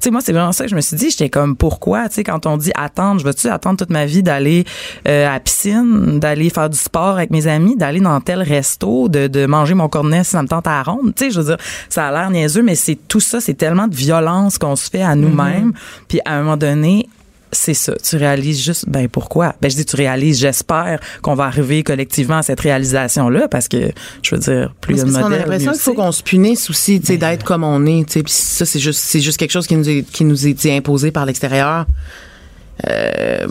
sais, 0.00 0.10
moi, 0.10 0.20
c'est 0.22 0.32
vraiment 0.32 0.52
ça 0.52 0.64
que 0.64 0.70
je 0.70 0.76
me 0.76 0.80
suis 0.80 0.96
dit. 0.96 1.10
J'étais 1.10 1.28
comme, 1.28 1.56
pourquoi? 1.56 2.08
Tu 2.08 2.16
sais, 2.16 2.24
quand 2.24 2.46
on 2.46 2.56
dit 2.56 2.72
attendre, 2.74 3.20
je 3.20 3.24
veux-tu 3.24 3.48
attendre 3.48 3.76
toute 3.78 3.90
ma 3.90 4.06
vie 4.06 4.22
d'aller 4.22 4.64
euh, 5.06 5.28
à 5.28 5.32
la 5.34 5.40
piscine, 5.40 6.18
d'aller 6.18 6.50
faire 6.50 6.70
du 6.70 6.78
sport 6.78 7.16
avec 7.16 7.30
mes 7.30 7.46
amis, 7.46 7.76
d'aller 7.76 8.00
dans 8.00 8.15
tel 8.20 8.42
resto, 8.42 9.08
de, 9.08 9.26
de 9.26 9.46
manger 9.46 9.74
mon 9.74 9.88
cornet 9.88 10.24
si 10.24 10.30
ça 10.30 10.42
me 10.42 10.48
tente 10.48 10.66
à 10.66 10.76
la 10.76 10.82
ronde. 10.82 11.14
Tu 11.14 11.24
sais, 11.24 11.30
je 11.30 11.40
veux 11.40 11.46
dire, 11.46 11.64
ça 11.88 12.08
a 12.08 12.12
l'air 12.12 12.30
niaiseux, 12.30 12.62
mais 12.62 12.74
c'est 12.74 12.98
tout 13.08 13.20
ça, 13.20 13.40
c'est 13.40 13.54
tellement 13.54 13.88
de 13.88 13.94
violence 13.94 14.58
qu'on 14.58 14.76
se 14.76 14.90
fait 14.90 15.02
à 15.02 15.14
nous-mêmes. 15.14 15.72
Puis 16.08 16.20
à 16.24 16.34
un 16.34 16.42
moment 16.42 16.56
donné, 16.56 17.08
c'est 17.52 17.74
ça. 17.74 17.94
Tu 18.02 18.16
réalises 18.16 18.62
juste, 18.62 18.88
ben 18.88 19.08
pourquoi? 19.08 19.54
Ben 19.60 19.70
je 19.70 19.76
dis, 19.76 19.84
tu 19.84 19.96
réalises, 19.96 20.38
j'espère 20.40 21.00
qu'on 21.22 21.34
va 21.34 21.44
arriver 21.44 21.82
collectivement 21.82 22.38
à 22.38 22.42
cette 22.42 22.60
réalisation-là 22.60 23.48
parce 23.48 23.68
que, 23.68 23.92
je 24.22 24.34
veux 24.34 24.40
dire, 24.40 24.74
plus 24.80 24.94
il 24.94 24.98
y 24.98 25.00
a 25.00 25.04
de 25.04 25.10
Parce 25.10 25.22
qu'on 25.22 25.26
a 25.26 25.30
modèles, 25.30 25.40
l'impression 25.40 25.72
qu'il 25.72 25.80
faut 25.80 25.94
qu'on 25.94 26.12
se 26.12 26.22
punisse 26.22 26.68
aussi, 26.70 27.00
tu 27.00 27.06
sais, 27.06 27.16
d'être 27.16 27.44
comme 27.44 27.64
on 27.64 27.86
est, 27.86 28.06
tu 28.06 28.14
sais. 28.14 28.22
Puis 28.22 28.32
ça, 28.32 28.66
c'est 28.66 28.78
juste, 28.78 29.00
c'est 29.00 29.20
juste 29.20 29.38
quelque 29.38 29.52
chose 29.52 29.66
qui 29.66 29.76
nous 29.76 29.88
est, 29.88 30.02
qui 30.02 30.24
nous 30.24 30.46
est 30.46 30.66
imposé 30.76 31.10
par 31.10 31.24
l'extérieur. 31.24 31.86
Euh, 32.88 33.46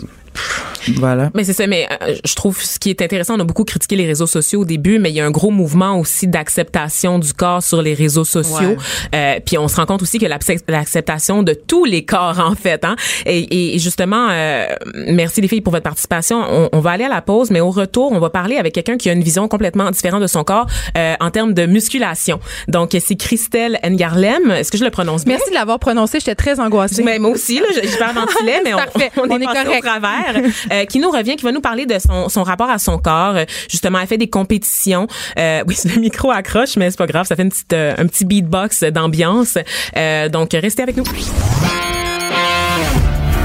Voilà. 0.96 1.30
Mais 1.34 1.44
c'est 1.44 1.52
ça, 1.52 1.66
mais 1.66 1.88
euh, 2.02 2.14
je 2.24 2.34
trouve 2.34 2.60
ce 2.62 2.78
qui 2.78 2.90
est 2.90 3.02
intéressant, 3.02 3.34
on 3.36 3.40
a 3.40 3.44
beaucoup 3.44 3.64
critiqué 3.64 3.96
les 3.96 4.06
réseaux 4.06 4.26
sociaux 4.26 4.60
au 4.60 4.64
début, 4.64 4.98
mais 4.98 5.10
il 5.10 5.14
y 5.16 5.20
a 5.20 5.26
un 5.26 5.30
gros 5.30 5.50
mouvement 5.50 5.98
aussi 5.98 6.28
d'acceptation 6.28 7.18
du 7.18 7.32
corps 7.32 7.62
sur 7.62 7.82
les 7.82 7.94
réseaux 7.94 8.24
sociaux. 8.24 8.76
Euh, 9.14 9.40
puis 9.44 9.58
on 9.58 9.66
se 9.68 9.76
rend 9.76 9.86
compte 9.86 10.02
aussi 10.02 10.18
que 10.18 10.26
l'accept- 10.26 10.68
l'acceptation 10.70 11.42
de 11.42 11.52
tous 11.54 11.84
les 11.84 12.04
corps 12.04 12.38
en 12.40 12.54
fait. 12.54 12.84
Hein? 12.84 12.96
Et, 13.24 13.74
et 13.74 13.78
justement, 13.78 14.28
euh, 14.30 14.66
merci 14.94 15.40
les 15.40 15.48
filles 15.48 15.60
pour 15.60 15.72
votre 15.72 15.82
participation. 15.84 16.42
On, 16.48 16.68
on 16.72 16.80
va 16.80 16.90
aller 16.92 17.04
à 17.04 17.08
la 17.08 17.22
pause, 17.22 17.50
mais 17.50 17.60
au 17.60 17.70
retour, 17.70 18.12
on 18.12 18.18
va 18.20 18.30
parler 18.30 18.56
avec 18.56 18.74
quelqu'un 18.74 18.96
qui 18.96 19.08
a 19.10 19.12
une 19.12 19.22
vision 19.24 19.48
complètement 19.48 19.90
différente 19.90 20.22
de 20.22 20.26
son 20.26 20.44
corps 20.44 20.66
euh, 20.96 21.14
en 21.20 21.30
termes 21.30 21.54
de 21.54 21.66
musculation. 21.66 22.38
Donc 22.68 22.96
c'est 23.00 23.16
Christelle 23.16 23.78
Ngarlem. 23.84 24.50
Est-ce 24.52 24.70
que 24.70 24.78
je 24.78 24.84
le 24.84 24.90
prononce 24.90 25.24
bien? 25.24 25.34
Merci 25.36 25.50
de 25.50 25.54
l'avoir 25.56 25.78
prononcé. 25.78 26.18
J'étais 26.20 26.34
très 26.34 26.60
angoissée. 26.60 27.02
Mais 27.02 27.18
moi 27.18 27.30
aussi, 27.30 27.58
là, 27.58 27.66
je, 27.74 27.80
je 27.88 27.96
ventilais, 27.98 28.60
mais 28.64 28.74
on, 28.74 28.78
Parfait. 28.78 29.10
on, 29.16 29.22
On 29.30 29.38
est, 29.38 29.42
est 29.42 29.46
passé 29.46 29.64
correct. 29.64 29.84
au 29.84 29.86
travers. 29.86 30.25
Euh, 30.72 30.84
qui 30.84 30.98
nous 30.98 31.10
revient, 31.10 31.36
qui 31.36 31.44
va 31.44 31.52
nous 31.52 31.60
parler 31.60 31.86
de 31.86 31.96
son, 31.98 32.28
son 32.28 32.42
rapport 32.42 32.68
à 32.68 32.78
son 32.78 32.98
corps. 32.98 33.36
Justement, 33.68 34.00
elle 34.00 34.06
fait 34.06 34.18
des 34.18 34.28
compétitions. 34.28 35.06
Euh, 35.38 35.62
oui, 35.68 35.76
le 35.84 36.00
micro 36.00 36.30
accroche, 36.30 36.76
mais 36.76 36.90
c'est 36.90 36.98
pas 36.98 37.06
grave. 37.06 37.26
Ça 37.26 37.36
fait 37.36 37.42
une 37.42 37.50
petite, 37.50 37.72
euh, 37.72 37.94
un 37.96 38.06
petit 38.06 38.24
beatbox 38.24 38.84
d'ambiance. 38.84 39.58
Euh, 39.96 40.28
donc, 40.28 40.50
restez 40.52 40.82
avec 40.82 40.96
nous. 40.96 41.04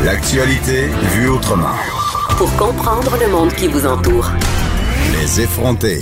L'actualité 0.03 0.87
vue 1.13 1.29
autrement. 1.29 1.75
Pour 2.37 2.55
comprendre 2.57 3.17
le 3.19 3.27
monde 3.27 3.53
qui 3.53 3.67
vous 3.67 3.85
entoure. 3.85 4.31
Les 5.13 5.41
effrontés. 5.41 6.01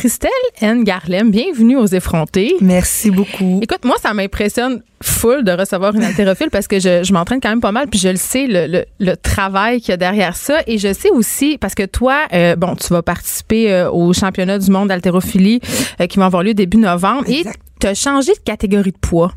Christelle 0.00 0.30
N. 0.62 0.82
Garlem, 0.82 1.30
bienvenue 1.30 1.76
aux 1.76 1.84
effrontés. 1.84 2.56
Merci 2.62 3.10
beaucoup. 3.10 3.60
Écoute, 3.60 3.84
moi, 3.84 3.96
ça 4.00 4.14
m'impressionne 4.14 4.80
full 5.02 5.44
de 5.44 5.52
recevoir 5.52 5.94
une 5.94 6.02
haltérophile 6.02 6.48
parce 6.50 6.66
que 6.68 6.80
je, 6.80 7.04
je 7.04 7.12
m'entraîne 7.12 7.38
quand 7.38 7.50
même 7.50 7.60
pas 7.60 7.70
mal, 7.70 7.86
puis 7.86 8.00
je 8.00 8.08
le 8.08 8.16
sais, 8.16 8.46
le, 8.46 8.66
le, 8.66 8.84
le 8.98 9.14
travail 9.18 9.82
qu'il 9.82 9.90
y 9.90 9.92
a 9.92 9.98
derrière 9.98 10.36
ça. 10.36 10.60
Et 10.66 10.78
je 10.78 10.94
sais 10.94 11.10
aussi, 11.10 11.58
parce 11.58 11.74
que 11.74 11.84
toi, 11.84 12.20
euh, 12.32 12.56
bon, 12.56 12.76
tu 12.76 12.88
vas 12.88 13.02
participer 13.02 13.70
euh, 13.70 13.90
au 13.90 14.14
championnat 14.14 14.58
du 14.58 14.70
monde 14.70 14.88
d'haltérophilie 14.88 15.60
euh, 16.00 16.06
qui 16.06 16.18
va 16.18 16.24
avoir 16.24 16.42
lieu 16.44 16.54
début 16.54 16.78
novembre. 16.78 17.28
Exact. 17.28 17.56
Et 17.56 17.80
tu 17.80 17.86
as 17.86 17.92
changé 17.92 18.32
de 18.32 18.40
catégorie 18.42 18.92
de 18.92 18.98
poids. 18.98 19.34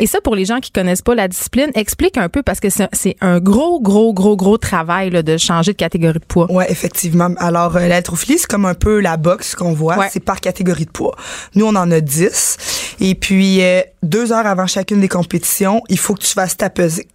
Et 0.00 0.06
ça, 0.06 0.20
pour 0.20 0.34
les 0.34 0.44
gens 0.44 0.60
qui 0.60 0.70
connaissent 0.70 1.02
pas 1.02 1.14
la 1.14 1.28
discipline, 1.28 1.70
explique 1.74 2.16
un 2.18 2.28
peu 2.28 2.42
parce 2.42 2.60
que 2.60 2.68
c'est 2.70 3.16
un 3.20 3.40
gros, 3.40 3.80
gros, 3.80 4.12
gros, 4.12 4.36
gros 4.36 4.58
travail 4.58 5.10
là, 5.10 5.22
de 5.22 5.36
changer 5.36 5.72
de 5.72 5.76
catégorie 5.76 6.18
de 6.18 6.24
poids. 6.24 6.50
Ouais, 6.50 6.70
effectivement. 6.70 7.30
Alors, 7.38 7.76
euh, 7.76 7.86
l'haltérophilie, 7.86 8.38
c'est 8.38 8.46
comme 8.46 8.66
un 8.66 8.74
peu 8.74 9.00
la 9.00 9.16
boxe 9.16 9.54
qu'on 9.54 9.72
voit. 9.72 9.96
Ouais. 9.98 10.08
C'est 10.10 10.24
par 10.24 10.40
catégorie 10.40 10.86
de 10.86 10.90
poids. 10.90 11.16
Nous, 11.54 11.66
on 11.66 11.74
en 11.76 11.90
a 11.90 12.00
10. 12.00 12.96
Et 13.00 13.14
puis, 13.14 13.62
euh, 13.62 13.82
deux 14.02 14.32
heures 14.32 14.46
avant 14.46 14.66
chacune 14.66 15.00
des 15.00 15.08
compétitions, 15.08 15.82
il 15.88 15.98
faut 15.98 16.14
que 16.14 16.22
tu 16.22 16.32
fasses 16.32 16.56
ta 16.56 16.70
pesée. 16.70 17.08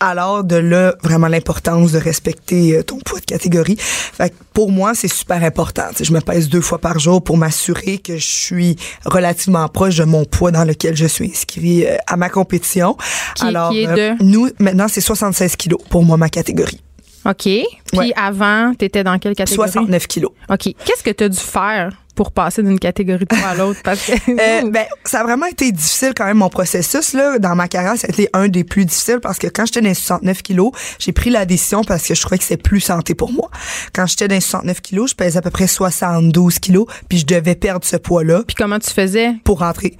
Alors, 0.00 0.44
de 0.44 0.56
là, 0.56 0.94
vraiment 1.02 1.28
l'importance 1.28 1.92
de 1.92 1.98
respecter 1.98 2.76
euh, 2.76 2.82
ton 2.82 2.98
poids 2.98 3.20
de 3.20 3.24
catégorie. 3.24 3.76
Fait 3.78 4.30
que 4.30 4.34
pour 4.52 4.70
moi, 4.70 4.94
c'est 4.94 5.08
super 5.08 5.42
important. 5.44 5.84
Je 6.00 6.12
me 6.12 6.20
pèse 6.20 6.48
deux 6.48 6.60
fois 6.60 6.78
par 6.78 6.98
jour 6.98 7.22
pour 7.22 7.36
m'assurer 7.36 7.98
que 7.98 8.16
je 8.16 8.26
suis 8.26 8.76
relativement 9.04 9.68
proche 9.68 9.96
de 9.96 10.04
mon 10.04 10.24
poids 10.24 10.50
dans 10.50 10.64
lequel 10.64 10.96
je 10.96 11.06
suis 11.06 11.30
inscrit 11.30 11.86
euh, 11.86 11.96
à 12.06 12.16
ma 12.16 12.28
compétition. 12.28 12.96
Qui- 13.36 13.44
Alors, 13.46 13.70
qui 13.70 13.82
est 13.82 13.86
euh, 13.88 14.14
nous, 14.20 14.48
maintenant, 14.58 14.86
c'est 14.88 15.00
76 15.00 15.56
kilos 15.56 15.80
pour 15.88 16.04
moi, 16.04 16.16
ma 16.16 16.28
catégorie. 16.28 16.80
OK. 17.26 17.42
Puis 17.42 17.66
Ouais. 17.92 18.12
avant, 18.16 18.72
tu 18.78 18.86
étais 18.86 19.04
dans 19.04 19.18
quelle 19.18 19.34
catégorie? 19.34 19.68
69 19.70 20.06
kilos. 20.06 20.30
OK. 20.48 20.74
Qu'est-ce 20.84 21.02
que 21.02 21.10
tu 21.10 21.24
as 21.24 21.28
dû 21.28 21.38
faire 21.38 21.92
pour 22.14 22.32
passer 22.32 22.62
d'une 22.62 22.78
catégorie 22.78 23.24
de 23.24 23.34
poids 23.36 23.48
à 23.48 23.54
l'autre? 23.54 23.80
Parce 23.84 24.04
que. 24.06 24.12
Euh, 24.30 24.70
ben, 24.70 24.84
ça 25.04 25.20
a 25.20 25.22
vraiment 25.24 25.46
été 25.46 25.72
difficile 25.72 26.12
quand 26.16 26.24
même 26.26 26.36
mon 26.38 26.48
processus 26.48 27.12
là 27.14 27.38
dans 27.38 27.54
ma 27.54 27.68
carrière 27.68 27.96
ça 27.96 28.06
a 28.06 28.10
été 28.10 28.28
un 28.32 28.48
des 28.48 28.64
plus 28.64 28.84
difficiles 28.84 29.20
parce 29.20 29.38
que 29.38 29.46
quand 29.48 29.64
j'étais 29.66 29.80
dans 29.80 29.88
les 29.88 29.94
69 29.94 30.42
kilos 30.42 30.72
j'ai 30.98 31.12
pris 31.12 31.30
la 31.30 31.44
décision 31.46 31.82
parce 31.84 32.06
que 32.06 32.14
je 32.14 32.20
trouvais 32.20 32.38
que 32.38 32.44
c'était 32.44 32.62
plus 32.62 32.80
santé 32.80 33.14
pour 33.14 33.32
moi 33.32 33.50
quand 33.94 34.06
j'étais 34.06 34.28
dans 34.28 34.34
les 34.34 34.40
69 34.40 34.80
kilos 34.80 35.10
je 35.10 35.14
pesais 35.14 35.38
à 35.38 35.42
peu 35.42 35.50
près 35.50 35.66
72 35.66 36.58
kilos 36.58 36.86
puis 37.08 37.18
je 37.18 37.26
devais 37.26 37.54
perdre 37.54 37.84
ce 37.84 37.96
poids 37.96 38.24
là 38.24 38.42
Puis 38.46 38.54
comment 38.56 38.78
tu 38.78 38.90
faisais? 38.90 39.32
pour 39.44 39.58
rentrer 39.60 39.96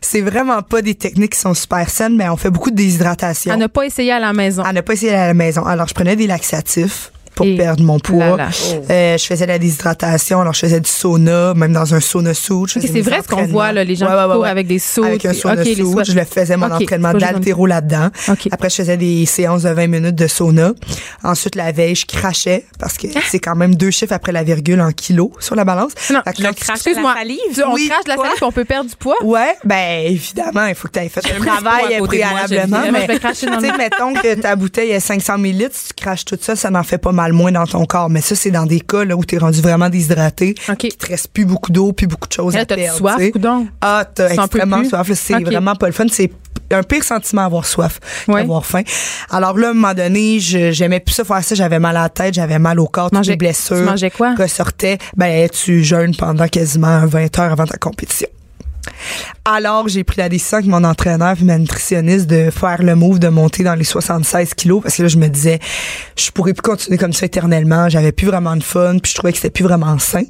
c'est 0.00 0.20
vraiment 0.20 0.62
pas 0.62 0.82
des 0.82 0.94
techniques 0.94 1.32
qui 1.32 1.40
sont 1.40 1.54
super 1.54 1.88
saines 1.88 2.16
mais 2.16 2.28
on 2.28 2.36
fait 2.36 2.50
beaucoup 2.50 2.70
de 2.70 2.76
déshydratation 2.76 3.52
À 3.52 3.56
ne 3.56 3.66
pas 3.66 3.86
essayer 3.86 4.12
à 4.12 4.18
la 4.20 4.32
maison. 4.32 4.62
à 4.62 4.72
ne 4.72 4.80
pas 4.80 4.92
essayer 4.94 5.12
à 5.14 5.26
la 5.28 5.34
maison 5.34 5.64
alors 5.64 5.88
je 5.88 5.94
prenais 5.94 6.16
des 6.16 6.26
laxatifs 6.26 7.10
pour 7.34 7.46
Et 7.46 7.56
perdre 7.56 7.82
mon 7.82 7.98
poids. 7.98 8.36
là 8.36 8.36
là. 8.36 8.48
Euh, 8.90 9.18
je 9.18 9.24
faisais 9.24 9.44
de 9.46 9.50
la 9.50 9.58
déshydratation, 9.58 10.40
alors 10.40 10.54
je 10.54 10.60
faisais 10.60 10.80
du 10.80 10.88
sauna, 10.88 11.52
même 11.54 11.72
dans 11.72 11.94
un 11.94 12.00
sauna 12.00 12.32
suit. 12.34 12.44
Je 12.68 12.78
OK, 12.78 12.86
faisais 12.86 12.88
c'est 12.92 13.00
vrai 13.00 13.20
ce 13.22 13.28
qu'on 13.28 13.46
voit, 13.46 13.72
là, 13.72 13.82
les 13.84 13.96
gens 13.96 14.06
Ouais, 14.06 14.12
qui 14.12 14.18
ouais, 14.18 14.24
ouais, 14.26 14.34
courent 14.34 14.46
avec 14.46 14.66
des 14.66 14.78
sauts. 14.78 15.04
Avec 15.04 15.24
un 15.26 15.32
sauna 15.34 15.54
OK, 15.62 15.66
les 15.66 15.74
suit. 15.74 15.84
sweats. 15.84 16.04
Je 16.04 16.12
le 16.12 16.24
faisais 16.24 16.56
mon 16.56 16.66
OK, 16.66 16.82
entraînement 16.82 17.12
d'altéro 17.12 17.66
là-dedans. 17.66 18.10
Après, 18.50 18.70
je 18.70 18.74
faisais 18.76 18.96
des 18.96 19.26
séances 19.26 19.62
de 19.62 19.70
20 19.70 19.86
minutes 19.88 20.14
de 20.14 20.26
sauna. 20.26 20.72
Ensuite, 21.22 21.54
la 21.56 21.72
veille, 21.72 21.94
je 21.94 22.06
crachais 22.06 22.64
parce 22.78 22.96
que 22.96 23.08
c'est 23.28 23.38
quand 23.40 23.56
même 23.56 23.74
deux 23.74 23.90
chiffres 23.90 24.12
après 24.12 24.32
la 24.32 24.42
virgule 24.44 24.80
en 24.80 24.92
kilos 24.92 25.30
sur 25.40 25.54
la 25.54 25.64
balance. 25.64 25.92
Non, 26.10 26.20
crash 26.24 26.68
Excuse-moi. 26.76 27.14
la 27.14 27.20
salive? 27.20 27.64
On 27.66 27.74
Oui, 27.74 27.88
crache 27.88 28.06
la 28.06 28.16
salive 28.16 28.30
on 28.42 28.52
peut 28.52 28.64
perdre 28.64 28.90
du 28.90 28.96
poids? 28.96 29.16
Ouais, 29.22 29.54
ben 29.64 30.04
évidemment, 30.06 30.66
il 30.66 30.74
faut 30.74 30.88
que 30.88 30.98
tu 30.98 31.04
aies 31.04 31.08
fait 31.08 31.22
le 31.38 31.44
travail 31.44 31.98
préalablement. 32.04 32.82
Mais 32.92 33.06
tu 33.18 33.34
sais, 33.34 33.76
mettons 33.76 34.12
que 34.14 34.34
ta 34.34 34.54
bouteille 34.56 34.90
est 34.90 35.00
500 35.00 35.38
ml, 35.38 35.70
si 35.72 35.88
tu 35.88 35.94
craches 35.94 36.24
tout 36.24 36.38
ça, 36.40 36.54
ça 36.56 36.70
n'en 36.70 36.82
fait 36.82 36.98
pas 36.98 37.12
mal 37.12 37.23
moins 37.32 37.52
dans 37.52 37.66
ton 37.66 37.84
corps. 37.86 38.10
Mais 38.10 38.20
ça, 38.20 38.34
c'est 38.34 38.50
dans 38.50 38.66
des 38.66 38.80
cas 38.80 39.04
là, 39.04 39.16
où 39.16 39.24
tu 39.24 39.34
es 39.34 39.38
rendu 39.38 39.60
vraiment 39.60 39.88
déshydraté, 39.88 40.54
OK. 40.68 40.76
qu'il 40.78 40.96
te 40.96 41.06
reste 41.06 41.28
plus 41.28 41.44
beaucoup 41.44 41.72
d'eau, 41.72 41.92
puis 41.92 42.06
beaucoup 42.06 42.28
de 42.28 42.32
choses 42.32 42.54
Là, 42.54 42.60
à 42.60 42.66
perdre. 42.66 42.96
soif, 42.98 43.30
coudonc? 43.32 43.66
Ah, 43.80 44.04
t'as 44.12 44.30
extrêmement 44.30 44.80
plus? 44.80 44.90
soif. 44.90 45.10
C'est 45.14 45.40
vraiment 45.42 45.74
pas 45.74 45.86
le 45.86 45.92
fun. 45.92 46.04
C'est 46.10 46.30
un 46.70 46.82
pire 46.82 47.04
sentiment 47.04 47.42
à 47.42 47.44
avoir 47.46 47.66
soif 47.66 48.00
Ouais. 48.26 48.40
d'avoir 48.40 48.64
faim. 48.66 48.82
Alors 49.30 49.56
là, 49.58 49.68
à 49.68 49.70
un 49.70 49.74
moment 49.74 49.94
donné, 49.94 50.38
j'aimais 50.40 51.00
plus 51.00 51.12
ça 51.14 51.24
faire 51.24 51.42
ça. 51.44 51.54
J'avais 51.54 51.78
mal 51.78 51.96
à 51.96 52.02
la 52.04 52.08
tête, 52.08 52.34
j'avais 52.34 52.58
mal 52.58 52.80
au 52.80 52.86
corps, 52.86 53.10
toutes 53.10 53.26
les 53.26 53.36
blessures. 53.36 53.76
tu 53.76 53.82
mangeais 53.82 54.10
quoi? 54.10 54.34
Ressortaient. 54.34 54.98
Ben, 55.16 55.48
tu 55.48 55.84
jeûnes 55.84 56.16
pendant 56.16 56.48
quasiment 56.48 57.04
20 57.06 57.38
heures 57.38 57.52
avant 57.52 57.66
ta 57.66 57.76
compétition. 57.76 58.28
Alors, 59.44 59.88
j'ai 59.88 60.04
pris 60.04 60.16
la 60.18 60.28
décision 60.28 60.58
avec 60.58 60.68
mon 60.70 60.84
entraîneur 60.84 61.36
et 61.40 61.44
ma 61.44 61.58
nutritionniste 61.58 62.26
de 62.26 62.50
faire 62.50 62.82
le 62.82 62.94
move 62.94 63.18
de 63.18 63.28
monter 63.28 63.62
dans 63.62 63.74
les 63.74 63.84
76 63.84 64.54
kilos 64.54 64.82
parce 64.82 64.96
que 64.96 65.02
là, 65.02 65.08
je 65.08 65.18
me 65.18 65.28
disais, 65.28 65.58
je 66.16 66.30
pourrais 66.30 66.54
plus 66.54 66.62
continuer 66.62 66.96
comme 66.98 67.12
ça 67.12 67.26
éternellement. 67.26 67.88
J'avais 67.88 68.12
plus 68.12 68.26
vraiment 68.26 68.56
de 68.56 68.62
fun 68.62 68.98
puis 69.02 69.10
je 69.10 69.16
trouvais 69.16 69.32
que 69.32 69.38
c'était 69.38 69.50
plus 69.50 69.64
vraiment 69.64 69.98
sain. 69.98 70.22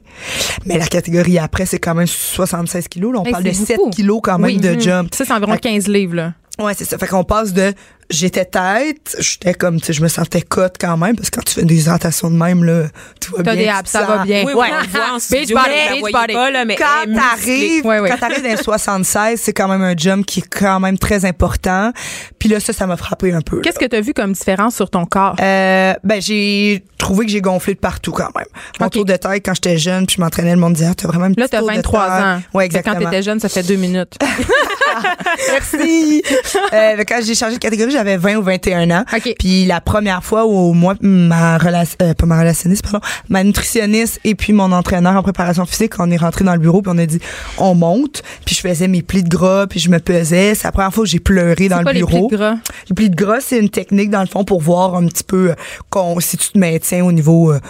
Mais 0.67 0.79
la 0.79 0.87
catégorie 0.87 1.39
après, 1.39 1.67
c'est 1.67 1.79
quand 1.79 1.95
même 1.95 2.07
76 2.07 2.89
kilos. 2.89 3.13
Là, 3.13 3.21
on 3.21 3.25
Hey, 3.25 3.33
parle 3.33 3.45
de 3.45 3.53
c'est 3.53 3.67
7 3.67 3.77
beaucoup. 3.77 3.91
kilos 3.91 4.21
quand 4.23 4.39
même 4.39 4.51
Oui. 4.51 4.57
de 4.59 4.71
Mhm. 4.71 4.81
jump. 4.81 5.15
Ça, 5.15 5.25
c'est 5.25 5.33
environ 5.33 5.53
Fait 5.53 5.59
que- 5.59 5.69
15 5.69 5.87
livres, 5.89 6.15
là. 6.15 6.33
Ouais, 6.59 6.73
c'est 6.77 6.85
ça. 6.85 6.99
Fait 6.99 7.07
qu'on 7.09 7.25
passe 7.25 7.53
de 7.53 7.73
j'étais 8.11 8.45
tête, 8.45 9.17
j'étais 9.19 9.55
comme 9.55 9.81
tu 9.81 9.87
sais, 9.87 9.93
je 9.93 10.03
me 10.03 10.09
sentais 10.09 10.43
cote 10.43 10.77
quand 10.81 10.97
même 10.97 11.17
parce 11.17 11.31
que 11.31 11.37
quand 11.37 11.45
tu 11.45 11.55
fais 11.55 11.61
une 11.63 11.67
déshydratation 11.69 12.31
de 12.31 12.37
même 12.37 12.65
là, 12.65 12.85
tout 13.21 13.37
va 13.37 13.43
T'as 13.43 13.55
bien. 13.55 13.63
des 13.63 13.69
tu 13.69 13.75
abs, 13.77 13.87
ça 13.89 14.03
va 14.05 14.19
bien. 14.25 14.45
Oui, 14.45 14.53
Ouais. 14.55 14.63
oui, 14.63 14.77
on 14.79 14.83
le 14.83 14.89
voit 14.89 15.13
en 15.15 15.19
studio, 15.21 15.57
body, 15.57 16.13
pas, 16.35 16.51
là, 16.51 16.65
mais 16.65 16.77
quand 16.77 17.13
t'arrives, 17.15 17.85
Ouais, 17.87 18.01
ouais. 18.01 18.11
quand 18.11 18.19
t'arrives 18.19 18.43
dans 18.43 18.51
les 18.51 18.57
76, 18.57 19.41
c'est 19.41 19.53
quand 19.53 19.69
même 19.69 19.83
un 19.83 19.95
jump 19.97 20.25
qui 20.27 20.41
est 20.41 20.49
quand 20.49 20.81
même 20.81 20.99
très 20.99 21.25
important. 21.25 21.93
Puis 22.39 22.49
là, 22.49 22.61
ça, 22.61 22.73
ça 22.73 22.87
m'a 22.87 22.97
frappé 22.97 23.33
un 23.33 23.41
peu. 23.41 23.61
Qu'est-ce 23.61 23.79
que 23.79 23.85
tu 23.87 23.97
as 23.97 24.01
vu 24.01 24.13
comme 24.15 24.33
différence 24.33 24.75
sur 24.77 24.91
ton 24.91 25.05
corps? 25.07 25.37
Euh, 25.41 25.95
ben 26.05 26.21
j'ai 26.21 26.85
trouvé 26.99 27.27
que 27.27 27.33
j'ai 27.33 27.41
gonflé 27.41 27.75
de 27.75 27.79
partout 27.81 28.13
quand 28.13 28.31
même. 28.37 28.47
Mon 28.81 28.87
Ok. 28.87 28.93
tour 28.93 29.05
de 29.05 29.17
taille 29.17 29.41
quand 29.43 29.55
j'étais 29.55 29.77
jeune, 29.79 30.07
puis 30.07 30.17
je 30.17 30.21
m'entraînais, 30.23 30.53
le 30.55 30.61
monde 30.61 30.75
disait 30.75 30.89
ah, 30.91 30.95
t'as 30.95 31.09
vraiment 31.09 31.27
une 31.27 31.35
Là, 31.37 31.49
t'as 31.49 31.59
tour 31.59 31.69
de 31.71 31.75
23 31.75 32.07
taille. 32.09 32.23
ans. 32.25 32.43
Ouais, 32.55 32.65
exactement. 32.67 32.97
Quand 32.97 33.05
t'étais 33.11 33.23
jeune, 33.23 33.41
ça 33.41 33.49
fait 33.49 33.63
deux 33.63 33.77
minutes. 33.77 34.15
Merci. 35.51 36.23
euh, 36.73 36.97
ben, 36.97 37.05
quand 37.07 37.21
j'ai 37.25 37.35
changé 37.35 37.55
de 37.55 37.59
catégorie, 37.61 37.93
j'avais 37.95 38.17
20 38.17 38.37
ou 38.37 38.43
21 38.43 38.91
ans. 38.91 39.05
Puis 39.39 39.65
la 39.67 39.81
première 39.81 40.23
fois 40.23 40.47
où 40.47 40.73
moi, 40.75 40.95
ma 41.01 41.57
relation, 41.59 41.97
euh, 42.03 42.15
pas 42.15 42.27
ma 42.27 42.39
relationniste, 42.39 42.83
pardon, 42.83 43.01
ma 43.29 43.43
nutritionniste 43.45 44.21
et 44.25 44.35
puis 44.35 44.53
mon 44.53 44.71
entraîneur 44.73 45.15
en 45.17 45.23
préparation 45.23 45.65
physique, 45.67 45.95
on 45.99 46.11
est 46.11 46.17
rentré 46.17 46.45
dans 46.45 46.53
le 46.55 46.59
bureau 46.61 46.83
puis 46.83 46.93
on 46.95 46.99
a 46.99 47.07
dit, 47.07 47.21
on 47.59 47.75
monte. 47.75 48.23
Puis 48.45 48.55
je 48.55 48.61
faisais 48.61 48.89
mes 48.89 49.03
plis 49.03 49.23
de 49.23 49.29
gras 49.29 49.67
puis 49.67 49.81
je 49.81 49.89
me 49.89 49.99
pesais. 49.99 50.55
C'est 50.55 50.65
la 50.65 50.73
première 50.73 50.93
fois 50.93 51.05
que 51.05 51.11
j'ai 51.11 51.21
pleuré 51.21 51.69
dans 51.69 51.79
le 51.79 51.83
quoi 51.85 51.93
les 51.93 52.01
bureau. 52.01 52.29
plis 52.29 52.37
de 52.37 52.43
gras? 52.43 52.57
Les 52.91 52.95
plis 52.95 53.11
de 53.11 53.17
gras, 53.17 53.41
c'est 53.41 53.59
une 53.59 53.71
technique 53.71 54.11
dans 54.11 54.21
le 54.21 54.27
fond 54.27 54.45
pour 54.45 54.61
voir 54.61 54.95
un 54.97 55.07
petit 55.07 55.25
peu 55.25 55.51
euh, 55.53 56.21
si 56.21 56.37
tu 56.37 56.51
te 56.53 56.59
maintiens 56.59 57.05
au 57.05 57.13
niveau 57.13 57.53
euh, 57.53 57.61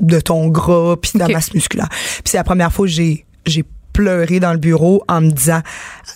de 0.00 0.20
ton 0.20 0.48
gras 0.48 0.96
puis 0.96 1.12
de 1.14 1.18
ta 1.18 1.26
Ok. 1.26 1.32
masse 1.32 1.54
musculaire. 1.54 1.88
Puis 1.90 2.22
c'est 2.24 2.36
la 2.36 2.44
première 2.44 2.72
fois 2.72 2.86
que 2.86 2.92
j'ai 2.92 3.24
j'ai 3.46 3.64
pleuré 3.92 4.40
dans 4.40 4.52
le 4.52 4.58
bureau 4.58 5.02
en 5.08 5.20
me 5.22 5.30
disant 5.30 5.60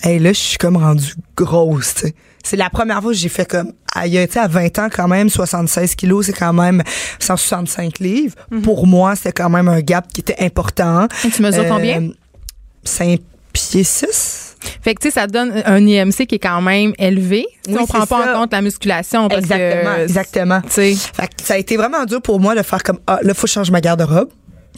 hey 0.03 0.19
là 0.19 0.33
je 0.35 0.39
suis 0.39 0.59
comme 0.59 0.77
rendue 0.77 1.15
grosse 1.37 1.95
tu 1.95 2.01
sais 2.09 2.15
c'est 2.45 2.57
la 2.57 2.71
première 2.71 3.01
fois 3.03 3.13
que 3.13 3.17
j'ai 3.19 3.29
fait 3.29 3.45
comme 3.49 3.73
aïe 3.95 4.27
tu 4.27 4.33
sais 4.35 4.41
à 4.41 4.49
20 4.49 4.79
ans 4.79 4.89
quand 4.91 5.09
même 5.09 5.29
76 5.29 5.95
kilos 5.95 6.27
c'est 6.27 6.33
quand 6.33 6.53
même 6.53 6.83
165 7.19 7.99
livres 7.99 8.35
pour 8.63 8.87
moi 8.87 9.15
c'était 9.17 9.33
quand 9.33 9.51
même 9.51 9.69
un 9.69 9.81
gap 9.81 10.07
qui 10.13 10.21
était 10.21 10.43
important 10.45 11.07
Et 11.25 11.27
Mhm. 11.27 11.33
tu 11.33 11.43
mesures 11.43 11.67
combien? 11.69 12.09
5 12.85 13.21
pieds 13.53 13.85
6 13.85 14.57
Fait 14.83 14.95
que, 14.95 15.01
tu 15.01 15.09
sais, 15.09 15.15
ça 15.15 15.27
donne 15.27 15.63
un 15.65 15.85
IMC 15.87 16.27
qui 16.27 16.35
est 16.35 16.39
quand 16.39 16.61
même 16.61 16.93
élevé. 16.99 17.47
Si 17.67 17.73
Oui, 17.73 17.79
on 17.81 17.87
prend 17.87 18.03
c'est 18.03 18.09
pas 18.11 18.25
ça. 18.25 18.37
en 18.37 18.41
compte 18.43 18.53
la 18.53 18.61
musculation. 18.61 19.27
Parce 19.29 19.41
exactement 19.41 19.97
que, 19.97 20.03
exactement. 20.03 20.61
Fait 20.69 20.95
que 20.95 21.43
ça 21.43 21.55
a 21.55 21.57
été 21.57 21.77
vraiment 21.79 22.05
dur 22.05 22.21
pour 22.21 22.39
moi 22.41 22.55
de 22.55 22.63
faire 22.63 22.83
comme 22.83 22.99
ah 23.07 23.19
là 23.23 23.33
faut 23.35 23.43
que 23.43 23.49
je 23.49 23.55
change 23.55 23.71
ma 23.71 23.81
garde-robe 23.81 24.29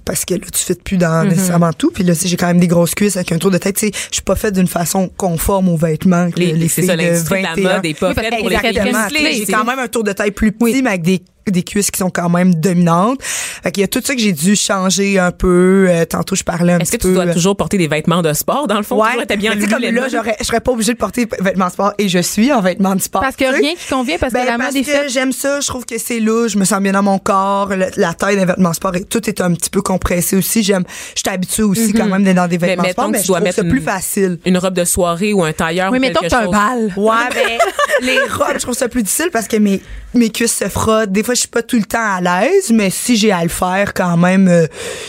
parce 0.05 0.25
que 0.25 0.35
là 0.35 0.41
tu 0.53 0.63
fais 0.63 0.75
plus 0.75 0.97
dans 0.97 1.25
nécessairement 1.29 1.73
tout 1.73 1.91
puis 1.91 2.05
là 2.05 2.15
si 2.15 2.29
j'ai 2.29 2.37
quand 2.37 2.47
même 2.49 2.59
des 2.61 2.67
grosses 2.69 2.95
cuisses 2.95 3.17
avec 3.17 3.33
un 3.33 3.39
tour 3.39 3.51
de 3.51 3.59
tête 3.59 3.77
tu 3.77 3.87
sais 3.87 3.93
je 4.11 4.15
suis 4.17 4.23
pas 4.23 4.35
faite 4.37 4.55
d'une 4.55 4.67
façon 4.67 5.11
conforme 5.17 5.69
aux 5.69 5.77
vêtements 5.77 6.31
que 6.31 6.39
Les- 6.41 6.53
les, 6.53 6.69
filles 6.69 6.87
ça, 6.87 6.97
de 6.97 7.03
l'industrie 7.03 7.39
de 7.39 7.43
la 7.45 7.55
21. 7.55 7.75
mode 7.77 7.87
est 7.87 7.95
pas 7.95 8.09
Oui, 8.09 8.15
parce 8.15 8.27
faite 8.27 8.35
que 8.37 8.41
pour 8.41 8.51
les 8.51 8.57
filles. 8.59 9.33
J'ai 9.39 9.45
c'est- 9.47 9.53
quand 9.53 9.65
même 9.65 9.79
un 9.79 9.89
tour 9.89 10.05
de 10.05 10.13
taille 10.13 10.31
plus 10.33 10.53
petit, 10.53 10.83
mais 10.83 10.91
avec 10.91 11.03
des, 11.03 11.23
des 11.51 11.63
cuisses 11.63 11.91
qui 11.91 11.99
sont 11.99 12.11
quand 12.11 12.29
même 12.29 12.55
dominantes. 12.55 13.23
Fait 13.23 13.73
qu'il 13.73 13.81
y 13.81 13.85
a 13.85 13.89
tout 13.89 14.01
ça 14.05 14.15
que 14.15 14.21
j'ai 14.21 14.33
dû 14.33 14.55
changer 14.57 15.19
un 15.19 15.31
peu. 15.33 15.87
Euh, 15.89 16.05
tantôt, 16.05 16.35
je 16.35 16.45
parlais 16.45 16.73
un 16.75 16.79
Est-ce 16.79 16.93
petit 16.93 16.99
que 16.99 17.03
tu 17.03 17.09
peu. 17.09 17.25
dois 17.25 17.33
toujours 17.33 17.57
porter 17.57 17.79
des 17.79 17.89
vêtements 17.89 18.23
de 18.23 18.33
sport, 18.33 18.67
dans 18.67 18.77
le 18.77 18.83
fond? 18.83 19.01
Ouais, 19.03 19.25
bien 19.37 19.53
tu 19.53 19.61
sais, 19.63 19.67
comme 19.69 19.83
là, 19.83 20.09
j'aurais, 20.11 20.37
je 20.41 20.45
serais 20.45 20.61
pas 20.61 20.73
obligée 20.73 20.93
de 20.93 20.99
porter 20.99 21.27
vêtements 21.41 21.67
de 21.67 21.73
sport 21.73 21.93
et 21.99 22.09
je 22.09 22.19
suis 22.19 22.53
en 22.53 22.61
vêtements 22.61 22.95
de 22.95 23.01
sport. 23.01 23.21
Parce 23.23 23.37
que 23.37 23.45
rien 23.45 23.75
qui 23.75 23.89
convient, 23.89 24.19
parce 24.19 24.33
Ben, 24.33 24.45
que 24.45 24.51
la 24.51 24.59
mode 24.59 24.77
est 24.77 24.83
que 24.83 24.91
faite. 24.91 25.11
j'aime 25.11 25.33
ça, 25.33 25.61
je 25.61 25.67
trouve 25.67 25.85
que 25.85 25.99
c'est 25.99 26.21
là, 26.21 26.47
je 26.49 26.59
me 26.59 26.65
sens 26.65 26.81
bien 26.81 26.93
dans 26.93 27.03
mon 27.03 27.19
corps, 27.19 27.69
le- 27.69 27.87
la 27.97 28.15
taille 28.15 28.37
des 28.37 28.45
vêtements 28.45 28.73
sport 28.73 28.95
et 28.97 29.05
tout 29.05 29.29
est 29.29 29.41
un 29.41 29.53
petit 29.55 29.71
peu 29.71 29.83
compressé 29.83 30.37
aussi. 30.37 30.63
J'aime, 30.63 30.85
je 31.15 31.21
suis 31.21 31.29
habituée 31.35 31.63
aussi 31.65 31.93
quand 31.93 32.07
même 32.07 32.25
d'être 32.25 32.37
dans 32.37 32.49
des 32.49 32.59
Mais 32.59 32.69
vêtements 32.69 32.83
mettons 32.85 32.93
sport, 33.03 33.11
mais 33.11 33.19
tu 33.19 33.23
je 33.25 33.29
dois 33.29 33.37
trouve 33.39 33.45
mettre 33.47 33.57
ça 33.57 33.63
une- 33.63 33.71
plus 33.71 33.81
facile. 33.81 34.39
Une 34.45 34.59
robe 34.59 34.75
de 34.75 34.85
soirée 34.85 35.33
ou 35.33 35.43
un 35.45 35.53
tailleur 35.53 35.91
Oui, 35.91 35.99
ou 35.99 36.01
mettons 36.01 36.21
que 36.21 36.27
t'as 36.29 36.45
un 36.45 36.51
bal. 36.51 36.93
Ouais, 36.97 37.11
ben, 37.35 37.59
les 38.03 38.19
robes, 38.33 38.55
je 38.55 38.59
trouve 38.63 38.75
ça 38.75 38.89
plus 38.89 39.03
difficile 39.03 39.31
parce 39.33 39.49
que 39.49 39.57
mes, 39.57 39.81
mes 40.15 40.31
cuisses 40.31 40.57
se 40.57 40.69
frottent. 40.69 41.11
Des 41.13 41.23
fois, 41.23 41.32
je 41.35 41.41
suis 41.41 41.49
pas 41.49 41.63
tout 41.63 41.77
le 41.77 41.85
temps 41.85 41.99
à 41.99 42.21
l'aise, 42.21 42.71
mais 42.73 42.91
si 42.91 43.17
j'ai 43.17 43.33
à 43.33 43.43
le 43.43 43.49
faire 43.49 43.95
quand 43.95 44.17
même, 44.17 44.49
euh, 44.49 44.67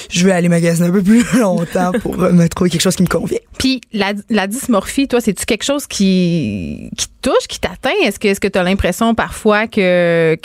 je 0.10 0.26
vais 0.26 0.32
aller 0.32 0.50
magasiner 0.50 0.88
un 0.88 0.92
peu 0.92 1.04
plus 1.04 1.24
longtemps 1.40 1.92
pour 2.02 2.22
euh, 2.22 2.32
me 2.32 2.48
trouver 2.48 2.70
quelque 2.70 2.82
chose 2.82 2.96
qui 2.96 3.04
me 3.04 3.08
convient. 3.08 3.40
Puis 3.58 3.82
la, 3.94 4.14
la 4.30 4.48
dysmorphie, 4.48 5.08
toi, 5.08 5.22
c'est-tu 5.22 5.46
quelque 5.46 5.64
chose 5.64 5.88
qui, 5.88 6.90
qui 6.98 7.08
touche, 7.22 7.48
qui 7.48 7.60
t'atteint? 7.60 7.92
Est-ce 8.04 8.20
que 8.20 8.28
est-ce 8.28 8.40
que 8.40 8.48
tu 8.48 8.60
as 8.60 8.64
l'impression 8.64 9.16
parfois 9.16 9.68
que, 9.68 10.38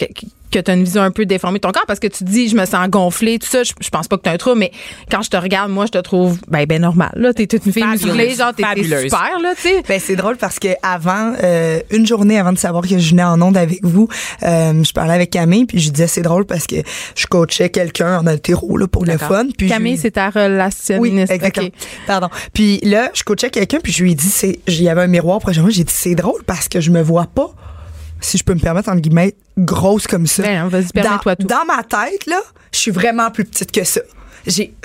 que 0.50 0.58
tu 0.58 0.70
as 0.70 0.74
une 0.74 0.84
vision 0.84 1.02
un 1.02 1.10
peu 1.10 1.26
déformée 1.26 1.58
de 1.58 1.62
ton 1.62 1.70
corps? 1.72 1.84
Parce 1.86 2.00
que 2.00 2.06
tu 2.06 2.24
te 2.24 2.30
dis, 2.30 2.48
je 2.48 2.56
me 2.56 2.64
sens 2.66 2.88
gonflée, 2.88 3.38
tout 3.38 3.48
ça, 3.48 3.62
je, 3.62 3.72
je 3.80 3.88
pense 3.90 4.08
pas 4.08 4.16
que 4.16 4.22
tu 4.22 4.28
as 4.28 4.32
un 4.32 4.36
trouble, 4.36 4.58
mais 4.60 4.72
quand 5.10 5.22
je 5.22 5.30
te 5.30 5.36
regarde, 5.36 5.70
moi, 5.70 5.86
je 5.86 5.92
te 5.92 5.98
trouve 5.98 6.38
ben, 6.48 6.64
ben 6.66 6.80
normal. 6.82 7.12
Là, 7.16 7.32
t'es 7.32 7.46
toute 7.46 7.66
une 7.66 7.72
fille 7.72 7.82
Fabuleuse. 7.82 8.04
musclée, 8.16 8.34
genre, 8.34 8.52
t'es 8.54 8.82
super, 9.02 9.38
là, 9.42 9.54
tu 9.54 9.62
sais. 9.62 9.82
Ben 9.88 10.00
c'est 10.00 10.16
drôle 10.16 10.36
parce 10.36 10.58
que 10.58 10.68
avant 10.82 11.34
euh, 11.42 11.80
une 11.90 12.06
journée 12.06 12.38
avant 12.38 12.52
de 12.52 12.58
savoir 12.58 12.86
que 12.86 12.98
je 12.98 13.10
venais 13.10 13.24
en 13.24 13.40
onde 13.42 13.56
avec 13.56 13.84
vous, 13.84 14.08
euh, 14.42 14.82
je 14.84 14.92
parlais 14.92 15.14
avec 15.14 15.30
Camille 15.30 15.66
puis 15.66 15.78
je 15.78 15.84
lui 15.84 15.92
disais 15.92 16.06
c'est 16.06 16.22
drôle 16.22 16.44
parce 16.46 16.66
que 16.66 16.76
je 17.16 17.26
coachais 17.26 17.68
quelqu'un 17.70 18.18
en 18.18 18.26
altéro 18.26 18.76
là 18.76 18.86
pour 18.88 19.04
le 19.04 19.16
fun 19.18 19.46
puis 19.56 19.68
je 19.68 19.72
Camille, 19.74 19.92
lui- 19.92 19.98
c'est 19.98 20.12
ta 20.12 20.28
oui, 20.34 20.42
relationniste. 20.42 21.30
exactement. 21.32 21.66
OK. 21.66 21.72
Pardon. 22.06 22.28
Puis 22.52 22.78
là, 22.82 23.10
je 23.14 23.22
coachais 23.22 23.50
quelqu'un 23.50 23.78
puis 23.82 23.92
je 23.92 24.02
lui 24.02 24.12
ai 24.12 24.14
dit 24.14 24.28
c'est 24.28 24.60
il 24.66 24.82
y 24.82 24.88
avait 24.88 25.02
un 25.02 25.06
miroir 25.06 25.38
proche 25.40 25.56
de 25.56 25.60
moi, 25.62 25.70
j'ai 25.70 25.84
dit 25.84 25.92
c'est 25.94 26.14
drôle 26.14 26.42
parce 26.46 26.68
que 26.68 26.80
je 26.80 26.90
me 26.90 27.02
vois 27.02 27.26
pas 27.26 27.50
si 28.20 28.36
je 28.38 28.44
peux 28.44 28.54
me 28.54 28.60
permettre 28.60 28.88
entre 28.88 29.00
guillemets 29.00 29.34
grosse 29.58 30.06
comme 30.06 30.26
ça. 30.26 30.42
Ben, 30.42 30.68
vas-y, 30.68 30.88
permets-toi 30.88 31.34
dans, 31.34 31.42
tout. 31.42 31.46
dans 31.46 31.64
ma 31.64 31.82
tête 31.82 32.26
là, 32.26 32.40
je 32.72 32.78
suis 32.78 32.90
vraiment 32.90 33.30
plus 33.30 33.44
petite 33.44 33.72
que 33.72 33.84
ça. 33.84 34.00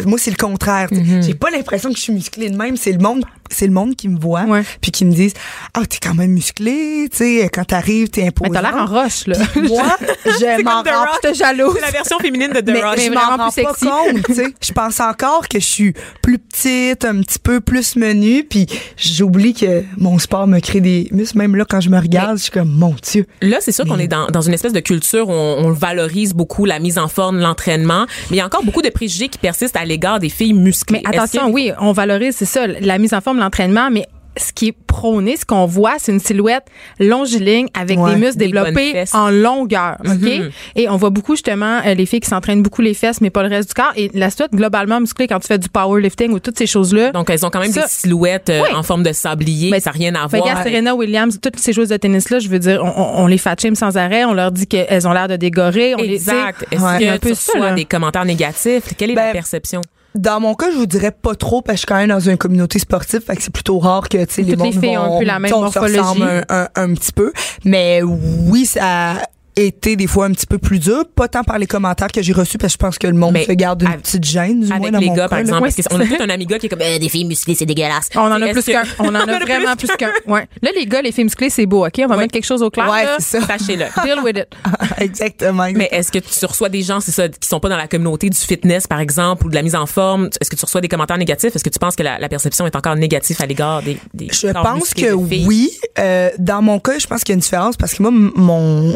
Moi 0.05 0.19
c'est 0.19 0.31
le 0.31 0.37
contraire, 0.37 0.89
sais. 0.89 0.95
Mm-hmm. 0.95 1.25
j'ai 1.25 1.35
pas 1.35 1.49
l'impression 1.49 1.89
que 1.89 1.97
je 1.97 2.01
suis 2.01 2.13
musclée 2.13 2.49
de 2.49 2.57
même, 2.57 2.75
c'est 2.75 2.91
le 2.91 2.99
monde 2.99 3.25
c'est 3.51 3.67
le 3.67 3.73
monde 3.73 3.95
qui 3.95 4.09
me 4.09 4.19
voit 4.19 4.43
Ouais. 4.43 4.63
puis 4.81 4.91
qui 4.91 5.05
me 5.05 5.11
disent 5.11 5.33
ah 5.73 5.81
t'es 5.87 5.97
quand 6.01 6.13
même 6.15 6.31
musclé, 6.31 7.07
tu 7.11 7.17
sais 7.17 7.49
quand 7.53 7.65
t'arrives 7.65 8.09
t'es 8.09 8.21
Mais 8.21 8.27
imposant. 8.29 8.53
t'as 8.53 8.61
l'air 8.61 8.75
en 8.77 8.85
roche, 8.85 9.27
là. 9.27 9.37
Moi, 9.55 9.83
je 10.25 10.63
m'en 10.63 10.83
The 10.83 10.87
rends 10.89 11.33
jalouse. 11.33 11.73
C'est 11.75 11.81
la 11.81 11.91
version 11.91 12.19
féminine 12.19 12.49
de 12.53 12.59
The 12.61 12.67
mais 12.73 12.81
Rock. 12.83 12.99
je 12.99 13.09
Mais 13.09 13.15
m'en 13.15 13.21
rends 13.37 13.49
plus 13.49 13.63
pas 13.63 13.69
sexy. 13.73 13.85
compte, 13.85 14.23
tu 14.25 14.33
sais. 14.35 14.53
Je 14.61 14.71
pense 14.71 14.99
encore 14.99 15.47
que 15.47 15.59
je 15.59 15.65
suis 15.65 15.93
plus 16.21 16.39
petite, 16.39 17.05
un 17.05 17.21
petit 17.21 17.39
peu 17.39 17.59
plus 17.61 17.95
menue, 17.95 18.43
puis 18.43 18.67
j'oublie 18.97 19.53
que 19.53 19.83
mon 19.97 20.17
sport 20.19 20.47
me 20.47 20.59
crée 20.59 20.81
des 20.81 21.07
muscles. 21.11 21.37
Même 21.37 21.55
là, 21.55 21.65
quand 21.67 21.81
je 21.81 21.89
me 21.89 21.99
regarde, 21.99 22.37
je 22.37 22.43
suis 22.43 22.51
comme, 22.51 22.69
mon 22.71 22.95
Dieu. 23.11 23.25
Là, 23.41 23.57
c'est 23.59 23.71
sûr 23.71 23.85
qu'on 23.85 23.99
est 23.99 24.07
dans, 24.07 24.27
dans 24.27 24.41
une 24.41 24.53
espèce 24.53 24.73
de 24.73 24.79
culture 24.79 25.29
où 25.29 25.31
on, 25.33 25.65
on 25.65 25.71
valorise 25.71 26.33
beaucoup 26.33 26.65
la 26.65 26.79
mise 26.79 26.97
en 26.97 27.07
forme, 27.07 27.39
l'entraînement, 27.39 28.05
mais 28.29 28.37
il 28.37 28.39
y 28.39 28.41
a 28.41 28.45
encore 28.45 28.63
beaucoup 28.63 28.81
de 28.81 28.89
préjugés 28.89 29.27
qui 29.29 29.37
persistent 29.37 29.75
à 29.77 29.85
l'égard 29.85 30.19
des 30.19 30.29
filles 30.29 30.53
musclées. 30.53 31.01
Mais 31.03 31.17
attention, 31.17 31.49
oui, 31.49 31.71
on 31.79 31.91
valorise, 31.91 32.35
c'est 32.37 32.45
ça, 32.45 32.67
la 32.67 32.97
mise 32.97 33.13
en 33.13 33.21
forme, 33.21 33.32
l'entraînement, 33.39 33.89
mais 33.91 34.05
ce 34.35 34.51
qui 34.51 34.69
est 34.69 34.75
prôné, 34.87 35.37
ce 35.37 35.45
qu'on 35.45 35.67
voit, 35.67 35.93
c'est 35.99 36.11
une 36.11 36.19
silhouette 36.19 36.63
longiligne 36.99 37.67
avec 37.79 37.99
Ouais, 37.99 38.15
des 38.15 38.19
muscles 38.19 38.37
des 38.37 38.47
développés 38.47 39.03
en 39.13 39.29
longueur, 39.29 39.97
OK? 40.03 40.09
Mhm. 40.21 40.49
Et 40.75 40.89
on 40.89 40.97
voit 40.97 41.11
beaucoup, 41.11 41.33
justement, 41.35 41.81
euh, 41.85 41.93
les 41.93 42.07
filles 42.07 42.19
qui 42.19 42.29
s'entraînent 42.29 42.63
beaucoup 42.63 42.81
les 42.81 42.95
fesses, 42.95 43.21
mais 43.21 43.29
pas 43.29 43.43
le 43.43 43.49
reste 43.49 43.69
du 43.69 43.75
corps. 43.75 43.91
Et 43.95 44.09
la 44.15 44.31
silhouette 44.31 44.53
globalement 44.53 44.99
musclée 44.99 45.27
quand 45.27 45.39
tu 45.39 45.47
fais 45.47 45.59
du 45.59 45.69
powerlifting 45.69 46.31
ou 46.31 46.39
toutes 46.39 46.57
ces 46.57 46.65
choses-là. 46.65 47.11
Donc, 47.11 47.29
elles 47.29 47.45
ont 47.45 47.51
quand 47.51 47.59
même 47.59 47.71
Ça- 47.71 47.81
des 47.81 47.87
silhouettes 47.87 48.49
euh, 48.49 48.61
Oui. 48.63 48.75
en 48.75 48.81
forme 48.81 49.03
de 49.03 49.11
sablier. 49.13 49.69
Mais- 49.69 49.79
ça 49.79 49.91
n'a 49.91 49.97
rien 49.97 50.15
à 50.15 50.27
Fait 50.27 50.37
voir. 50.37 50.49
regarde, 50.49 50.67
Serena 50.67 50.95
Williams, 50.95 51.39
toutes 51.39 51.59
ces 51.59 51.71
joueuses 51.73 51.89
de 51.89 51.97
tennis-là, 51.97 52.39
je 52.39 52.47
veux 52.49 52.59
dire, 52.59 52.81
on, 52.83 52.87
on- 52.89 53.23
on 53.23 53.27
les 53.27 53.37
fat 53.37 53.55
sans 53.75 53.97
arrêt, 53.97 54.25
on 54.25 54.33
leur 54.33 54.51
dit 54.51 54.65
qu'elles 54.65 55.07
ont 55.07 55.13
l'air 55.13 55.27
de 55.27 55.35
dégorer. 55.35 55.93
On 55.93 56.01
les- 56.01 56.13
Exact. 56.15 56.65
Est-ce 56.71 56.81
sais, 56.81 56.99
que 56.99 57.09
un 57.09 57.17
peu 57.19 57.27
tu 57.29 57.33
reçois 57.33 57.71
des 57.73 57.85
commentaires 57.85 58.25
négatifs? 58.25 58.95
Quelle 58.97 59.11
est 59.11 59.15
la 59.15 59.25
Ben, 59.27 59.33
perception? 59.33 59.81
Dans 60.15 60.39
mon 60.39 60.53
cas, 60.53 60.69
je 60.71 60.77
vous 60.77 60.85
dirais 60.85 61.11
pas 61.11 61.33
trop 61.35 61.61
parce 61.61 61.73
que 61.73 61.77
je 61.77 61.79
suis 61.79 61.85
quand 61.87 61.95
même 61.95 62.09
dans 62.09 62.19
une 62.19 62.37
communauté 62.37 62.77
sportive, 62.79 63.21
fait 63.21 63.35
que 63.35 63.41
c'est 63.41 63.53
plutôt 63.53 63.79
rare 63.79 64.09
que 64.09 64.23
tu 64.25 64.33
sais 64.33 64.41
les 64.43 64.55
les 64.55 64.71
filles 64.71 64.97
ont 64.97 65.07
vont- 65.07 65.15
un 65.15 65.19
peu 65.19 65.25
la 65.25 65.39
même 65.39 65.51
morphologie. 65.51 66.23
un, 66.23 66.43
un, 66.49 66.67
un 66.75 66.93
petit 66.93 67.11
peu, 67.11 67.33
mais 67.65 68.01
oui, 68.03 68.65
ça 68.65 69.15
été 69.55 69.95
des 69.95 70.07
fois 70.07 70.25
un 70.25 70.31
petit 70.31 70.45
peu 70.47 70.57
plus 70.57 70.79
dur, 70.79 71.03
pas 71.15 71.27
tant 71.27 71.43
par 71.43 71.59
les 71.59 71.67
commentaires 71.67 72.07
que 72.11 72.21
j'ai 72.21 72.33
reçus 72.33 72.57
parce 72.57 72.73
que 72.73 72.79
je 72.81 72.85
pense 72.87 72.97
que 72.97 73.07
le 73.07 73.13
monde 73.13 73.33
Mais 73.33 73.45
se 73.45 73.51
garde 73.51 73.81
une 73.81 73.87
avec- 73.89 74.01
petite 74.01 74.23
gêne 74.23 74.61
du 74.61 74.67
moins 74.67 74.77
Avec 74.77 74.91
dans 74.91 74.99
les 74.99 75.05
mon 75.07 75.13
gars, 75.13 75.23
cas, 75.23 75.29
par 75.29 75.39
exemple, 75.39 75.63
Ouais, 75.63 75.69
parce 75.75 75.87
qu'on 75.87 75.99
a 75.99 76.05
tout 76.05 76.21
un 76.23 76.29
ami 76.29 76.45
gars 76.45 76.59
qui 76.59 76.65
est 76.65 76.69
comme 76.69 76.79
Eh, 76.81 76.99
des 76.99 77.09
filles 77.09 77.25
musclées, 77.25 77.55
c'est 77.55 77.65
dégueulasse. 77.65 78.09
On 78.15 78.19
en 78.21 78.41
a 78.41 78.47
plus 78.49 78.63
qu'un. 78.65 78.83
On 78.99 79.09
en 79.09 79.15
a 79.15 79.39
vraiment 79.39 79.75
plus 79.75 79.87
qu'un. 79.97 80.11
Ouais. 80.27 80.47
Là, 80.61 80.71
les 80.75 80.85
gars, 80.85 81.01
les 81.01 81.11
films 81.11 81.25
musclés, 81.27 81.49
c'est 81.49 81.65
beau, 81.65 81.85
OK? 81.85 81.93
On 81.99 82.07
va 82.07 82.15
Ouais. 82.15 82.21
mettre 82.23 82.33
quelque 82.33 82.45
chose 82.45 82.61
au 82.63 82.69
clair. 82.69 82.89
Ouais, 82.89 83.05
c'est 83.19 83.39
ça. 83.39 83.45
Sachez-le. 83.57 83.85
Deal 84.03 84.19
with 84.23 84.37
it. 84.37 84.47
Exactement. 84.99 85.67
Mais 85.75 85.89
est-ce 85.91 86.11
que 86.11 86.19
tu 86.19 86.45
reçois 86.45 86.69
des 86.69 86.81
gens, 86.81 86.99
c'est 86.99 87.11
ça, 87.11 87.27
qui 87.29 87.47
sont 87.47 87.59
pas 87.59 87.69
dans 87.69 87.77
la 87.77 87.87
communauté 87.87 88.29
du 88.29 88.37
fitness, 88.37 88.87
par 88.87 88.99
exemple, 88.99 89.45
ou 89.45 89.49
de 89.49 89.55
la 89.55 89.61
mise 89.61 89.75
en 89.75 89.85
forme? 89.85 90.29
Est-ce 90.41 90.49
que 90.49 90.55
tu 90.55 90.65
reçois 90.65 90.81
des 90.81 90.87
commentaires 90.87 91.17
négatifs? 91.17 91.55
Est-ce 91.55 91.63
que 91.63 91.69
tu 91.69 91.79
penses 91.79 91.95
que 91.95 92.03
la, 92.03 92.17
la 92.19 92.29
perception 92.29 92.65
est 92.65 92.75
encore 92.75 92.95
négative 92.95 93.37
à 93.39 93.45
l'égard 93.45 93.81
des, 93.83 93.97
des 94.13 94.27
Je 94.31 94.47
pense 94.51 94.93
que 94.93 95.01
filles? 95.27 95.45
oui. 95.47 95.71
Euh, 95.99 96.29
dans 96.39 96.61
mon 96.61 96.79
cas, 96.79 96.97
je 96.99 97.07
pense 97.07 97.23
qu'il 97.23 97.33
y 97.33 97.33
a 97.33 97.35
une 97.35 97.41
différence 97.41 97.77
parce 97.77 97.93
que 97.93 98.01
moi, 98.01 98.11
mon 98.11 98.95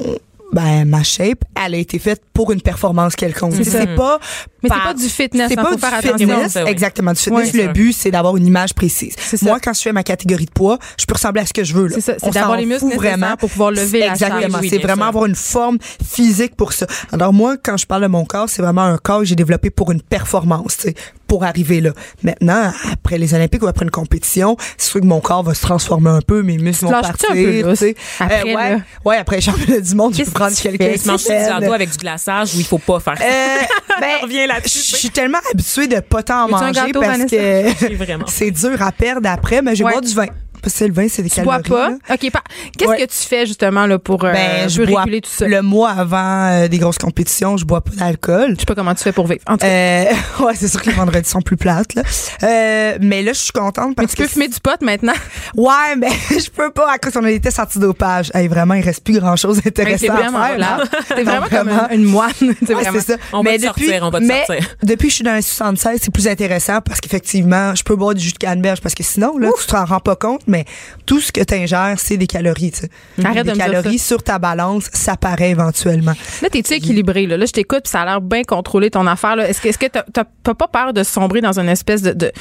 ben 0.54 0.86
ma 0.86 1.04
shape, 1.04 1.44
elle 1.56 1.76
a 1.76 1.78
été 1.78 2.00
faite 2.00 2.22
pour 2.34 2.52
une 2.52 2.62
performance 2.62 3.16
quelconque. 3.16 3.54
C'est 3.64 3.96
pas 3.96 4.20
Mais 4.64 4.70
c'est 4.70 4.76
pas 4.82 4.94
du 4.94 5.10
fitness, 5.10 5.50
C'est 5.52 5.60
hein, 5.60 5.64
pas 5.64 5.76
du 5.76 5.82
faire 5.82 6.02
fitness, 6.02 6.56
oui. 6.56 6.62
exactement. 6.72 7.12
Du 7.12 7.20
fitness, 7.20 7.54
Ouais, 7.54 7.66
le 7.66 7.74
but, 7.74 7.94
c'est 7.94 8.12
d'avoir 8.12 8.38
une 8.38 8.46
image 8.48 8.74
précise. 8.74 9.14
Moi, 9.42 9.60
quand 9.60 9.74
je 9.74 9.82
fais 9.82 9.92
ma 9.92 10.04
catégorie 10.04 10.46
de 10.46 10.52
poids, 10.52 10.80
je 10.98 11.06
peux 11.06 11.14
ressembler 11.14 11.42
à 11.42 11.46
ce 11.46 11.54
que 11.54 11.64
je 11.64 11.74
veux. 11.74 11.88
là. 11.88 11.98
C'est 12.00 12.32
d'avoir 12.32 12.58
les 12.58 12.66
muscles 12.66 12.94
vraiment. 12.96 13.36
pour 13.38 13.50
pouvoir 13.50 13.72
lever 13.72 14.00
la. 14.00 14.08
Exactement. 14.12 14.58
Oui, 14.60 14.60
oui, 14.62 14.70
c'est 14.70 14.78
vraiment 14.78 15.04
sûr. 15.04 15.08
avoir 15.08 15.26
une 15.26 15.36
forme 15.36 15.78
physique 16.06 16.56
pour 16.56 16.74
ça. 16.74 16.88
Alors 17.12 17.34
moi, 17.34 17.58
quand 17.62 17.78
je 17.78 17.86
parle 17.86 18.04
de 18.04 18.08
mon 18.08 18.26
corps, 18.26 18.50
c'est 18.50 18.62
vraiment 18.62 18.84
un 18.84 18.98
corps 18.98 19.20
que 19.20 19.26
j'ai 19.26 19.36
développé 19.36 19.70
pour 19.70 19.92
une 19.92 20.02
performance, 20.02 20.88
pour 21.28 21.44
arriver 21.44 21.82
là. 21.82 21.92
Maintenant, 22.24 22.72
après 22.92 23.18
les 23.18 23.34
Olympiques 23.34 23.64
ou 23.64 23.68
après 23.68 23.86
une 23.86 23.92
compétition, 23.92 24.56
c'est 24.78 24.90
sûr 24.92 25.02
que 25.02 25.06
mon 25.06 25.20
corps 25.20 25.44
va 25.44 25.54
se 25.54 25.62
transformer 25.62 26.10
un 26.10 26.22
peu, 26.22 26.42
mes 26.44 26.58
muscles 26.58 26.86
vont 26.86 26.92
partir. 26.92 27.30
un 27.32 27.34
peu, 27.34 27.62
là, 27.62 27.70
tu 27.72 27.76
sais. 27.76 27.96
après, 28.20 28.42
Euh, 28.42 28.56
ouais, 28.56 28.70
là? 28.72 28.78
ouais, 29.06 29.18
après 29.18 29.36
les 29.38 29.42
championnats 29.42 29.80
du 29.82 29.96
monde, 29.96 30.16
je 30.16 30.24
peux 30.24 30.32
prendre 30.32 30.52
que 30.52 30.56
tu 30.58 30.62
quelqu'un. 30.64 30.86
fais? 30.86 30.98
Tu 31.00 31.08
manges 31.08 31.18
du 31.24 31.26
qui 31.28 31.34
gâteau 31.34 31.74
avec 31.74 31.90
du 31.92 31.98
glaçage 31.98 32.56
ou 32.56 32.60
il 32.60 32.66
faut 32.66 32.78
pas 32.78 33.00
faire 33.00 33.18
ça? 33.18 33.24
euh, 33.24 33.58
ben, 34.02 34.08
On 34.20 34.24
revient 34.26 34.48
là-dessus, 34.48 34.80
Je 34.92 34.96
suis 34.96 35.10
tellement 35.10 35.40
habituée 35.52 35.88
de 35.88 36.00
pas 36.00 36.24
tant 36.24 36.48
manger 36.48 36.72
gâteau, 36.72 37.00
parce 37.02 37.18
Vanessa? 37.18 37.36
que 37.38 38.16
c'est 38.28 38.52
dur 38.52 38.82
à 38.82 38.92
perdre 38.92 39.30
après, 39.30 39.62
mais 39.62 39.76
je 39.76 39.80
vais 39.80 39.86
Ouais. 39.88 39.92
boire 39.92 40.02
du 40.02 40.14
vin. 40.14 40.26
Parce 40.68 40.80
que 40.80 40.84
le 40.86 40.94
vin, 40.94 41.08
c'est 41.10 41.24
des 41.24 41.30
Tu 41.30 41.42
bois 41.42 41.62
calories. 41.62 41.70
pas? 41.70 41.90
là. 42.10 42.16
OK. 42.16 42.32
pas- 42.32 42.44
Qu'est-ce 42.78 42.90
Ouais. 42.90 42.98
que 42.98 43.06
tu 43.12 43.18
fais, 43.28 43.46
justement, 43.46 43.86
là, 43.86 43.98
pour 44.00 44.24
euh, 44.26 44.34
Ben, 44.34 44.68
je 44.70 44.84
bois 44.84 45.02
réguler 45.02 45.22
tout 45.22 45.30
ça? 45.30 45.48
le 45.48 45.62
mois 45.62 45.92
avant 45.92 46.48
euh, 46.52 46.68
des 46.68 46.78
grosses 46.78 46.98
compétitions, 46.98 47.56
je 47.58 47.64
bois 47.66 47.82
pas 47.82 47.92
d'alcool. 47.96 48.56
Je 48.56 48.60
sais 48.60 48.66
pas 48.66 48.76
comment 48.76 48.94
tu 48.94 49.04
fais 49.04 49.12
pour 49.14 49.28
vivre. 49.28 49.42
En 49.48 49.54
tout 49.54 49.60
cas. 49.60 49.68
Euh, 49.68 50.06
ouais, 50.42 50.54
c'est 50.56 50.68
sûr 50.68 50.82
que 50.82 50.88
les 50.90 50.96
vendredis 50.96 51.30
sont 51.30 51.42
plus 51.42 51.56
plates, 51.58 51.94
là. 51.96 52.04
Euh, 52.44 52.98
mais 53.02 53.24
là, 53.24 53.34
je 53.34 53.40
suis 53.40 53.52
contente 53.52 53.90
mais 53.90 53.96
parce 53.96 54.12
tu 54.12 54.18
peux 54.18 54.24
que 54.24 54.30
fumer 54.30 54.48
du 54.48 54.60
pot 54.60 54.82
maintenant? 54.82 55.14
Ouais, 55.56 55.96
mais 55.98 56.10
je 56.30 56.50
peux 56.50 56.72
pas 56.72 56.92
à 56.92 56.98
cause 56.98 57.14
qu'on 57.14 57.24
a 57.24 57.28
des 57.30 57.40
tests 57.40 57.60
antidopage. 57.60 58.30
Hey, 58.34 58.48
vraiment, 58.48 58.74
il 58.74 58.84
reste 58.84 59.04
plus 59.04 59.20
grand 59.20 59.36
chose 59.36 59.58
Ben, 59.58 59.64
d'intéressant 59.66 59.98
C'est 60.00 60.10
à 60.10 60.14
vraiment 60.16 60.44
faire. 60.46 60.58
là. 60.58 60.78
Non, 61.18 61.24
vraiment 61.24 61.48
comme 61.50 61.70
une, 61.70 62.02
une 62.02 62.04
moine. 62.04 62.32
C'est 62.40 62.76
Ouais, 62.76 62.84
vraiment. 62.84 63.00
c'est 63.00 63.14
ça. 63.14 63.18
On 63.34 63.42
va 63.42 63.58
te 63.58 63.62
sortir, 63.64 64.00
on 64.04 64.10
va 64.10 64.20
te 64.20 64.26
mais 64.26 64.46
sortir. 64.46 64.68
depuis 64.84 65.08
que 65.08 65.12
je 65.12 65.16
suis 65.16 65.24
dans 65.24 65.36
les 65.36 65.42
76, 65.42 66.00
c'est 66.04 66.12
plus 66.14 66.28
intéressant 66.28 66.82
parce 66.82 67.00
qu'effectivement, 67.00 67.74
je 67.76 67.84
peux 67.84 67.96
boire 67.96 68.14
du 68.14 68.24
jus 68.24 68.34
de 68.34 68.38
canneberge 68.38 68.82
parce 68.82 68.94
que 68.96 69.04
sinon, 69.04 69.38
là, 69.38 69.50
tu 69.60 69.66
t'en 69.68 69.86
rends 69.86 70.00
pas 70.00 70.16
compte, 70.16 70.42
mais 70.48 70.57
tout 71.06 71.20
ce 71.20 71.32
que 71.32 71.42
tu 71.44 71.54
ingères, 71.54 71.96
c'est 71.98 72.18
des 72.18 72.28
calories, 72.28 72.72
tu 72.72 72.82
sais. 72.82 72.90
Arrête 73.24 73.46
de 73.46 73.52
des 73.52 73.58
me 73.58 73.58
calories 73.58 74.00
sur 74.00 74.22
ta 74.24 74.40
balance, 74.40 74.86
ça 74.94 75.16
paraît 75.18 75.52
éventuellement. 75.52 76.14
Là, 76.42 76.50
t'es-tu 76.50 76.74
équilibré? 76.74 77.26
Là, 77.28 77.38
là 77.38 77.46
je 77.46 77.52
t'écoute, 77.52 77.82
puis 77.84 77.92
ça 77.92 78.02
a 78.02 78.06
l'air 78.06 78.22
bien 78.22 78.44
contrôlé 78.44 78.90
ton 78.92 79.06
affaire. 79.08 79.36
là. 79.36 79.48
Est-ce 79.50 79.62
que 79.62 79.68
est-ce 79.70 79.78
que 79.78 79.86
t'as 79.88 80.04
t'as- 80.14 80.26
t'as 80.44 80.54
pas 80.54 80.68
peur 80.68 80.94
de 80.94 81.04
sombrer 81.04 81.42
dans 81.42 81.60
une 81.60 81.70
espèce 81.70 82.02
de, 82.02 82.12
de 82.14 82.32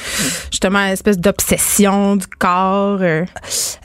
justement, 0.51 0.79
une 0.81 0.93
espèce 0.93 1.19
d'obsession 1.19 2.17
du 2.17 2.27
corps? 2.39 2.99
euh? 3.03 3.25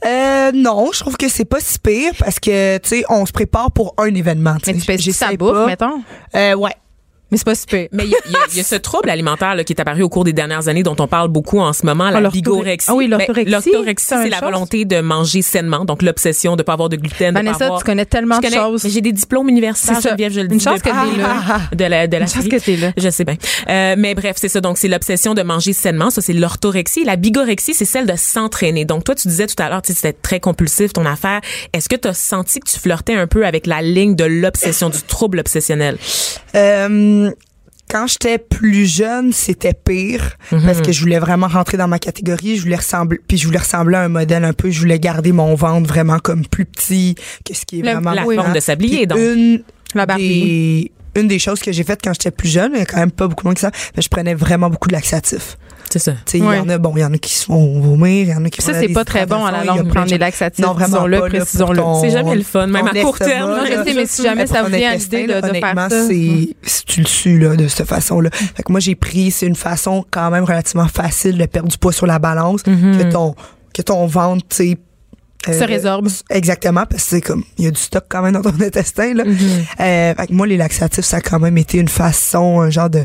Euh, 0.06 0.52
non, 0.54 0.90
je 0.94 1.00
trouve 1.00 1.18
que 1.18 1.28
c'est 1.30 1.46
pas 1.46 1.60
si 1.60 1.80
pire 1.80 2.14
parce 2.20 2.40
que, 2.40 2.78
tu 2.80 2.90
sais, 2.90 3.04
on 3.10 3.26
se 3.26 3.32
prépare 3.32 3.72
pour 3.72 3.94
un 3.98 4.14
événement. 4.14 4.56
tu 4.64 4.72
Mais 4.74 4.98
tu 4.98 5.04
J'essaie 5.04 5.26
ça 5.26 5.34
bouffe, 5.36 5.52
pas. 5.54 5.66
mettons? 5.68 6.02
Euh, 6.36 6.54
ouais. 6.56 6.72
Mais 7.32 7.38
c'est 7.38 7.46
pas 7.46 7.56
super. 7.56 7.88
Mais 7.94 8.04
il 8.06 8.10
y, 8.10 8.56
y 8.56 8.58
y 8.58 8.60
a 8.60 8.64
ce 8.64 8.76
trouble 8.76 9.10
alimentaire 9.10 9.56
là, 9.56 9.64
qui 9.64 9.72
est 9.74 9.80
apparu 9.80 10.04
au 10.04 10.10
cours 10.10 10.24
des 10.26 10.34
dernières 10.34 10.68
années 10.68 10.84
dont 10.84 10.96
on 11.00 11.08
parle 11.08 11.30
beaucoup 11.30 11.60
en 11.60 11.72
ce 11.74 11.86
moment, 11.86 12.10
la 12.10 12.20
l'orthorexie. 12.20 12.42
bigorexie. 12.42 12.88
Ah 12.92 12.96
oui, 12.96 13.08
Ben, 13.08 13.18
l'orthorexie, 13.18 13.52
l'orthorexie, 13.52 14.06
c'est 14.10 14.24
une 14.26 14.30
la 14.30 14.38
chose. 14.40 14.46
volonté 14.46 14.86
de 14.86 15.00
manger 15.02 15.42
sainement, 15.42 15.86
donc 15.86 16.02
l'obsession 16.02 16.56
de 16.56 16.64
pas 16.64 16.74
avoir 16.74 16.90
de 16.90 16.98
gluten, 16.98 17.30
de 17.30 17.34
Vanessa, 17.40 17.60
pas 17.60 17.66
avoir... 17.66 17.80
tu 17.80 17.86
connais 17.86 18.06
tellement 18.06 18.40
Je 18.44 18.50
de 18.50 18.54
choses. 18.54 18.86
j'ai 18.88 19.02
des 19.02 19.12
diplômes 19.14 19.48
universitaires. 19.50 20.02
Geneviève, 20.02 20.34
je 20.34 20.42
le 20.42 20.52
Une 20.52 20.58
dis 20.58 20.64
chance 20.64 20.82
que 20.82 20.90
t'es 20.90 21.18
là. 21.22 21.62
de 21.74 21.86
la 21.86 22.08
de 22.08 22.18
la 22.18 22.24
Une 22.24 22.28
chance 22.28 22.48
que 22.48 22.58
t'es 22.60 22.76
là. 22.76 22.92
Je 22.98 23.10
sais 23.10 23.24
bien. 23.24 23.36
Euh, 23.70 23.96
mais 23.98 24.14
bref, 24.14 24.36
c'est 24.38 24.50
ça. 24.50 24.60
Donc 24.62 24.78
c'est 24.78 24.88
l'obsession 24.90 25.34
de 25.34 25.42
manger 25.42 25.74
sainement, 25.74 26.10
ça 26.10 26.22
c'est 26.22 26.34
l'orthorexie. 26.34 27.06
La 27.06 27.16
bigorexie, 27.16 27.74
c'est 27.74 27.86
celle 27.86 28.06
de 28.08 28.16
s'entraîner. 28.18 28.84
Donc 28.86 29.04
toi, 29.06 29.16
tu 29.16 29.28
disais 29.30 29.48
tout 29.48 29.62
à 29.62 29.70
l'heure, 29.70 29.82
tu 29.82 29.94
sais, 29.94 30.00
c'était 30.00 30.18
très 30.22 30.40
compulsif 30.42 30.92
ton 30.94 31.06
affaire. 31.06 31.40
Est-ce 31.74 31.88
que 31.88 31.96
tu 31.96 32.08
as 32.10 32.14
senti 32.14 32.60
que 32.60 32.70
tu 32.70 32.78
flirtais 32.78 33.16
un 33.16 33.28
peu 33.28 33.46
avec 33.46 33.68
la 33.68 33.82
ligne 33.82 34.16
de 34.16 34.26
l'obsession, 34.26 34.90
du 34.90 35.02
trouble 35.02 35.40
obsessionnel? 35.40 35.98
Euh, 36.56 37.21
quand 37.92 38.08
j'étais 38.08 38.38
plus 38.38 38.86
jeune, 38.86 39.34
c'était 39.34 39.74
pire 39.74 40.38
Mhm. 40.52 40.66
parce 40.66 40.82
que 40.82 40.92
je 40.92 41.02
voulais 41.02 41.20
vraiment 41.20 41.48
rentrer 41.48 41.78
dans 41.78 41.88
ma 41.90 42.00
catégorie, 42.00 42.56
je 42.58 42.62
voulais 42.64 42.78
ressembler 42.78 43.20
puis 43.28 43.38
je 43.38 43.46
voulais 43.46 43.60
ressembler 43.60 43.98
à 43.98 44.02
un 44.04 44.08
modèle 44.10 44.46
un 44.46 44.54
peu, 44.54 44.70
je 44.72 44.80
voulais 44.80 45.00
garder 45.00 45.32
mon 45.34 45.54
ventre 45.56 45.88
vraiment 45.90 46.20
comme 46.20 46.46
plus 46.46 46.66
petit 46.66 47.16
que 47.46 47.54
ce 47.54 47.66
qui 47.66 47.80
est 47.80 47.84
Le- 47.84 47.92
vraiment 47.92 48.14
la 48.14 48.26
oui, 48.26 48.36
forme 48.36 48.52
hein. 48.52 48.54
de 48.54 48.60
sablier, 48.62 49.06
donc. 49.06 49.20
Une 49.20 49.64
La 49.94 50.06
Barbie. 50.06 50.28
des 50.30 50.92
une 51.22 51.28
des 51.28 51.40
choses 51.40 51.60
que 51.60 51.74
j'ai 51.74 51.84
faites 51.84 52.00
quand 52.02 52.14
j'étais 52.14 52.32
plus 52.32 52.48
jeune, 52.48 52.72
il 52.74 52.80
y 52.80 52.82
a 52.82 52.86
quand 52.86 52.98
même 53.00 53.12
pas 53.12 53.28
beaucoup 53.28 53.46
monde 53.46 53.56
qui 53.56 53.62
savent, 53.62 53.74
mais 53.98 54.02
je 54.02 54.08
prenais 54.08 54.34
vraiment 54.34 54.70
beaucoup 54.70 54.88
de 54.88 54.94
laxatifs. 54.94 55.58
C'est 55.92 56.00
ça. 56.00 56.14
Tu 56.14 56.18
sais, 56.26 56.38
il 56.38 56.44
Ouais. 56.46 56.58
y 56.58 56.60
en 56.60 56.70
a 56.70 56.78
bon, 56.78 56.94
il 56.96 57.02
y 57.02 57.04
en 57.06 57.14
a 57.14 57.18
qui 57.18 57.34
se 57.34 57.46
font 57.46 57.80
vomir, 57.82 58.22
il 58.24 58.30
y 58.30 58.34
en 58.34 58.46
a 58.46 58.50
qui 58.50 58.62
ça, 58.62 58.74
c'est 58.74 58.88
pas 58.90 59.04
très 59.04 59.26
bon 59.26 59.44
à 59.46 59.52
la 59.52 59.64
longue 59.66 59.88
prendre 59.90 60.06
de 60.06 60.12
des 60.12 60.18
laxatifs. 60.18 60.64
Non, 60.66 60.74
vraiment 60.74 61.06
là, 61.06 61.22
précisons-le. 61.22 61.82
C'est 62.02 62.12
jamais 62.12 62.36
le 62.36 62.44
fun, 62.44 62.68
même 62.68 62.88
à 62.88 63.02
court 63.02 63.18
terme, 63.20 63.60
mais 63.86 64.06
si 64.06 64.24
jamais 64.24 64.48
ça 64.48 64.64
ton 64.64 64.70
vient 64.70 64.92
à 64.92 64.96
l'idée 64.96 65.28
de- 65.28 65.34
faire 65.34 65.44
honnêtement, 65.44 65.90
ça. 65.90 66.08
c'est 66.08 66.56
si 66.64 66.86
tu 66.86 67.02
le 67.02 67.08
suis 67.08 67.38
là 67.40 67.56
de 67.56 67.68
cette 67.68 67.88
façon-là. 67.88 68.30
Fait 68.32 68.64
que 68.64 68.72
moi 68.72 68.80
j'ai 68.80 68.96
pris 68.96 69.32
c'est 69.32 69.48
une 69.48 69.56
façon 69.56 70.06
quand 70.10 70.32
même 70.32 70.44
relativement 70.46 70.88
facile 70.88 71.38
de 71.38 71.46
perdre 71.46 71.70
du 71.70 71.78
poids 71.78 71.92
sur 71.94 72.06
la 72.08 72.20
balance 72.20 72.64
que 72.64 73.12
ton 73.12 73.36
que 73.74 73.82
ton 73.82 74.06
ventre 74.06 74.46
tu 74.50 74.56
sais 74.56 74.78
euh, 75.50 75.60
Se 75.60 75.64
résorbe. 75.66 76.08
Exactement, 76.30 76.86
parce 76.90 77.04
que 77.04 77.10
c'est 77.10 77.22
comme, 77.22 77.44
il 77.58 77.66
y 77.66 77.68
a 77.68 77.72
du 77.72 77.80
stock 77.82 78.04
quand 78.08 78.22
même 78.22 78.34
dans 78.34 78.42
ton 78.44 78.54
intestin, 78.62 79.14
là. 79.16 79.24
Euh, 79.26 80.14
fait 80.16 80.28
que 80.28 80.34
moi, 80.34 80.46
les 80.46 80.56
laxatifs, 80.56 81.04
ça 81.04 81.18
a 81.18 81.22
quand 81.22 81.40
même 81.40 81.58
été 81.58 81.80
une 81.80 81.88
façon, 81.88 82.62
un 82.62 82.70
genre 82.70 82.90
de, 82.92 83.04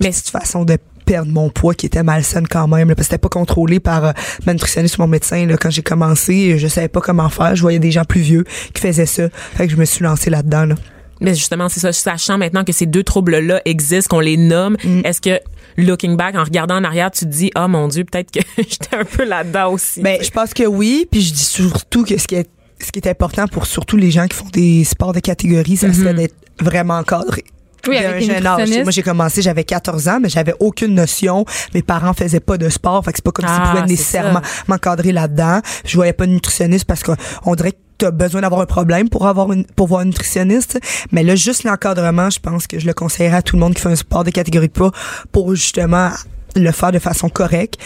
Mais 0.00 0.10
petite 0.10 0.28
façon 0.30 0.64
de 0.64 0.76
perdre 1.04 1.30
mon 1.32 1.50
poids 1.50 1.74
qui 1.74 1.86
était 1.86 2.02
malsaine 2.02 2.46
quand 2.48 2.68
même, 2.68 2.88
là, 2.88 2.94
parce 2.94 3.08
que 3.08 3.12
c'était 3.12 3.18
pas 3.18 3.28
contrôlé 3.28 3.80
par 3.80 4.04
euh, 4.04 4.12
ma 4.46 4.52
nutritionniste 4.54 4.98
ou 4.98 5.02
mon 5.02 5.08
médecin, 5.08 5.46
là. 5.46 5.56
Quand 5.56 5.70
j'ai 5.70 5.82
commencé, 5.82 6.58
je 6.58 6.68
savais 6.68 6.88
pas 6.88 7.00
comment 7.00 7.28
faire. 7.28 7.54
Je 7.56 7.62
voyais 7.62 7.78
des 7.78 7.90
gens 7.90 8.04
plus 8.04 8.20
vieux 8.20 8.44
qui 8.72 8.80
faisaient 8.80 9.06
ça. 9.06 9.28
Fait 9.54 9.66
que 9.66 9.72
je 9.72 9.76
me 9.76 9.84
suis 9.84 10.04
lancée 10.04 10.30
là-dedans, 10.30 10.64
là. 10.66 10.74
Mais 11.20 11.34
justement, 11.34 11.68
c'est 11.68 11.78
ça. 11.80 11.92
Sachant 11.92 12.36
maintenant 12.36 12.64
que 12.64 12.72
ces 12.72 12.86
deux 12.86 13.04
troubles-là 13.04 13.62
existent, 13.64 14.16
qu'on 14.16 14.20
les 14.20 14.36
nomme, 14.36 14.76
Mm. 14.82 15.02
est-ce 15.04 15.20
que, 15.20 15.38
looking 15.76 16.16
back, 16.16 16.34
en 16.34 16.42
regardant 16.42 16.76
en 16.76 16.84
arrière, 16.84 17.12
tu 17.12 17.26
te 17.26 17.30
dis, 17.30 17.52
oh 17.56 17.68
mon 17.68 17.86
Dieu, 17.86 18.02
peut-être 18.04 18.32
que 18.32 18.40
j'étais 18.56 18.96
un 18.96 19.04
peu 19.04 19.24
là-dedans 19.24 19.72
aussi. 19.72 20.00
Ben, 20.02 20.18
je 20.20 20.30
pense 20.30 20.52
que 20.52 20.64
oui, 20.64 21.06
puis 21.10 21.20
je 21.22 21.32
dis 21.32 21.44
surtout 21.44 22.04
que 22.04 22.18
ce 22.18 22.26
qui 22.26 22.34
est 22.34 22.48
ce 22.84 22.90
qui 22.90 22.98
est 22.98 23.08
important 23.08 23.46
pour 23.46 23.66
surtout 23.66 23.96
les 23.96 24.10
gens 24.10 24.26
qui 24.26 24.36
font 24.36 24.48
des 24.52 24.82
sports 24.82 25.12
de 25.12 25.20
catégorie, 25.20 25.76
ça 25.76 25.92
serait 25.92 26.14
d'être 26.14 26.34
vraiment 26.60 26.98
encadré. 26.98 27.44
Oui, 27.88 27.96
avec 27.96 28.22
un 28.22 28.26
une 28.26 28.34
jeune 28.34 28.46
âge. 28.46 28.70
Moi, 28.82 28.90
j'ai 28.90 29.02
commencé, 29.02 29.42
j'avais 29.42 29.64
14 29.64 30.08
ans, 30.08 30.18
mais 30.20 30.28
j'avais 30.28 30.54
aucune 30.60 30.94
notion. 30.94 31.44
Mes 31.74 31.82
parents 31.82 32.12
faisaient 32.12 32.40
pas 32.40 32.58
de 32.58 32.68
sport, 32.68 33.04
fait 33.04 33.12
que 33.12 33.18
c'est 33.18 33.24
pas 33.24 33.32
comme 33.32 33.46
s'ils 33.46 33.54
Ah, 33.58 33.68
pouvaient 33.70 33.80
c'est 33.82 33.90
nécessairement 33.92 34.40
m'encadrer 34.68 35.12
là-dedans. 35.12 35.60
Je 35.84 35.96
voyais 35.96 36.12
pas 36.12 36.26
de 36.26 36.32
nutritionniste 36.32 36.84
parce 36.84 37.02
qu'on 37.02 37.54
dirait 37.54 37.72
que 37.72 37.76
tu 37.98 38.06
as 38.06 38.10
besoin 38.10 38.40
d'avoir 38.40 38.60
un 38.60 38.66
problème 38.66 39.08
pour 39.08 39.26
avoir 39.26 39.52
une 39.52 39.64
pour 39.64 39.86
voir 39.88 40.00
un 40.00 40.06
nutritionniste. 40.06 40.80
Mais 41.12 41.22
là, 41.22 41.34
juste 41.36 41.64
l'encadrement, 41.64 42.30
je 42.30 42.38
pense 42.40 42.66
que 42.66 42.78
je 42.78 42.86
le 42.86 42.94
conseillerais 42.94 43.36
à 43.36 43.42
tout 43.42 43.56
le 43.56 43.60
monde 43.60 43.74
qui 43.74 43.80
fait 43.82 43.90
un 43.90 43.96
sport 43.96 44.24
de 44.24 44.30
catégorie 44.30 44.68
de 44.68 44.72
poids 44.72 44.92
pour 45.30 45.54
justement 45.54 46.10
le 46.56 46.70
faire 46.72 46.92
de 46.92 46.98
façon 46.98 47.28
correcte, 47.28 47.76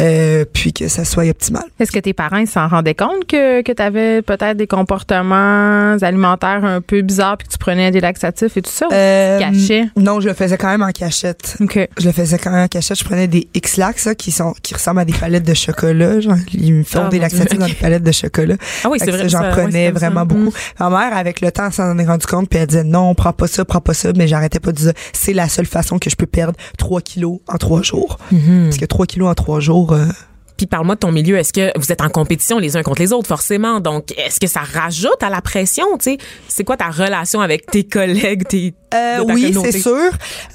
euh, 0.00 0.44
puis 0.52 0.72
que 0.72 0.88
ça 0.88 1.04
soit 1.04 1.24
optimal. 1.28 1.64
Est-ce 1.80 1.92
que 1.92 1.98
tes 1.98 2.12
parents 2.12 2.44
s'en 2.46 2.68
rendaient 2.68 2.94
compte 2.94 3.26
que, 3.26 3.62
que 3.62 3.72
tu 3.72 3.82
avais 3.82 4.22
peut-être 4.22 4.56
des 4.56 4.66
comportements 4.66 5.96
alimentaires 6.02 6.64
un 6.64 6.80
peu 6.80 7.02
bizarres 7.02 7.36
puis 7.38 7.46
que 7.48 7.52
tu 7.52 7.58
prenais 7.58 7.90
des 7.90 8.00
laxatifs 8.00 8.56
et 8.56 8.62
tout 8.62 8.70
ça? 8.70 8.86
ou 8.86 8.92
Euh, 8.92 9.38
tu 9.38 9.44
cachais? 9.44 9.84
Non, 9.96 10.20
je 10.20 10.28
le 10.28 10.34
faisais 10.34 10.56
quand 10.58 10.68
même 10.68 10.82
en 10.82 10.90
cachette. 10.90 11.56
OK. 11.60 11.78
Je 11.98 12.06
le 12.06 12.12
faisais 12.12 12.38
quand 12.38 12.50
même 12.50 12.64
en 12.64 12.68
cachette. 12.68 12.98
Je 12.98 13.04
prenais 13.04 13.28
des 13.28 13.48
X-Lax 13.54 14.08
qui 14.18 14.30
sont 14.32 14.54
qui 14.62 14.74
ressemblent 14.74 15.00
à 15.00 15.04
des 15.04 15.12
palettes 15.12 15.46
de 15.46 15.54
chocolat. 15.54 16.20
Genre, 16.20 16.36
ils 16.54 16.74
me 16.74 16.84
font 16.84 17.04
Ah, 17.06 17.08
des 17.08 17.18
laxatifs 17.18 17.58
dans 17.58 17.66
des 17.66 17.74
palettes 17.74 18.02
de 18.02 18.12
chocolat. 18.12 18.56
ah 18.84 18.88
oui, 18.90 18.98
c'est 19.02 19.10
vrai. 19.10 19.28
J'en 19.28 19.50
prenais 19.50 19.86
ça. 19.86 19.92
vraiment 19.92 20.24
beaucoup. 20.26 20.52
Ma 20.80 20.90
mère, 20.90 21.16
avec 21.16 21.40
le 21.40 21.50
temps, 21.52 21.70
s'en 21.70 21.98
est 21.98 22.04
rendu 22.06 22.26
compte, 22.26 22.48
puis 22.48 22.58
elle 22.58 22.66
disait 22.66 22.84
non, 22.84 23.14
prends 23.14 23.32
pas 23.32 23.46
ça, 23.46 23.64
prends 23.64 23.80
pas 23.80 23.94
ça, 23.94 24.10
mais 24.16 24.26
j'arrêtais 24.28 24.60
pas 24.60 24.72
de 24.72 24.76
dire 24.76 24.92
c'est 25.12 25.32
la 25.32 25.48
seule 25.48 25.66
façon 25.66 25.98
que 25.98 26.10
je 26.10 26.16
peux 26.16 26.26
perdre 26.26 26.56
3 26.78 27.00
kilos 27.00 27.38
en 27.48 27.56
3 27.58 27.82
jours. 27.82 28.11
Mhm. 28.30 28.64
Parce 28.66 28.78
que 28.78 28.84
3 28.86 29.06
kilos 29.06 29.28
en 29.28 29.34
3 29.34 29.60
jours, 29.60 29.92
euh, 29.92 30.06
Puis 30.58 30.66
parle-moi 30.66 30.94
de 30.94 31.00
ton 31.00 31.10
milieu. 31.10 31.36
Est-ce 31.38 31.52
que 31.52 31.76
vous 31.76 31.90
êtes 31.90 32.02
en 32.02 32.08
compétition 32.08 32.58
les 32.58 32.76
uns 32.76 32.82
contre 32.84 33.00
les 33.02 33.12
autres, 33.12 33.26
forcément? 33.26 33.80
Donc, 33.80 34.12
est-ce 34.16 34.38
que 34.38 34.46
ça 34.46 34.60
rajoute 34.60 35.20
à 35.22 35.28
la 35.30 35.40
pression, 35.40 35.84
tu 35.98 36.12
sais? 36.12 36.18
C'est 36.46 36.62
quoi 36.62 36.76
ta 36.76 36.88
relation 36.90 37.40
avec 37.40 37.66
tes 37.66 37.82
collègues, 37.84 38.46
tes, 38.46 38.72
Euh, 38.94 39.20
oui, 39.26 39.42
communauté? 39.42 39.72
c'est 39.72 39.80
sûr. 39.80 40.10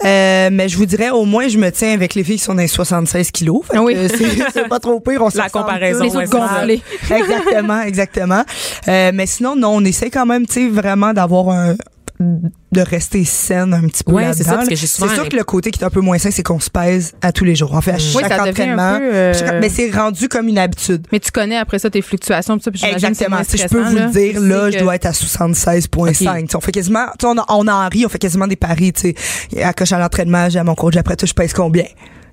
Euh, 0.05 0.49
mais 0.51 0.69
je 0.69 0.77
vous 0.77 0.85
dirais, 0.85 1.09
au 1.09 1.25
moins, 1.25 1.47
je 1.49 1.57
me 1.57 1.69
tiens 1.71 1.91
avec 1.93 2.13
les 2.15 2.23
filles 2.23 2.37
qui 2.37 2.43
sont 2.43 2.53
dans 2.53 2.61
les 2.61 2.67
76 2.67 3.31
kilos. 3.31 3.65
Fait 3.65 3.77
que 3.77 3.81
Oui. 3.81 3.95
c'est 4.07 4.51
c'est 4.53 4.67
pas 4.69 4.79
trop 4.79 4.99
pire. 5.01 5.21
On 5.23 5.29
se 5.31 5.37
La 5.37 5.49
comparaison. 5.49 6.03
Les 6.05 6.15
autres 6.15 6.29
gonflés. 6.29 6.81
exactement, 7.09 7.81
exactement. 7.81 8.43
Euh, 8.87 9.11
mais 9.13 9.25
sinon, 9.25 9.55
non, 9.55 9.69
on 9.77 9.83
essaie 9.83 10.09
quand 10.11 10.25
même, 10.27 10.45
tu 10.45 10.53
sais, 10.53 10.67
vraiment 10.69 11.11
d'avoir 11.13 11.49
un 11.49 11.75
de 12.19 12.81
rester 12.81 13.23
saine 13.25 13.73
un 13.73 13.81
petit 13.87 14.03
peu 14.03 14.11
Ouais, 14.11 14.33
ça, 14.33 14.55
là-dedans. 14.57 14.75
C'est 14.75 14.87
sûr 14.87 15.29
que 15.29 15.35
le 15.35 15.43
côté 15.43 15.69
qui 15.71 15.79
est 15.81 15.85
un 15.85 15.89
peu 15.89 16.01
moins 16.01 16.17
sain, 16.17 16.31
c'est 16.31 16.41
qu'on 16.43 16.59
se 16.59 16.69
pèse 16.69 17.13
à 17.21 17.31
tous 17.31 17.43
les 17.45 17.55
jours. 17.55 17.75
En 17.75 17.81
fait, 17.81 17.91
à 17.91 17.97
chaque 17.99 18.15
Oui, 18.15 18.23
ça 18.23 18.29
devient 18.29 18.47
un 18.47 18.49
entraînement. 18.51 18.97
peu, 18.97 19.03
euh, 19.13 19.33
chaque- 19.33 19.61
mais 19.61 19.69
c'est 19.69 19.91
rendu 19.91 20.27
comme 20.27 20.47
une 20.47 20.57
habitude. 20.57 21.05
Mais 21.11 21.19
tu 21.19 21.31
connais 21.31 21.57
après 21.57 21.77
ça 21.79 21.89
tes 21.89 22.01
fluctuations, 22.01 22.59
ça, 22.59 22.71
puis 22.71 22.79
c'est 22.79 22.91
Exactement. 22.91 23.37
Si 23.47 23.57
je 23.57 23.67
peux 23.67 23.81
vous 23.83 23.95
le 23.95 24.09
dire, 24.11 24.39
là, 24.41 24.71
je 24.71 24.79
dois 24.79 24.95
être 24.95 25.05
à 25.05 25.13
76,5. 25.13 26.41
Tu 26.41 26.47
sais, 26.47 26.55
On 26.55 26.59
fait 26.61 26.71
quasiment, 26.71 27.05
tu 27.19 27.27
sais, 27.27 27.33
on, 27.37 27.43
on 27.55 27.67
en 27.67 27.87
rit, 27.89 28.05
on 28.05 28.09
fait 28.09 28.19
quasiment 28.19 28.47
des 28.47 28.55
paris. 28.55 28.93
À 29.63 29.73
coche 29.73 29.91
à 29.91 29.99
l'entraînement, 29.99 30.49
j'ai 30.49 30.59
à 30.59 30.63
mon 30.63 30.75
coach, 30.75 30.95
après 30.97 31.15
tout, 31.15 31.25
je 31.27 31.33
pèse 31.33 31.53
combien? 31.53 31.85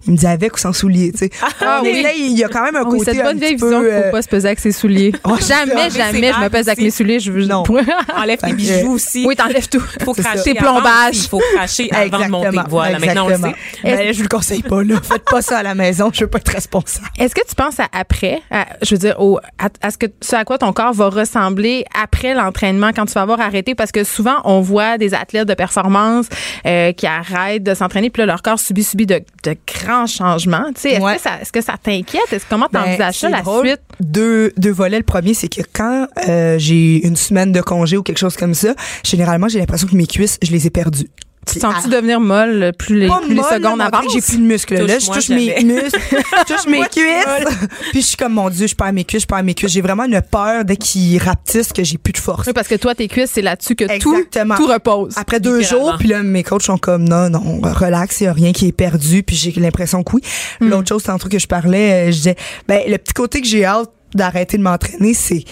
Il 0.07 0.13
me 0.13 0.17
dit 0.19 0.27
avec 0.27 0.55
ou 0.55 0.59
sans 0.59 0.73
souliers, 0.73 1.13
tu 1.13 1.19
sais. 1.19 1.31
Ah 1.61 1.79
On 1.81 1.85
oui. 1.85 1.91
essaye, 1.91 2.27
il 2.31 2.39
y 2.39 2.45
a 2.45 2.49
quand 2.49 2.63
même 2.63 2.77
un 2.77 2.83
Ah 2.85 2.89
oui, 2.89 2.99
côté 2.99 3.13
cette 3.13 3.21
un 3.21 3.25
bonne 3.25 3.39
vieille 3.39 3.57
petit 3.57 3.65
vision 3.65 3.81
peu, 3.81 3.87
qu'il 3.89 3.95
faut 3.97 4.05
euh, 4.07 4.11
pas 4.11 4.23
se 4.23 4.29
peser 4.29 4.47
avec 4.49 4.61
ses 4.61 4.73
souliers. 4.73 5.13
Oh, 5.25 5.37
jamais, 5.41 5.91
jamais, 5.91 6.33
je 6.33 6.41
me 6.41 6.49
pèse 6.49 6.69
avec 6.69 6.81
mes 6.81 6.91
souliers. 6.91 7.19
Je 7.19 7.33
veux 7.33 7.45
Non. 7.47 7.63
Enlève 8.17 8.39
tes 8.39 8.53
bijoux 8.53 8.93
aussi. 8.93 9.25
Oui, 9.27 9.35
t'enlèves 9.37 9.69
tout. 9.69 9.81
faut 10.05 10.13
cracher 10.13 10.43
Tes 10.43 10.55
plombages. 10.55 11.17
Il 11.17 11.29
faut 11.29 11.41
cracher 11.55 11.91
avant 11.93 12.25
de 12.25 12.31
monter. 12.31 12.47
Exactement. 12.49 12.69
Voilà, 12.69 12.99
maintenant 12.99 13.27
on 13.27 13.29
le 13.29 13.35
je 13.35 14.17
vous 14.17 14.23
le 14.23 14.29
conseille 14.29 14.63
pas, 14.63 14.83
là. 14.83 14.97
Faites 15.03 15.25
pas 15.25 15.43
ça 15.43 15.59
à 15.59 15.63
la 15.63 15.75
maison, 15.75 16.11
je 16.13 16.21
veux 16.21 16.27
pas 16.31 16.39
être 16.39 16.53
responsable. 16.53 17.07
Est-ce 17.19 17.35
que 17.35 17.47
tu 17.49 17.55
penses 17.55 17.81
à 17.81 17.87
après, 17.93 18.43
à- 18.51 18.67
je 18.83 18.95
veux 18.95 18.99
dire, 18.99 19.17
au, 19.21 19.39
à, 19.59 19.69
à 19.83 19.91
ce 19.91 19.99
que 19.99 20.07
ce 20.21 20.37
à 20.37 20.45
quoi 20.45 20.59
ton 20.59 20.73
corps 20.73 20.93
va 20.93 21.09
ressembler 21.09 21.85
après 22.01 22.35
l'entraînement 22.35 22.91
quand 22.95 23.07
tu 23.07 23.13
vas 23.15 23.23
avoir 23.23 23.41
arrêté? 23.41 23.75
Parce 23.75 23.93
que 23.93 24.05
souvent, 24.05 24.37
on 24.45 24.61
voit 24.61 24.99
des 24.99 25.15
athlètes 25.15 25.49
de 25.49 25.55
performance 25.55 26.27
euh, 26.67 26.93
qui 26.93 27.07
arrêtent 27.07 27.63
de 27.63 27.75
s'entraîner, 27.75 28.11
puis 28.11 28.21
là, 28.21 28.27
leur 28.27 28.43
corps 28.43 28.59
subit, 28.59 28.85
subit 28.85 29.07
de, 29.07 29.21
de 29.45 29.57
grands 29.67 29.94
changements. 30.07 30.67
Tu 30.75 30.83
sais, 30.83 30.91
Est-ce 30.93 31.03
Ouais. 31.03 31.17
que 31.17 31.21
ça, 31.23 31.31
est-ce 31.41 31.53
que 31.53 31.61
ça 31.61 31.75
t'inquiète? 31.83 32.33
Est-ce 32.33 32.45
comment 32.49 32.67
Ben, 32.73 32.83
t'envisages 32.85 33.15
ça, 33.19 33.27
c'est 33.29 33.33
la 33.33 33.43
drôle. 33.43 33.67
suite? 33.67 33.81
Deux, 34.01 34.53
deux 34.57 34.71
volets. 34.73 34.99
Le 34.99 35.05
premier, 35.05 35.35
c'est 35.35 35.49
que 35.49 35.63
quand 35.73 36.07
euh, 36.29 36.57
j'ai 36.59 37.07
une 37.07 37.17
semaine 37.17 37.53
de 37.53 37.61
congé 37.61 37.97
ou 37.97 38.03
quelque 38.03 38.19
chose 38.19 38.37
comme 38.37 38.55
ça, 38.55 38.75
généralement, 39.05 39.49
j'ai 39.49 39.59
l'impression 39.59 39.87
que 39.89 39.97
mes 39.97 40.07
cuisses, 40.07 40.39
je 40.43 40.51
les 40.53 40.67
ai 40.67 40.71
perdues. 40.71 41.09
Tu 41.47 41.59
sens-tu 41.61 41.89
devenir 41.91 42.21
molle 42.21 42.73
plus 42.79 42.99
les, 42.99 43.09
plus 43.09 43.29
les 43.29 43.35
molle, 43.35 43.45
secondes 43.53 43.79
là, 43.79 43.87
avancent? 43.87 44.13
J'ai 44.13 44.21
plus 44.21 44.39
de 44.39 44.43
muscles. 44.43 44.75
Là, 44.75 44.99
je 44.99 45.07
Touche-moi 45.07 45.17
touche 45.17 45.29
mes 45.31 45.47
jamais. 45.49 45.65
muscles, 45.65 46.01
je 46.01 46.55
touche 46.55 46.67
mes 46.67 46.81
cuisses. 46.91 47.69
Puis 47.93 48.01
je 48.01 48.07
suis 48.07 48.17
comme, 48.17 48.33
mon 48.35 48.51
Dieu, 48.51 48.67
je 48.67 48.75
perds 48.75 48.93
mes 48.93 49.05
cuisses, 49.05 49.23
je 49.23 49.27
perds 49.27 49.43
mes 49.45 49.55
cuisses. 49.55 49.73
J'ai 49.73 49.81
vraiment 49.81 50.05
une 50.05 50.21
peur 50.23 50.65
dès 50.65 50.77
qu'ils 50.77 51.19
rapetissent 51.23 51.73
que 51.73 51.85
j'ai 51.85 51.99
plus 51.99 52.13
de 52.13 52.19
force. 52.19 52.47
Oui, 52.47 52.53
parce 52.53 52.69
que 52.69 52.75
toi, 52.77 52.95
tes 52.95 53.09
cuisses, 53.09 53.31
c'est 53.33 53.43
là-dessus 53.43 53.75
que 53.75 53.85
tout, 53.99 54.15
Exactement. 54.15 54.57
tout 54.57 54.67
repose. 54.67 55.15
Après 55.17 55.41
deux 55.41 55.59
Littéralement. 55.59 55.89
jours, 55.91 55.99
puis 55.99 56.09
là, 56.09 56.23
mes 56.23 56.43
coachs 56.43 56.63
sont 56.63 56.79
comme, 56.79 57.09
non, 57.09 57.29
non, 57.31 57.61
relax, 57.63 58.21
il 58.21 58.25
n'y 58.25 58.29
a 58.29 58.33
rien 58.33 58.53
qui 58.53 58.69
est 58.69 58.73
perdu, 58.73 59.23
puis 59.23 59.37
j'ai 59.37 59.53
l'impression 59.53 60.03
que 60.03 60.17
oui. 60.17 60.23
Hmm. 60.61 60.69
L'autre 60.69 60.89
chose, 60.89 61.03
tantôt 61.03 61.29
que 61.29 61.39
je 61.39 61.47
parlais, 61.47 61.93
euh, 61.93 62.07
je 62.07 62.17
disais, 62.17 62.37
ben, 62.69 62.81
le 62.89 62.97
petit 62.99 63.13
côté 63.13 63.41
que 63.41 63.47
j'ai 63.47 63.65
hâte 63.65 63.91
d'arrêter 64.15 64.57
de 64.59 64.63
m'entraîner, 64.63 65.13
c'est 65.13 65.45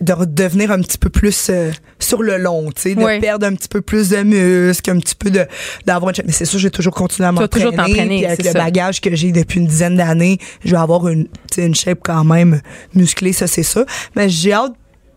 de 0.00 0.12
redevenir 0.12 0.70
un 0.70 0.80
petit 0.80 0.98
peu 0.98 1.10
plus 1.10 1.48
euh, 1.50 1.70
sur 1.98 2.22
le 2.22 2.38
long, 2.38 2.70
tu 2.74 2.82
sais, 2.82 2.94
de 2.94 3.02
Ouais. 3.02 3.18
perdre 3.20 3.46
un 3.46 3.54
petit 3.54 3.68
peu 3.68 3.80
plus 3.80 4.10
de 4.10 4.22
muscles, 4.22 4.90
un 4.90 4.98
petit 4.98 5.14
peu 5.16 5.30
de 5.30 5.46
d'avoir 5.84 6.10
une... 6.10 6.24
Mais 6.26 6.32
c'est 6.32 6.44
sûr, 6.44 6.58
j'ai 6.58 6.70
toujours 6.70 6.94
continué 6.94 7.26
à 7.28 7.32
vas 7.32 7.48
toujours 7.48 7.72
m'entraîner. 7.74 8.24
avec 8.26 8.36
c'est 8.40 8.46
le 8.48 8.52
ça. 8.52 8.64
bagage 8.64 9.00
que 9.00 9.14
j'ai 9.16 9.32
depuis 9.32 9.58
une 9.60 9.66
dizaine 9.66 9.96
d'années, 9.96 10.38
je 10.64 10.70
vais 10.70 10.76
avoir 10.80 11.08
une, 11.08 11.26
une 11.56 11.74
shape 11.74 11.98
quand 12.04 12.24
même 12.24 12.60
musclée, 12.94 13.32
ça 13.32 13.46
c'est 13.46 13.62
ça. 13.64 13.84
Mais 14.16 14.28
j'ai 14.28 14.52
hâte 14.52 14.74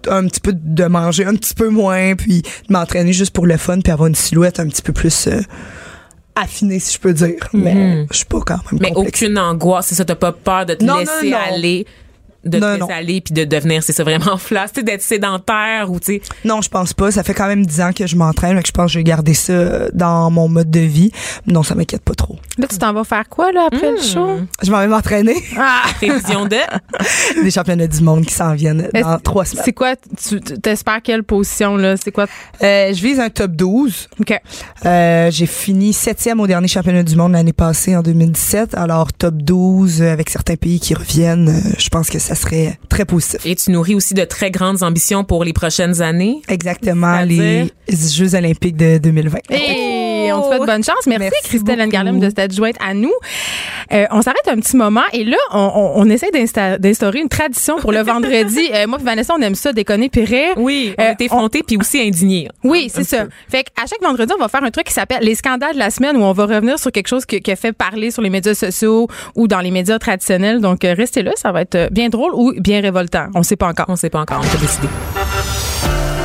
un 0.10 0.26
petit 0.28 0.40
peu 0.40 0.54
de 0.54 0.86
manger 0.86 1.26
un 1.26 1.36
petit 1.36 1.54
peu 1.54 1.70
moins, 1.70 2.16
puis 2.16 2.42
de 2.42 2.48
m'entraîner 2.74 3.14
juste 3.14 3.32
pour 3.34 3.46
le 3.46 3.58
fun, 3.58 3.80
puis 3.82 3.92
avoir 3.92 4.08
une 4.08 4.16
silhouette 4.16 4.60
un 4.60 4.68
petit 4.68 4.82
peu 4.82 4.94
plus 4.94 5.28
euh, 5.28 5.42
affinée, 6.36 6.80
si 6.80 6.94
je 6.94 7.00
peux 7.00 7.14
dire. 7.14 7.48
Mais 7.54 8.06
je 8.12 8.18
suis 8.18 8.26
pas 8.26 8.40
quand 8.46 8.60
même 8.72 8.80
Mais 8.82 8.92
complexe. 8.92 9.22
aucune 9.24 9.38
angoisse, 9.38 9.88
c'est 9.88 9.96
ça, 9.96 10.06
t'as 10.06 10.16
pas 10.16 10.32
peur 10.32 10.66
de 10.66 10.76
te 10.76 10.84
Non, 10.84 10.94
non, 10.94 11.00
laisser 11.00 11.32
non. 11.32 11.38
aller, 11.38 11.86
de 12.46 12.58
te 12.58 12.64
Non, 12.64 12.68
laisser 12.74 12.80
non. 12.80 12.88
aller 12.90 13.22
puis 13.22 13.34
de 13.34 13.44
devenir, 13.44 13.84
c'est 13.84 13.94
ça, 13.94 14.04
vraiment 14.04 14.38
flasque, 14.38 14.76
tu 14.76 14.80
sais, 14.82 14.84
d'être 14.86 15.02
sédentaire 15.02 15.92
ou 15.92 16.00
tu 16.00 16.14
sais. 16.16 16.22
Non, 16.46 16.62
je 16.62 16.70
pense 16.70 16.94
pas. 16.94 17.12
Ça 17.12 17.24
fait 17.24 17.34
quand 17.34 17.48
même 17.48 17.66
10 17.66 17.82
ans 17.82 17.92
que 17.94 18.08
je 18.08 18.16
m'entraîne, 18.16 18.56
donc 18.56 18.66
je 18.68 18.72
pense 18.72 18.86
que 18.88 18.94
je 18.94 19.00
vais 19.00 19.04
garder 19.04 19.34
ça 19.34 19.54
euh, 19.54 19.90
dans 19.94 20.30
mon 20.32 20.48
mode 20.48 20.70
de 20.72 20.80
vie. 20.80 21.12
Non, 21.46 21.64
ça 21.64 21.76
m'inquiète 21.76 22.02
pas 22.04 22.14
trop. 22.16 22.38
Là, 22.58 22.68
tu 22.68 22.78
t'en 22.78 22.94
vas 22.94 23.04
faire 23.04 23.28
quoi, 23.30 23.52
là, 23.52 23.68
après 23.68 23.92
le 23.92 24.02
show? 24.02 24.40
Je 24.64 24.72
m'en 24.72 24.80
vais 24.80 24.88
m'entraîner. 24.88 25.36
Ah! 25.58 25.84
Prévision 25.96 26.46
de? 26.46 26.58
Des 27.44 27.52
championnats 27.52 27.88
du 27.88 28.02
monde 28.02 28.26
qui 28.26 28.34
s'en 28.34 28.54
viennent 28.54 28.90
dans 28.94 29.16
c'est- 29.18 29.24
trois 29.24 29.46
semaines. 29.46 29.64
C'est 29.66 29.74
quoi, 29.74 29.96
tu 29.96 30.40
t'espères 30.40 31.02
quelle 31.02 31.24
position, 31.24 31.76
là? 31.78 31.96
C'est 31.98 32.12
quoi? 32.12 32.26
Euh, 32.64 32.94
je 32.94 33.02
vise 33.02 33.20
un 33.20 33.30
top 33.30 33.52
12. 33.52 34.08
OK. 34.20 34.40
Euh, 34.86 35.32
j'ai 35.32 35.46
fini 35.46 35.94
septième 35.94 36.40
au 36.40 36.48
dernier 36.48 36.68
championnat 36.68 37.04
du 37.04 37.16
monde 37.16 37.34
l'année 37.34 37.54
passée 37.54 37.96
en 37.96 38.02
2017. 38.02 38.76
Alors 38.76 39.12
top 39.14 39.36
12 39.36 40.02
euh, 40.02 40.12
avec 40.12 40.30
certains 40.30 40.56
pays 40.56 40.80
qui 40.80 40.94
reviennent, 40.94 41.54
je 41.78 41.90
pense 41.90 42.10
que 42.10 42.20
ça 42.28 42.36
serait 42.36 42.78
très 42.90 43.06
positif. 43.06 43.46
Et 43.46 43.56
tu 43.56 43.72
nourris 43.72 43.96
aussi 43.96 44.14
de 44.14 44.26
très 44.26 44.52
grandes 44.52 44.84
ambitions 44.84 45.24
pour 45.24 45.46
les 45.46 45.54
prochaines 45.54 46.02
années. 46.02 46.42
Exactement 46.50 47.22
les 47.22 47.72
Jeux 47.90 48.36
olympiques 48.36 48.76
de 48.76 48.98
2020. 48.98 49.40
Et 50.28 50.34
on 50.34 50.42
te 50.42 50.48
souhaite 50.48 50.66
bonne 50.66 50.84
chance. 50.84 51.06
Merci, 51.08 51.20
Merci 51.32 51.50
Christelle. 51.50 51.82
Anne-Garlem 51.82 52.20
de 52.20 52.30
s'être 52.30 52.54
jointe 52.54 52.76
à 52.86 52.94
nous. 52.94 53.14
Euh, 53.94 54.06
on 54.12 54.22
s'arrête 54.22 54.48
un 54.48 54.56
petit 54.58 54.76
moment 54.76 55.04
et 55.14 55.24
là, 55.24 55.38
on, 55.52 55.72
on, 55.76 56.02
on 56.02 56.10
essaie 56.10 56.30
d'insta- 56.32 56.78
d'instaurer 56.78 57.20
une 57.20 57.30
tradition 57.30 57.78
pour 57.78 57.92
le 57.92 58.02
vendredi. 58.04 58.70
Euh, 58.74 58.86
moi 58.88 58.98
et 59.00 59.04
Vanessa, 59.04 59.34
on 59.38 59.42
aime 59.42 59.56
ça, 59.56 59.72
déconner 59.74 60.10
puis 60.10 60.26
rire. 60.26 60.54
Oui, 60.58 60.94
on 60.98 61.02
Euh, 61.04 61.12
est 61.12 61.22
effrontés 61.22 61.64
puis 61.64 61.78
aussi 61.78 62.02
indignés. 62.02 62.50
Oui, 62.64 62.92
Un 62.92 62.98
c'est 62.98 63.04
ça. 63.04 63.26
peu. 63.26 63.32
Fait 63.50 63.64
qu'à 63.64 63.86
chaque 63.88 64.02
vendredi, 64.02 64.34
on 64.38 64.42
va 64.42 64.50
faire 64.50 64.64
un 64.64 64.72
truc 64.72 64.88
qui 64.88 64.94
s'appelle 64.94 65.20
les 65.22 65.36
scandales 65.36 65.74
de 65.74 65.80
la 65.80 65.90
semaine 65.90 66.18
où 66.18 66.22
on 66.22 66.34
va 66.34 66.46
revenir 66.46 66.78
sur 66.80 66.92
quelque 66.92 67.08
chose 67.08 67.26
qui 67.26 67.42
a 67.52 67.56
fait 67.56 67.72
parler 67.74 68.12
sur 68.12 68.22
les 68.22 68.30
médias 68.30 68.54
sociaux 68.56 69.08
ou 69.36 69.48
dans 69.48 69.60
les 69.62 69.72
médias 69.72 70.00
traditionnels. 70.00 70.60
Donc, 70.62 70.84
euh, 70.84 70.94
restez 70.98 71.24
là, 71.24 71.32
ça 71.36 71.52
va 71.52 71.62
être 71.62 71.90
bien 71.92 72.10
drôle 72.10 72.32
ou 72.34 72.54
bien 72.60 72.82
révoltant. 72.82 73.28
On 73.36 73.44
sait 73.44 73.56
pas 73.56 73.68
encore. 73.68 73.86
On 73.90 73.96
sait 73.96 74.10
pas 74.10 74.20
encore, 74.20 74.42
on 74.44 74.48
peut 74.48 74.58
décider. 74.60 74.88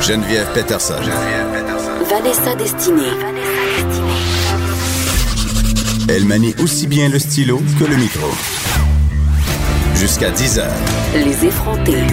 Geneviève 0.01 0.47
Peterson. 0.53 0.95
Vanessa 2.09 2.55
Destinée. 2.55 3.62
Elle 6.15 6.25
manie 6.25 6.53
aussi 6.61 6.85
bien 6.85 7.09
le 7.09 7.17
stylo 7.17 7.59
que 7.79 7.85
le 7.85 7.95
micro. 7.95 8.27
Jusqu'à 9.95 10.29
10 10.29 10.59
heures. 10.59 10.71
Les 11.15 11.47
effrontés. 11.47 12.03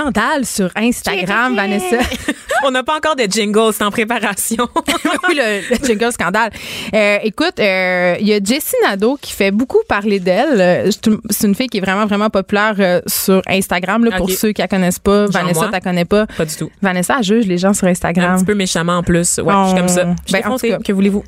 Scandale 0.00 0.44
sur 0.46 0.70
Instagram, 0.76 1.56
Vanessa? 1.56 1.96
on 2.64 2.70
n'a 2.70 2.82
pas 2.84 2.96
encore 2.96 3.16
de 3.16 3.24
jingle, 3.24 3.72
c'est 3.72 3.82
en 3.82 3.90
préparation. 3.90 4.68
oui, 5.28 5.34
le, 5.36 5.68
le 5.68 5.84
jingle 5.84 6.12
scandale. 6.12 6.50
Euh, 6.94 7.18
écoute, 7.24 7.58
euh, 7.58 8.14
il 8.20 8.28
y 8.28 8.34
a 8.34 8.38
Jessie 8.42 8.76
Nadeau 8.84 9.18
qui 9.20 9.32
fait 9.32 9.50
beaucoup 9.50 9.80
parler 9.88 10.20
d'elle. 10.20 10.60
Euh, 10.60 10.90
C'est 11.30 11.46
une- 11.46 11.54
fille 11.54 11.66
qui 11.66 11.78
est 11.78 11.80
vraiment, 11.80 12.06
vraiment 12.06 12.30
populaire 12.30 12.74
euh, 12.78 13.00
sur 13.06 13.42
Instagram. 13.48 14.04
Là, 14.04 14.16
Pour 14.16 14.30
ceux 14.30 14.52
qui 14.52 14.62
la 14.62 14.68
connaissent 14.68 14.98
pas, 15.00 15.22
Genre 15.26 15.32
Vanessa, 15.32 15.66
tu 15.66 15.72
la 15.72 15.80
connais 15.80 16.04
pas? 16.04 16.26
pas 16.26 16.44
du 16.44 16.54
tout. 16.54 16.70
Vanessa 16.80 17.16
elle 17.18 17.24
juge 17.24 17.46
les 17.46 17.58
gens 17.58 17.74
sur 17.74 17.86
Un 17.86 17.90
Instagram. 17.90 18.36
petit 18.36 18.44
peu 18.46 18.54
méchamment 18.54 18.98
en 18.98 19.02
plus. 19.02 19.38
Ouais, 19.38 19.52
je 19.62 19.68
suis 19.70 19.76
comme 19.78 19.88
ça. 19.88 20.02
Je 20.26 20.32
ben, 20.32 20.38
en 20.38 20.40
effrontée. 20.40 20.70
tout 20.70 20.76
cas. 20.76 20.82
que 20.84 20.92
voulez-vous? 20.92 21.24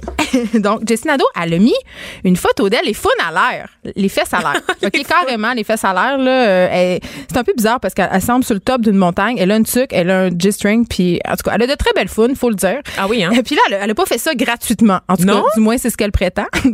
Donc, 0.55 0.87
Jessie 0.89 1.09
Nadeau, 1.09 1.27
elle 1.43 1.55
a 1.55 1.59
mis 1.59 1.75
une 2.25 2.37
photo 2.37 2.69
d'elle, 2.69 2.85
les 2.87 2.95
faunes 2.95 3.11
à 3.27 3.33
l'air. 3.33 3.69
Les 3.97 4.09
fesses 4.09 4.33
à 4.33 4.39
l'air. 4.39 4.61
OK, 4.85 5.03
carrément, 5.07 5.53
les 5.53 5.65
fesses 5.65 5.85
à 5.85 5.93
l'air, 5.93 6.17
là. 6.19 6.47
euh, 6.47 6.99
c'est 7.29 7.37
un 7.39 7.45
peu 7.45 7.53
bizarre 7.57 7.81
parce 7.81 7.93
qu'elle 7.95 8.09
elle 8.13 8.23
semble 8.23 8.45
sur 8.53 8.55
le 8.55 8.61
top 8.61 8.83
d'une 8.83 8.97
montagne. 8.97 9.37
Elle 9.39 9.51
a 9.51 9.57
une 9.57 9.65
tuque, 9.65 9.93
elle 9.93 10.11
a 10.11 10.21
un 10.25 10.31
G-string, 10.39 10.87
puis 10.87 11.21
en 11.27 11.33
tout 11.37 11.43
cas, 11.45 11.53
elle 11.55 11.63
a 11.63 11.67
de 11.67 11.75
très 11.75 11.93
belles 11.95 12.09
founes, 12.09 12.37
faut 12.37 12.51
le 12.51 12.55
dire. 12.55 12.81
Ah 12.99 13.07
oui, 13.09 13.25
hein? 13.25 13.31
Et 13.35 13.43
puis 13.43 13.55
là, 13.55 13.63
elle 13.69 13.75
a, 13.75 13.79
elle 13.85 13.91
a 13.91 13.95
pas 13.95 14.05
fait 14.05 14.19
ça 14.19 14.35
gratuitement. 14.35 14.99
En 15.09 15.17
tout 15.17 15.25
Non? 15.25 15.43
cas, 15.43 15.49
du 15.55 15.61
moins, 15.61 15.79
c'est 15.79 15.89
ce 15.91 15.97
qu'elle 15.97 16.13
prétend. 16.13 16.47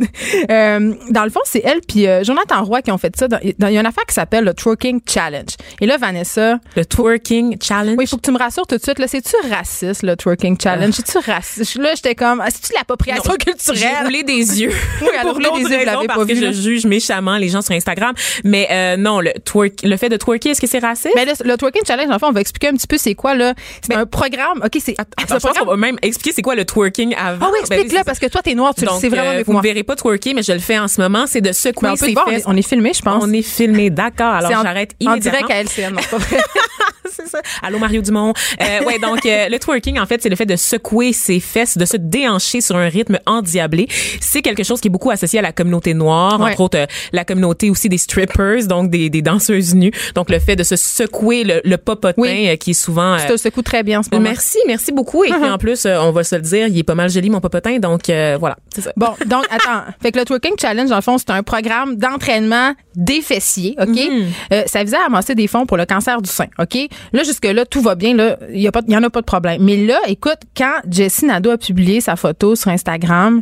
Euh, 0.51 0.93
dans 1.09 1.23
le 1.23 1.29
fond, 1.29 1.39
c'est 1.45 1.61
elle 1.63 1.81
puis 1.87 2.07
euh, 2.07 2.23
Jonathan 2.23 2.63
Roy 2.63 2.81
qui 2.81 2.91
ont 2.91 2.97
fait 2.97 3.15
ça. 3.15 3.27
Il 3.43 3.53
y 3.59 3.77
a 3.77 3.79
une 3.79 3.85
affaire 3.85 4.05
qui 4.05 4.13
s'appelle 4.13 4.43
le 4.45 4.53
Twerking 4.53 5.01
Challenge. 5.07 5.49
Et 5.81 5.85
là, 5.85 5.97
Vanessa, 5.97 6.59
Le 6.75 6.85
twerking 6.85 7.57
challenge? 7.61 7.95
oui, 7.97 8.05
il 8.05 8.07
faut 8.07 8.17
que 8.17 8.21
tu 8.21 8.31
me 8.31 8.37
rassures 8.37 8.65
tout 8.67 8.77
de 8.77 8.81
suite. 8.81 8.99
Là, 8.99 9.07
c'est-tu 9.07 9.35
raciste, 9.49 10.03
le 10.03 10.15
Twerking 10.15 10.57
Challenge? 10.61 10.93
C'est-tu 10.93 11.17
raciste? 11.29 11.75
Là, 11.77 11.93
j'étais 11.95 12.15
comme, 12.15 12.41
ah, 12.41 12.47
c'est-tu 12.49 12.69
de 12.69 12.77
l'appropriation 12.77 13.33
culturelle? 13.33 13.79
J'ai 13.79 14.03
roulé 14.05 14.23
des 14.23 14.61
yeux. 14.61 14.71
Oui, 15.01 15.07
elle 15.19 15.27
a 15.27 15.31
roulé 15.31 15.49
des 15.55 15.69
yeux, 15.69 15.79
vous 15.79 15.85
parce 15.85 16.07
pas 16.07 16.25
que 16.25 16.33
vu, 16.33 16.35
je 16.37 16.45
là. 16.45 16.51
juge 16.51 16.85
méchamment 16.85 17.37
les 17.37 17.49
gens 17.49 17.61
sur 17.61 17.73
Instagram. 17.73 18.13
Mais 18.43 18.67
euh, 18.71 18.97
non, 18.97 19.19
le 19.21 19.31
twerk, 19.43 19.81
le 19.83 19.97
fait 19.97 20.09
de 20.09 20.17
twerker, 20.17 20.49
est-ce 20.51 20.61
que 20.61 20.67
c'est 20.67 20.79
raciste? 20.79 21.13
Mais 21.15 21.25
le, 21.25 21.33
le 21.45 21.57
twerking 21.71 21.85
challenge, 21.85 22.09
en 22.11 22.19
fait, 22.19 22.25
on 22.25 22.31
va 22.31 22.41
expliquer 22.41 22.67
un 22.69 22.73
petit 22.73 22.87
peu 22.87 22.97
c'est 22.97 23.15
quoi 23.15 23.35
là. 23.35 23.53
C'est 23.85 23.95
un 23.95 24.05
programme. 24.05 24.61
Ok, 24.63 24.81
c'est. 24.83 24.95
Je 25.19 25.25
pense 25.37 25.57
qu'on 25.57 25.65
va 25.65 25.75
même 25.77 25.97
expliquer 26.01 26.33
c'est 26.35 26.41
quoi 26.41 26.55
le 26.55 26.65
twerking 26.65 27.15
avant. 27.15 27.47
Ah 27.47 27.49
oui, 27.53 27.59
Ben 27.69 27.79
explique-le 27.79 28.03
parce 28.03 28.19
que 28.19 28.25
toi 28.27 28.41
t'es 28.41 28.55
noir, 28.55 28.73
tu 28.75 28.85
le 28.85 28.91
sais 28.99 29.09
vraiment 29.09 29.29
euh, 29.29 29.33
mieux 29.35 29.39
que 29.41 29.45
vous 29.45 29.51
moi. 29.53 29.61
ne 29.61 29.67
verrez 29.67 29.83
pas 29.83 29.95
twerker, 29.95 30.33
mais 30.33 30.43
je 30.43 30.51
le 30.51 30.59
fais 30.59 30.77
en 30.79 30.87
ce 30.87 31.01
moment. 31.01 31.25
C'est 31.27 31.41
de 31.41 31.51
secouer 31.51 31.91
peut 31.91 31.95
ses 32.07 32.13
voir, 32.13 32.27
fesses. 32.29 32.43
on 32.45 32.55
est 32.55 32.67
filmé, 32.67 32.91
je 32.93 33.01
pense. 33.01 33.23
On 33.23 33.31
est 33.33 33.41
filmé, 33.41 33.89
d'accord. 33.89 34.33
Alors 34.33 34.51
en- 34.59 34.63
j'arrête 34.63 34.91
En 35.01 35.11
immédiatement. 35.13 35.47
direct 35.47 35.51
à 35.77 35.83
LCN, 35.83 35.93
non, 35.93 35.99
c'est 36.01 36.09
pas 36.11 36.17
vrai. 36.17 36.37
c'est 37.11 37.27
ça. 37.27 37.41
Allô 37.63 37.79
Mario 37.79 38.01
Dumont. 38.01 38.33
Euh, 38.61 38.83
ouais, 38.85 38.99
donc 38.99 39.25
euh, 39.25 39.49
le 39.49 39.57
twerking 39.59 39.99
en 39.99 40.05
fait, 40.05 40.21
c'est 40.21 40.29
le 40.29 40.35
fait 40.35 40.45
de 40.45 40.55
secouer 40.55 41.13
ses 41.13 41.39
fesses, 41.39 41.77
de 41.77 41.85
se 41.85 41.97
déhancher 41.97 42.61
sur 42.61 42.75
un 42.77 42.87
rythme 42.87 43.19
endiablé. 43.25 43.87
C'est 44.21 44.41
quelque 44.41 44.63
chose 44.63 44.79
qui 44.81 44.87
est 44.87 44.91
beaucoup 44.91 45.11
associé 45.11 45.39
à 45.39 45.41
la 45.41 45.51
communauté 45.51 45.93
noire, 45.93 46.39
Ouais. 46.39 46.51
entre 46.51 46.61
autres 46.61 46.77
euh, 46.79 46.85
la 47.11 47.25
communauté 47.25 47.69
aussi 47.69 47.89
des 47.89 47.97
strippers, 47.97 48.67
donc 48.67 48.89
des, 48.89 49.09
des 49.09 49.21
danseuses 49.21 49.75
nues. 49.75 49.91
Donc 50.15 50.29
le 50.29 50.39
fait 50.39 50.55
de 50.55 50.63
se 50.63 50.75
secouer 50.75 51.43
le, 51.43 51.58
le 51.63 51.77
popotin 51.77 52.13
Oui. 52.21 52.49
euh, 52.49 52.55
qui 52.55 52.71
est 52.71 52.73
souvent 52.73 53.17
Tu 53.19 53.27
te 53.27 53.37
secoues 53.37 53.61
très 53.61 53.83
bien 53.83 53.99
en 53.99 54.03
ce 54.03 54.09
moment. 54.11 54.23
Merci, 54.23 54.57
merci 54.67 54.91
beaucoup. 54.91 55.23
Et 55.23 55.29
puis 55.31 55.49
en 55.49 55.57
plus, 55.57 55.85
euh, 55.85 55.99
on 56.01 56.11
va 56.11 56.23
se 56.23 56.35
le 56.35 56.41
dire, 56.41 56.67
il 56.67 56.77
est 56.77 56.83
pas 56.83 56.95
mal 56.95 57.09
joli 57.09 57.29
mon 57.29 57.39
popotin, 57.41 57.79
donc 57.79 58.09
euh, 58.09 58.37
voilà, 58.39 58.57
c'est 58.73 58.81
ça. 58.81 58.91
Bon, 58.97 59.09
donc 59.25 59.45
attends. 59.51 59.83
fait 60.01 60.11
que 60.11 60.19
le 60.19 60.25
twerking 60.25 60.53
challenge, 60.59 60.89
dans 60.89 60.95
le 60.95 61.01
fond, 61.01 61.17
c'est 61.17 61.29
un 61.31 61.43
programme 61.43 61.95
d'entraînement 61.95 62.73
des 62.95 63.21
fessiers, 63.21 63.75
ok? 63.79 63.87
Mhm. 63.87 64.25
Euh, 64.53 64.63
ça 64.65 64.83
visait 64.83 64.97
à 64.97 65.05
amasser 65.05 65.35
des 65.35 65.47
fonds 65.47 65.65
pour 65.65 65.77
le 65.77 65.85
cancer 65.85 66.21
du 66.21 66.29
sein, 66.29 66.47
ok? 66.59 66.77
Là 67.13 67.23
jusque 67.23 67.45
là 67.45 67.65
tout 67.65 67.81
va 67.81 67.95
bien, 67.95 68.13
là 68.15 68.37
il 68.51 68.59
y 68.61 68.67
a 68.67 68.71
pas, 68.71 68.81
il 68.87 68.93
y 68.93 68.97
en 68.97 69.03
a 69.03 69.09
pas 69.09 69.21
de 69.21 69.25
problème. 69.25 69.61
Mais 69.63 69.77
là, 69.77 69.99
écoute, 70.07 70.39
quand 70.55 70.79
Jessie 70.89 71.25
Nadeau 71.25 71.51
a 71.51 71.57
publié 71.57 72.01
sa 72.01 72.15
photo 72.15 72.55
sur 72.55 72.69
Instagram. 72.71 73.41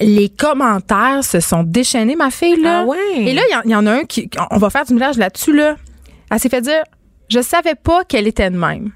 Les 0.00 0.28
commentaires 0.28 1.24
se 1.24 1.40
sont 1.40 1.64
déchaînés, 1.64 2.14
ma 2.14 2.30
fille, 2.30 2.60
là. 2.62 2.82
Ah 2.82 2.84
ouais? 2.84 2.96
Et 3.16 3.32
là, 3.34 3.42
il 3.48 3.52
y 3.52 3.56
en- 3.56 3.62
il 3.64 3.70
y, 3.72 3.74
en 3.74 3.84
a 3.84 3.90
un 3.92 4.04
qui. 4.04 4.30
On 4.52 4.58
va 4.58 4.70
faire 4.70 4.84
du 4.84 4.94
millage 4.94 5.16
là-dessus, 5.18 5.52
là. 5.52 5.74
Elle 6.30 6.38
s'est 6.38 6.48
fait 6.48 6.60
dire 6.60 6.84
Je 7.28 7.40
savais 7.40 7.74
pas 7.74 8.04
qu'elle 8.04 8.26
était 8.26 8.50
de 8.50 8.56
même. 8.58 8.90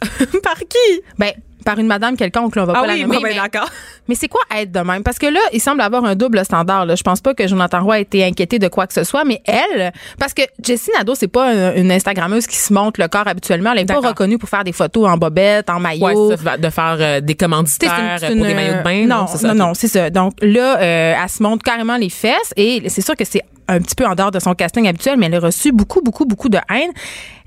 Par 0.42 0.56
qui? 0.58 1.00
Ben, 1.18 1.32
par 1.64 1.78
une 1.78 1.86
madame 1.86 2.16
quelconque, 2.16 2.56
là, 2.56 2.64
on 2.64 2.66
va 2.66 2.72
Ah 2.74 2.80
pas 2.80 2.86
la 2.88 2.94
oui, 2.94 3.02
nommer, 3.02 3.16
bon, 3.18 3.22
ben, 3.22 3.28
mais- 3.36 3.40
d'accord. 3.40 3.68
mais 4.08 4.16
c'est 4.16 4.26
quoi 4.26 4.40
être 4.58 4.72
de 4.72 4.80
même? 4.80 5.04
Parce 5.04 5.16
que 5.20 5.26
là, 5.26 5.38
il 5.52 5.60
semble 5.60 5.80
avoir 5.80 6.04
un 6.04 6.16
double 6.16 6.44
standard. 6.44 6.86
Là. 6.86 6.96
Je 6.96 7.04
pense 7.04 7.20
pas 7.20 7.34
que 7.34 7.46
Jonathan 7.46 7.84
Roy 7.84 7.94
a 7.94 7.98
été 8.00 8.24
inquiété 8.24 8.58
de 8.58 8.66
quoi 8.66 8.88
que 8.88 8.92
ce 8.92 9.04
soit, 9.04 9.22
mais 9.24 9.40
elle, 9.46 9.92
parce 10.18 10.34
que 10.34 10.42
Jessie 10.60 10.90
Nadeau, 10.98 11.14
c'est 11.14 11.28
pas 11.28 11.48
un- 11.52 11.74
une 11.76 11.92
Instagrammeuse 11.92 12.48
qui 12.48 12.56
se 12.56 12.72
montre 12.72 13.00
le 13.00 13.06
corps 13.06 13.28
habituellement. 13.28 13.70
Elle 13.74 13.82
est 13.82 13.84
pas 13.84 14.00
reconnue 14.00 14.38
pour 14.38 14.48
faire 14.48 14.64
des 14.64 14.72
photos 14.72 15.08
en 15.08 15.16
bobette, 15.16 15.70
en 15.70 15.78
maillot. 15.78 16.30
Ouais, 16.30 16.36
ça, 16.36 16.56
de 16.56 16.68
faire 16.68 16.96
euh, 16.98 17.20
des 17.20 17.36
commanditaires 17.36 17.94
une- 17.96 18.04
euh, 18.06 18.16
c'est 18.18 18.26
pour 18.26 18.36
une- 18.38 18.42
des 18.42 18.54
maillots 18.54 18.78
de 18.78 18.82
bain. 18.82 19.06
Non, 19.06 19.26
c'est 19.28 19.38
ça, 19.38 19.54
non, 19.54 19.66
non, 19.68 19.74
c'est 19.74 19.86
ça. 19.88 20.10
Donc 20.10 20.32
là, 20.42 20.80
euh, 20.80 21.14
elle 21.22 21.28
se 21.28 21.40
montre 21.44 21.62
carrément 21.62 21.96
les 21.96 22.10
fesses 22.10 22.52
et 22.56 22.82
c'est 22.88 23.02
sûr 23.02 23.14
que 23.14 23.24
c'est 23.24 23.42
un 23.68 23.80
petit 23.80 23.94
peu 23.94 24.06
en 24.06 24.14
dehors 24.14 24.30
de 24.30 24.38
son 24.38 24.54
casting 24.54 24.86
habituel, 24.86 25.18
mais 25.18 25.26
elle 25.26 25.34
a 25.34 25.40
reçu 25.40 25.72
beaucoup, 25.72 26.00
beaucoup, 26.02 26.24
beaucoup 26.24 26.48
de 26.48 26.58
haine. 26.70 26.90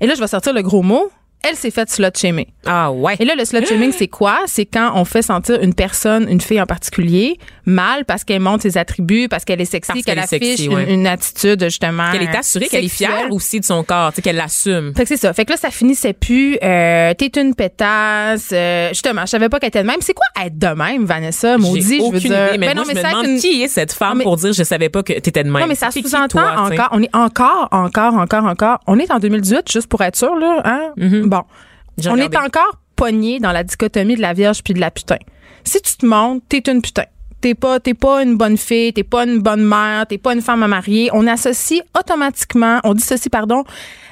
Et 0.00 0.06
là, 0.06 0.14
je 0.14 0.20
vais 0.20 0.26
sortir 0.26 0.52
le 0.52 0.62
gros 0.62 0.82
mot. 0.82 1.10
Elle 1.48 1.56
s'est 1.56 1.70
faite 1.70 1.90
slut 1.90 2.06
shamer. 2.16 2.48
Ah 2.64 2.90
ouais. 2.90 3.16
Et 3.18 3.24
là, 3.24 3.34
le 3.36 3.44
slut 3.44 3.64
shaming, 3.66 3.92
c'est 3.92 4.08
quoi? 4.08 4.40
C'est 4.46 4.66
quand 4.66 4.92
on 4.94 5.04
fait 5.04 5.22
sentir 5.22 5.60
une 5.62 5.74
personne, 5.74 6.26
une 6.28 6.40
fille 6.40 6.60
en 6.60 6.66
particulier, 6.66 7.38
mal 7.64 8.04
parce 8.04 8.24
qu'elle 8.24 8.40
montre 8.40 8.62
ses 8.62 8.76
attributs, 8.78 9.28
parce 9.28 9.44
qu'elle 9.44 9.60
est 9.60 9.64
sexy, 9.64 9.92
Parce 9.92 10.04
qu'elle 10.04 10.18
est 10.18 10.22
affiche 10.22 10.38
sexy, 10.56 10.64
une, 10.66 10.74
ouais. 10.74 10.92
une 10.92 11.06
attitude, 11.06 11.62
justement. 11.64 12.10
Qu'elle 12.12 12.22
est 12.22 12.36
assurée, 12.36 12.66
qu'elle 12.68 12.84
est 12.84 12.88
fière 12.88 13.26
aussi 13.30 13.60
de 13.60 13.64
son 13.64 13.82
corps, 13.84 14.10
tu 14.10 14.16
sais, 14.16 14.22
qu'elle 14.22 14.36
l'assume. 14.36 14.92
Fait 14.96 15.02
que 15.02 15.08
c'est 15.08 15.16
ça. 15.16 15.32
Fait 15.32 15.44
que 15.44 15.52
là, 15.52 15.56
ça 15.56 15.70
finissait 15.70 16.12
plus. 16.12 16.58
Euh, 16.62 17.12
T'es 17.14 17.30
une 17.40 17.54
pétasse. 17.54 18.50
Euh, 18.52 18.88
justement, 18.90 19.22
je 19.22 19.30
savais 19.30 19.48
pas 19.48 19.58
qu'elle 19.60 19.68
était 19.68 19.82
de 19.82 19.86
même. 19.86 20.00
C'est 20.00 20.14
quoi 20.14 20.26
être 20.44 20.58
de 20.58 20.66
même, 20.68 21.04
Vanessa? 21.04 21.58
Maudit, 21.58 21.98
je 22.00 22.12
veux 22.12 22.18
dire. 22.18 22.26
idée, 22.30 22.58
mais 22.58 22.66
Ben 22.68 22.74
moi, 22.74 22.74
non, 22.74 22.90
je 22.90 22.94
me 22.96 23.00
ça, 23.02 23.08
demande 23.10 23.26
une- 23.26 23.38
qui 23.38 23.62
est 23.62 23.68
cette 23.68 23.92
femme 23.92 24.18
mais- 24.18 24.24
pour 24.24 24.36
dire 24.36 24.52
je 24.52 24.62
savais 24.62 24.88
pas 24.88 25.02
que 25.02 25.12
t'étais 25.12 25.44
de 25.44 25.50
même. 25.50 25.60
Non, 25.62 25.68
mais 25.68 25.74
ça 25.74 25.90
sous-entend 25.90 26.40
encore. 26.56 26.88
On 26.92 27.02
est 27.02 27.14
encore, 27.14 27.68
encore, 27.72 28.14
encore, 28.14 28.44
encore. 28.44 28.78
On 28.86 28.98
est 28.98 29.10
en 29.10 29.18
2018, 29.18 29.70
juste 29.70 29.86
pour 29.88 30.02
être 30.02 30.16
sûr, 30.16 30.34
là. 30.36 30.60
Hein? 30.64 30.80
Bon. 31.24 31.35
On 31.38 32.12
regardé. 32.12 32.22
est 32.22 32.36
encore 32.38 32.80
pogné 32.94 33.38
dans 33.40 33.52
la 33.52 33.64
dichotomie 33.64 34.16
de 34.16 34.22
la 34.22 34.32
vierge 34.32 34.62
puis 34.62 34.74
de 34.74 34.80
la 34.80 34.90
putain. 34.90 35.18
Si 35.64 35.80
tu 35.80 35.96
te 35.96 36.06
montres, 36.06 36.44
t'es 36.48 36.62
une 36.70 36.82
putain. 36.82 37.04
T'es 37.40 37.54
pas, 37.54 37.78
t'es 37.80 37.94
pas 37.94 38.22
une 38.22 38.36
bonne 38.36 38.56
fille, 38.56 38.92
t'es 38.92 39.04
pas 39.04 39.24
une 39.24 39.40
bonne 39.40 39.62
mère, 39.62 40.06
t'es 40.06 40.18
pas 40.18 40.32
une 40.32 40.40
femme 40.40 40.62
à 40.62 40.68
marier. 40.68 41.10
On 41.12 41.26
associe 41.26 41.82
automatiquement, 41.96 42.80
on 42.82 42.94
dissocie, 42.94 43.30
pardon, 43.30 43.62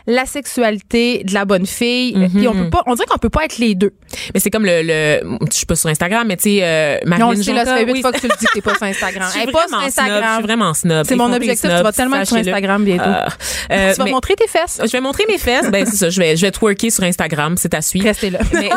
la 0.07 0.27
sexualité 0.27 1.25
de 1.25 1.33
la 1.33 1.45
bonne 1.45 1.66
fille. 1.66 2.14
Mhm. 2.14 2.31
Puis 2.31 2.49
on 2.49 2.53
peut 2.53 2.70
pas, 2.70 2.83
on 2.87 2.95
dirait 2.95 3.07
qu'on 3.07 3.18
peut 3.18 3.31
pas 3.31 3.45
être 3.47 3.59
les 3.59 3.75
deux. 3.75 3.95
Mais 4.34 4.40
c'est 4.40 4.50
comme 4.50 4.64
le, 4.64 4.82
le, 4.82 5.38
je 5.50 5.56
suis 5.56 5.66
pas 5.66 5.76
sur 5.76 5.90
Instagram, 5.90 6.26
mais 6.26 6.36
tu 6.36 6.44
sais, 6.44 6.58
euh, 6.62 6.98
le 7.04 7.42
sait, 7.42 7.52
là, 7.52 7.64
ça 7.64 7.72
Jonca, 7.72 7.86
fait 7.86 7.92
huit 7.92 8.00
fois 8.02 8.12
que 8.12 8.20
tu 8.20 8.28
le 8.28 8.36
dis 8.38 8.46
que 8.46 8.52
t'es 8.54 8.60
pas 8.62 8.74
sur 8.74 8.82
Instagram. 8.84 9.28
Je 9.34 9.38
suis 9.40 9.50
pas 9.52 9.60
sur 9.60 9.68
snob, 9.68 9.82
Instagram. 9.84 10.24
je 10.24 10.34
suis 10.34 10.42
vraiment 10.42 10.74
snob. 10.74 11.06
C'est 11.06 11.16
mon 11.16 11.32
objectif. 11.32 11.60
snob, 11.60 11.76
Tu 11.78 11.82
vas 11.82 11.92
tellement 11.92 12.16
être 12.16 12.26
sur. 12.26 12.36
Instagram 12.36 12.84
bientôt. 12.84 13.04
Euh, 13.04 13.26
euh, 13.72 13.92
tu 13.92 13.98
vas 13.98 14.04
mais- 14.04 14.10
montrer 14.10 14.34
tes 14.34 14.46
fesses. 14.48 14.80
Je 14.84 14.90
vais 14.90 15.00
montrer 15.00 15.24
mes 15.26 15.38
fesses. 15.38 15.70
Ben, 15.70 15.86
c'est 15.86 15.96
ça. 15.96 16.10
Je 16.10 16.20
vais, 16.20 16.36
je 16.36 16.42
vais 16.46 16.50
twerker 16.50 16.90
sur 16.90 17.04
Instagram. 17.04 17.56
C'est 17.56 17.74
à 17.74 17.82
suivre. 17.82 18.06
Restez 18.06 18.30
là. 18.30 18.40
Mais, 18.52 18.70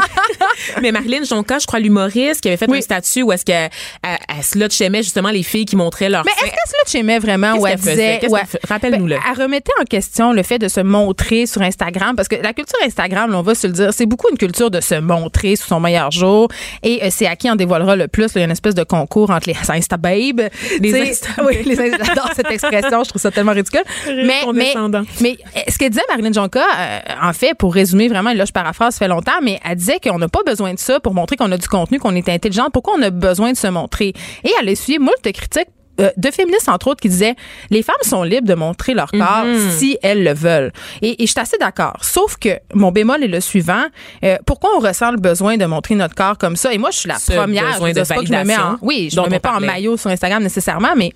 mais 0.81 0.91
Marilyn 0.91 1.23
Jonca, 1.23 1.59
je 1.59 1.67
crois, 1.67 1.79
l'humoriste, 1.79 2.41
qui 2.41 2.47
avait 2.47 2.57
fait 2.57 2.69
Oui. 2.69 2.79
un 2.79 2.81
statut 2.81 3.21
où 3.21 3.31
est-ce 3.31 3.45
qu'elle 3.45 3.69
elle, 4.03 4.17
elle 4.29 5.03
justement 5.03 5.29
les 5.29 5.43
filles 5.43 5.65
qui 5.65 5.75
montraient 5.75 6.09
leur 6.09 6.23
Mais 6.25 6.31
est-ce 6.31 6.39
qu'elle 6.45 6.51
se 6.67 6.73
le 6.85 6.91
chémait 6.91 7.19
vraiment 7.19 7.53
ou 7.57 7.67
elle 7.67 7.77
disait 7.77 8.19
fait? 8.19 8.59
Rappelle-nous-le. 8.67 9.15
Ben, 9.15 9.21
elle 9.31 9.41
remettait 9.43 9.71
en 9.79 9.85
question 9.85 10.33
le 10.33 10.43
fait 10.43 10.59
de 10.59 10.67
se 10.67 10.79
montrer 10.79 11.45
sur 11.45 11.61
Instagram 11.61 12.15
parce 12.15 12.27
que 12.27 12.35
la 12.35 12.53
culture 12.53 12.77
Instagram, 12.85 13.33
on 13.35 13.41
va 13.41 13.55
se 13.55 13.67
le 13.67 13.73
dire, 13.73 13.93
c'est 13.93 14.05
beaucoup 14.05 14.29
une 14.31 14.38
culture 14.38 14.71
de 14.71 14.81
se 14.81 14.95
montrer 14.95 15.26
sous 15.55 15.67
son 15.67 15.80
meilleur 15.80 16.11
jour 16.11 16.49
et 16.84 17.03
euh, 17.03 17.07
c'est 17.11 17.28
à 17.28 17.36
qui 17.36 17.49
en 17.49 17.55
dévoilera 17.55 17.95
le 17.95 18.07
plus. 18.07 18.23
là? 18.23 18.32
Il 18.36 18.39
y 18.39 18.41
a 18.41 18.45
une 18.45 18.51
espèce 18.51 18.75
de 18.75 18.84
concours 18.84 19.30
entre 19.30 19.47
les 19.49 19.55
Insta 19.69 19.97
babes, 19.97 20.41
Les 20.82 21.09
Insta 21.09 21.30
oui, 21.45 21.63
les 21.65 21.78
Insta- 21.78 22.05
j'adore 22.05 22.30
cette 22.36 22.51
expression, 22.51 23.03
je 23.03 23.09
trouve 23.09 23.21
ça 23.21 23.32
tellement 23.32 23.53
ridicule. 23.53 23.84
Mais 24.07 24.41
mais 24.53 24.73
mais 25.21 25.38
euh, 25.55 25.59
ce 25.69 25.78
que 25.78 25.88
disait 25.88 26.01
Marilyn 26.09 26.34
Jonca, 26.34 26.61
euh, 26.61 26.99
en 27.21 27.34
fait, 27.34 27.53
pour 27.55 27.73
résumer 27.73 28.07
vraiment, 28.07 28.34
là 28.34 28.45
je 28.45 28.51
paraphrase, 28.51 28.95
ça 28.95 28.99
fait 28.99 29.07
longtemps, 29.07 29.39
mais 29.43 29.59
elle 29.63 29.75
disait 29.75 29.99
qu'on 30.03 30.17
n'a 30.19 30.28
pas 30.28 30.43
besoin 30.45 30.73
de 30.73 30.80
ça 30.80 30.99
pour 30.99 31.13
montrer 31.13 31.36
qu'on 31.36 31.51
a 31.51 31.57
du 31.57 31.67
contenu, 31.67 31.99
qu'on 31.99 32.15
est 32.15 32.30
intelligente. 32.30 32.69
Pourquoi 32.73 32.95
on 32.97 33.01
a 33.01 33.09
besoin 33.09 33.51
de 33.51 33.57
se 33.57 33.67
montrer? 33.67 34.13
Et 34.43 34.51
elle 34.61 34.67
a 34.67 34.71
essuyé 34.71 34.99
moult 34.99 35.23
de 35.23 35.32
critiques 35.32 35.67
euh, 36.00 36.10
de 36.18 36.32
féministes, 36.32 36.70
entre 36.70 36.88
autres, 36.88 37.02
qui 37.02 37.10
disaient 37.10 37.36
les 37.70 37.84
femmes 37.84 37.95
sont 38.04 38.24
libres 38.24 38.48
de 38.48 38.54
montrer 38.56 38.93
leur 38.93 39.12
corps 39.12 39.45
Mhm. 39.45 39.72
si 39.72 39.98
elles 40.04 40.24
le 40.24 40.34
veulent. 40.34 40.72
Et, 41.02 41.24
et 41.24 41.26
je 41.26 41.32
suis 41.32 41.39
assez 41.39 41.58
d'accord. 41.58 41.98
Sauf 42.02 42.38
que 42.38 42.50
mon 42.74 42.91
bémol 42.91 43.24
est 43.24 43.28
le 43.28 43.41
suivant. 43.41 43.86
Euh, 44.24 44.38
pourquoi 44.45 44.70
on 44.76 44.80
ressent 44.80 45.12
le 45.12 45.18
besoin 45.18 45.58
de 45.58 45.66
montrer 45.66 45.95
notre 45.95 46.16
corps 46.16 46.38
comme 46.38 46.56
ça? 46.56 46.74
Et 46.74 46.78
moi, 46.78 46.91
je 46.91 47.00
suis 47.00 47.10
la 47.10 47.20
Ce 47.20 47.32
première. 47.32 47.64
besoin 47.66 47.78
je 47.80 47.84
veux 47.88 47.93
dire, 47.93 48.04
de 48.04 48.08
c'est 48.08 48.14
pas 48.16 48.22
que 48.22 48.28
je 48.28 48.34
me 48.34 48.43
mets 48.43 48.58
en, 48.58 48.78
oui, 48.82 49.10
je 49.12 49.16
dont 49.16 49.26
me 49.26 49.30
mets 49.30 49.39
pas 49.39 49.54
en 49.56 49.60
maillot 49.60 49.98
sur 49.98 50.10
Instagram 50.10 50.43
nécessairement, 50.43 50.93
mais 50.95 51.12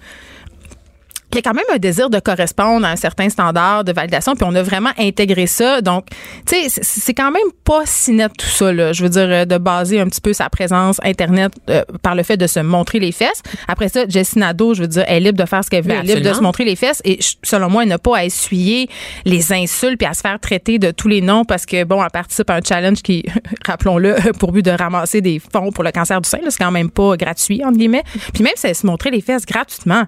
il 1.34 1.38
y 1.38 1.40
a 1.40 1.42
quand 1.42 1.54
même 1.54 1.66
un 1.74 1.78
désir 1.78 2.10
de 2.10 2.20
correspondre 2.20 2.86
à 2.86 2.90
un 2.92 2.96
certain 2.96 3.30
standard 3.30 3.84
de 3.84 3.92
validation, 3.92 4.36
puis 4.36 4.46
on 4.48 4.56
a 4.56 4.64
vraiment 4.64 4.92
intégré 4.98 5.48
ça. 5.48 5.82
Donc, 5.82 6.06
tu 6.46 6.70
sais, 6.70 6.82
c'est- 6.82 7.14
quand 7.14 7.32
même 7.32 7.42
pas 7.66 7.82
si 7.86 8.12
net 8.14 8.32
tout 8.38 8.46
ça. 8.46 8.72
Là. 8.72 8.94
Je 8.94 9.04
veux 9.04 9.10
dire, 9.10 9.28
euh, 9.28 9.46
de 9.46 9.58
baser 9.58 10.00
un 10.00 10.06
petit 10.08 10.22
peu 10.22 10.34
sa 10.34 10.50
présence 10.50 11.00
Internet 11.04 11.52
euh, 11.70 11.84
par 12.02 12.16
le 12.16 12.24
fait 12.24 12.38
de 12.38 12.48
se 12.48 12.60
montrer 12.60 13.00
les 13.00 13.12
fesses. 13.12 13.42
Après 13.68 13.90
ça, 13.90 14.08
Jessie 14.08 14.40
Nadeau, 14.40 14.74
je 14.74 14.82
veux 14.82 14.88
dire, 14.88 15.04
elle 15.08 15.18
est 15.18 15.32
libre 15.32 15.38
de 15.44 15.46
faire 15.48 15.64
ce 15.64 15.70
qu'elle 15.70 15.84
veut, 15.84 15.90
Ben, 15.90 16.00
elle 16.04 16.10
est 16.10 16.16
libre 16.16 16.30
de 16.30 16.34
se 16.34 16.42
montrer 16.42 16.64
les 16.64 16.76
fesses. 16.76 17.02
Et 17.04 17.20
selon 17.44 17.70
moi, 17.70 17.84
elle 17.84 17.90
n'a 17.90 17.98
pas 17.98 18.18
à 18.18 18.26
essuyer 18.26 18.90
les 19.26 19.52
insultes 19.54 19.98
puis 19.98 20.08
à 20.08 20.14
se 20.14 20.22
faire 20.22 20.40
traiter 20.40 20.80
de 20.80 20.92
tous 20.92 21.08
les 21.08 21.22
noms 21.22 21.44
parce 21.46 21.66
que, 21.66 21.84
bon, 21.84 22.02
elle 22.04 22.10
participe 22.12 22.50
à 22.50 22.56
un 22.56 22.62
challenge 22.62 23.02
qui, 23.02 23.24
rappelons-le, 23.66 24.16
pour 24.40 24.52
but 24.52 24.64
de 24.66 24.72
ramasser 24.72 25.22
des 25.22 25.40
fonds 25.40 25.72
pour 25.72 25.84
le 25.84 25.92
cancer 25.92 26.20
du 26.22 26.30
sein. 26.30 26.40
C'est 26.50 26.58
quand 26.64 26.72
même 26.72 26.90
pas 26.90 27.16
gratuit, 27.18 27.64
entre 27.64 27.78
guillemets. 27.78 28.04
Puis 28.34 28.44
même 28.44 28.54
si 28.56 28.68
elle 28.68 28.76
se 28.76 28.86
montrait 28.86 29.12
les 29.12 29.22
fesses 29.22 29.46
gratuitement, 29.46 30.06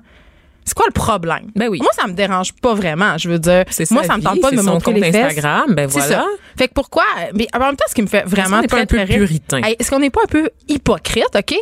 c'est 0.65 0.73
quoi 0.75 0.85
le 0.87 0.93
problème? 0.93 1.51
Ben 1.55 1.67
oui. 1.69 1.79
Moi, 1.81 1.91
ça 1.93 2.07
me 2.07 2.13
dérange 2.13 2.53
pas 2.53 2.73
vraiment. 2.73 3.17
Je 3.17 3.29
veux 3.29 3.39
dire, 3.39 3.63
moi, 3.91 4.03
ça 4.03 4.17
me 4.17 4.23
tente 4.23 4.41
pas 4.41 4.51
de 4.51 4.55
me 4.57 4.61
montrer 4.61 4.93
compte 4.93 5.01
les 5.01 5.11
fesses. 5.11 5.25
Instagram, 5.25 5.73
ben 5.75 5.89
C'est 5.89 5.99
voilà. 5.99 6.15
ça. 6.15 6.25
Fait 6.57 6.67
que 6.67 6.73
pourquoi? 6.73 7.03
Mais 7.33 7.47
en 7.53 7.59
même 7.59 7.75
temps, 7.75 7.85
ce 7.87 7.95
qui 7.95 8.01
me 8.01 8.07
fait 8.07 8.23
vraiment 8.25 8.61
n'est 8.61 8.67
pas 8.67 8.77
très, 8.77 8.81
un 8.83 8.85
peu 8.85 9.05
très 9.05 9.17
puritain? 9.17 9.61
Est-ce 9.61 9.89
qu'on 9.89 9.99
n'est 9.99 10.09
pas 10.09 10.21
un 10.23 10.27
peu 10.27 10.49
hypocrite, 10.67 11.35
OK? 11.35 11.55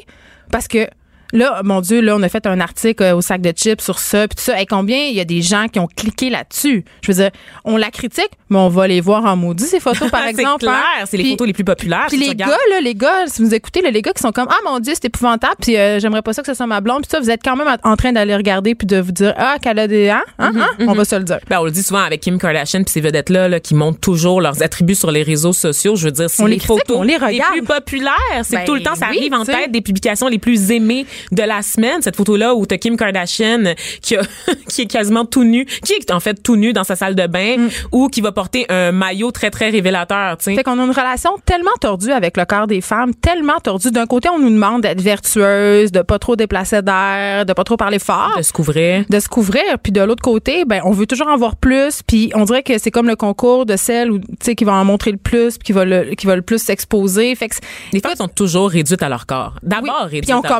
Parce 0.51 0.67
que 0.67 0.87
Là, 1.34 1.61
mon 1.63 1.82
Dieu, 1.82 2.01
là, 2.01 2.15
on 2.15 2.21
a 2.23 2.29
fait 2.29 2.45
un 2.45 2.59
article 2.59 3.03
euh, 3.03 3.15
au 3.15 3.21
sac 3.21 3.41
de 3.41 3.51
chips 3.51 3.82
sur 3.82 3.99
ça, 3.99 4.27
puis 4.27 4.36
tout 4.36 4.43
ça. 4.43 4.61
Et 4.61 4.65
combien 4.65 4.97
il 4.97 5.15
y 5.15 5.19
a 5.19 5.25
des 5.25 5.41
gens 5.41 5.67
qui 5.67 5.79
ont 5.79 5.88
cliqué 5.88 6.29
là-dessus? 6.29 6.84
Je 7.01 7.11
veux 7.11 7.17
dire, 7.17 7.32
on 7.63 7.77
la 7.77 7.89
critique, 7.91 8.32
mais 8.49 8.57
on 8.57 8.69
va 8.69 8.88
les 8.88 9.01
voir 9.01 9.25
en 9.25 9.36
maudit, 9.36 9.65
ces 9.65 9.79
photos, 9.79 10.09
par 10.11 10.21
c'est 10.25 10.29
exemple. 10.32 10.59
clair, 10.59 10.73
hein. 10.73 11.05
c'est 11.05 11.17
les 11.17 11.29
photos 11.32 11.47
les 11.47 11.53
plus 11.53 11.63
populaires. 11.63 12.05
puis 12.09 12.17
si 12.17 12.23
les 12.23 12.29
regardes. 12.29 12.51
gars, 12.51 12.57
là, 12.75 12.82
les 12.82 12.95
gars, 12.95 13.27
si 13.27 13.41
vous 13.41 13.53
écoutez, 13.53 13.82
là, 13.82 13.91
les 13.91 14.01
gars 14.01 14.11
qui 14.13 14.21
sont 14.21 14.32
comme 14.32 14.47
Ah 14.49 14.57
mon 14.65 14.79
Dieu, 14.79 14.93
c'est 14.93 15.05
épouvantable, 15.05 15.55
puis 15.61 15.77
euh, 15.77 15.99
j'aimerais 15.99 16.21
pas 16.21 16.34
ça 16.34 16.41
que 16.41 16.47
ce 16.47 16.53
soit 16.53 16.67
ma 16.67 16.82
blonde, 16.82 17.01
puis 17.03 17.09
ça, 17.11 17.19
vous 17.19 17.29
êtes 17.29 17.41
quand 17.43 17.55
même 17.55 17.67
en 17.84 17.95
train 17.95 18.11
d'aller 18.11 18.36
regarder 18.36 18.75
puis 18.75 18.88
de 18.88 18.99
vous 18.99 19.11
dire 19.11 19.34
Ah, 19.38 19.57
qu'elle 19.61 19.79
a 19.79 19.88
des. 19.88 20.09
Hein, 20.09 20.23
hein, 20.39 20.51
hein? 20.55 20.86
On 20.88 20.93
va 20.93 21.05
se 21.05 21.15
le 21.15 21.23
dire. 21.23 21.39
Ben, 21.49 21.59
on 21.59 21.65
le 21.65 21.71
dit 21.71 21.84
souvent 21.84 22.01
avec 22.03 22.21
Kim 22.21 22.38
Kardashian 22.38 22.84
puis 22.84 22.91
ces 22.91 23.01
vedettes-là 23.01 23.47
là, 23.47 23.59
qui 23.59 23.73
montrent 23.75 23.99
toujours 23.99 24.41
leurs 24.41 24.61
attributs 24.63 24.95
sur 24.95 25.11
les 25.11 25.23
réseaux 25.23 25.53
sociaux. 25.53 25.95
Je 25.95 26.05
veux 26.05 26.11
dire, 26.11 26.27
On 26.39 26.45
les, 26.45 26.53
les 26.53 26.57
critique, 26.59 26.86
photos 26.88 26.97
on 26.97 27.03
les 27.03 27.17
regarde. 27.17 27.51
plus 27.53 27.63
populaires, 27.63 28.13
c'est 28.43 28.55
Ben 28.57 28.61
que 28.61 28.65
tout 28.67 28.75
le 28.75 28.84
temps, 28.84 28.95
ça 28.95 29.07
oui, 29.11 29.17
arrive 29.17 29.34
en 29.34 29.45
tête 29.45 29.71
des 29.71 29.82
publications 29.82 30.27
les 30.27 30.39
plus 30.39 30.71
aimées 30.71 31.05
de 31.32 31.43
la 31.43 31.61
semaine, 31.61 32.01
cette 32.01 32.15
photo-là 32.15 32.55
où 32.55 32.65
t'as 32.65 32.78
Kim 32.78 32.97
Kardashian 32.97 33.74
qui, 34.01 34.15
a, 34.15 34.22
qui 34.69 34.84
est 34.84 34.86
quasiment 34.88 35.26
tout 35.26 35.43
nu, 35.43 35.65
qui 35.65 35.93
est 35.93 36.11
en 36.11 36.19
fait 36.19 36.41
tout 36.41 36.55
nu 36.55 36.74
dans 36.74 36.84
sa 36.84 36.95
salle 36.95 37.15
de 37.15 37.28
bain 37.28 37.51
Mm. 37.51 37.69
ou 37.91 38.07
qui 38.07 38.22
va 38.22 38.32
porter 38.32 38.65
un 38.69 38.91
maillot 38.91 39.32
très, 39.32 39.49
très 39.51 39.69
révélateur, 39.69 40.38
tu 40.38 40.45
sais. 40.45 40.55
Fait 40.55 40.63
qu'on 40.63 40.80
a 40.80 40.84
une 40.84 40.91
relation 40.91 41.32
tellement 41.45 41.72
tordue 41.82 42.11
avec 42.11 42.38
le 42.38 42.45
corps 42.45 42.67
des 42.67 42.82
femmes, 42.82 43.13
tellement 43.13 43.59
tordue. 43.61 43.91
D'un 43.91 44.05
côté, 44.05 44.30
on 44.30 44.39
nous 44.39 44.49
demande 44.49 44.82
d'être 44.84 45.01
vertueuse, 45.01 45.91
de 45.91 46.01
pas 46.01 46.19
trop 46.19 46.36
déplacer 46.36 46.82
d'air, 46.82 47.45
de 47.45 47.53
pas 47.53 47.63
trop 47.63 47.78
parler 47.78 47.99
fort. 47.99 48.34
De 48.38 48.41
se 48.43 48.53
couvrir. 48.53 49.05
de 49.09 49.19
se 49.19 49.28
couvrir 49.28 49.61
puis 49.82 49.91
de 49.91 50.01
l'autre 50.01 50.22
côté 50.24 50.63
ben 50.65 50.82
on 50.86 50.91
veut 50.91 51.05
toujours 51.05 51.28
en 51.28 51.38
voir 51.38 51.55
plus 51.55 52.01
puis 52.05 52.32
on 52.36 52.43
dirait 52.45 52.63
que 52.63 52.78
c'est 52.78 52.91
comme 52.91 53.07
le 53.07 53.15
concours 53.15 53.65
de 53.65 53.76
celle 53.76 54.11
où 54.11 54.19
tu 54.19 54.26
sais 54.41 54.55
qui 54.55 54.63
va 54.63 54.74
en 54.74 54.86
montrer 54.86 55.11
le 55.11 55.17
plus 55.17 55.57
puis 55.57 55.65
qui 55.67 55.74
va 55.74 55.86
le 55.86 56.15
qui 56.15 56.26
va 56.28 56.36
le 56.36 56.41
plus 56.41 56.59
s'exposer 56.61 57.36
fait 57.36 57.49
que 57.49 57.55
Les 57.93 57.99
femmes 57.99 58.15
sont 58.15 58.28
toujours 58.28 58.69
réduites 58.69 59.03
à 59.03 59.09
leur 59.09 59.26
corps. 59.26 59.53
oui, 59.63 59.69
D'abord 59.69 60.03
réduites 60.03 60.24
puis 60.26 60.34
on 60.34 60.39
à 60.41 60.49
leur 60.49 60.59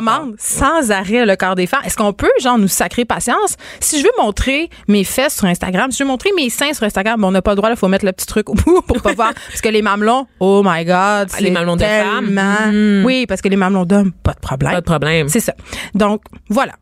Sans 0.52 0.90
arrêt 0.90 1.24
le 1.24 1.36
corps 1.36 1.54
des 1.54 1.66
femmes 1.66 1.80
est-ce 1.84 1.96
qu'on 1.96 2.12
peut 2.12 2.30
genre 2.42 2.58
nous 2.58 2.68
sacrer 2.68 3.04
patience? 3.04 3.56
Si 3.80 3.98
je 3.98 4.04
veux 4.04 4.10
montrer 4.22 4.68
mes 4.88 5.04
fesses 5.04 5.36
sur 5.36 5.46
Instagram 5.46 5.90
si 5.90 5.98
je 5.98 6.04
veux 6.04 6.08
montrer 6.08 6.30
mes 6.36 6.50
seins 6.50 6.72
sur 6.72 6.84
Instagram 6.84 7.20
bon, 7.20 7.28
on 7.28 7.30
n'a 7.32 7.42
pas 7.42 7.52
le 7.52 7.56
droit 7.56 7.70
il 7.70 7.76
faut 7.76 7.88
mettre 7.88 8.04
le 8.04 8.12
petit 8.12 8.26
truc 8.26 8.48
au 8.50 8.54
bout 8.54 8.82
pour 8.82 9.00
pas 9.02 9.12
voir 9.14 9.32
parce 9.48 9.60
que 9.60 9.68
les 9.68 9.82
mamelons 9.82 10.26
oh 10.40 10.62
my 10.64 10.84
god 10.84 11.28
Ah, 11.32 11.40
les 11.40 11.50
mamelons 11.50 11.76
de 11.76 11.82
femmes? 11.84 12.24
tellement- 12.26 12.42
Mm. 12.72 13.04
oui 13.04 13.26
parce 13.26 13.40
que 13.40 13.48
les 13.48 13.56
mamelons 13.56 13.84
d'hommes 13.84 14.12
pas 14.12 14.34
de 14.34 14.40
problème 14.40 14.72
Pas 14.72 14.80
de 14.80 14.84
problème. 14.86 15.28
c'est 15.28 15.40
ça 15.40 15.54
donc 15.94 16.22
voilà 16.48 16.72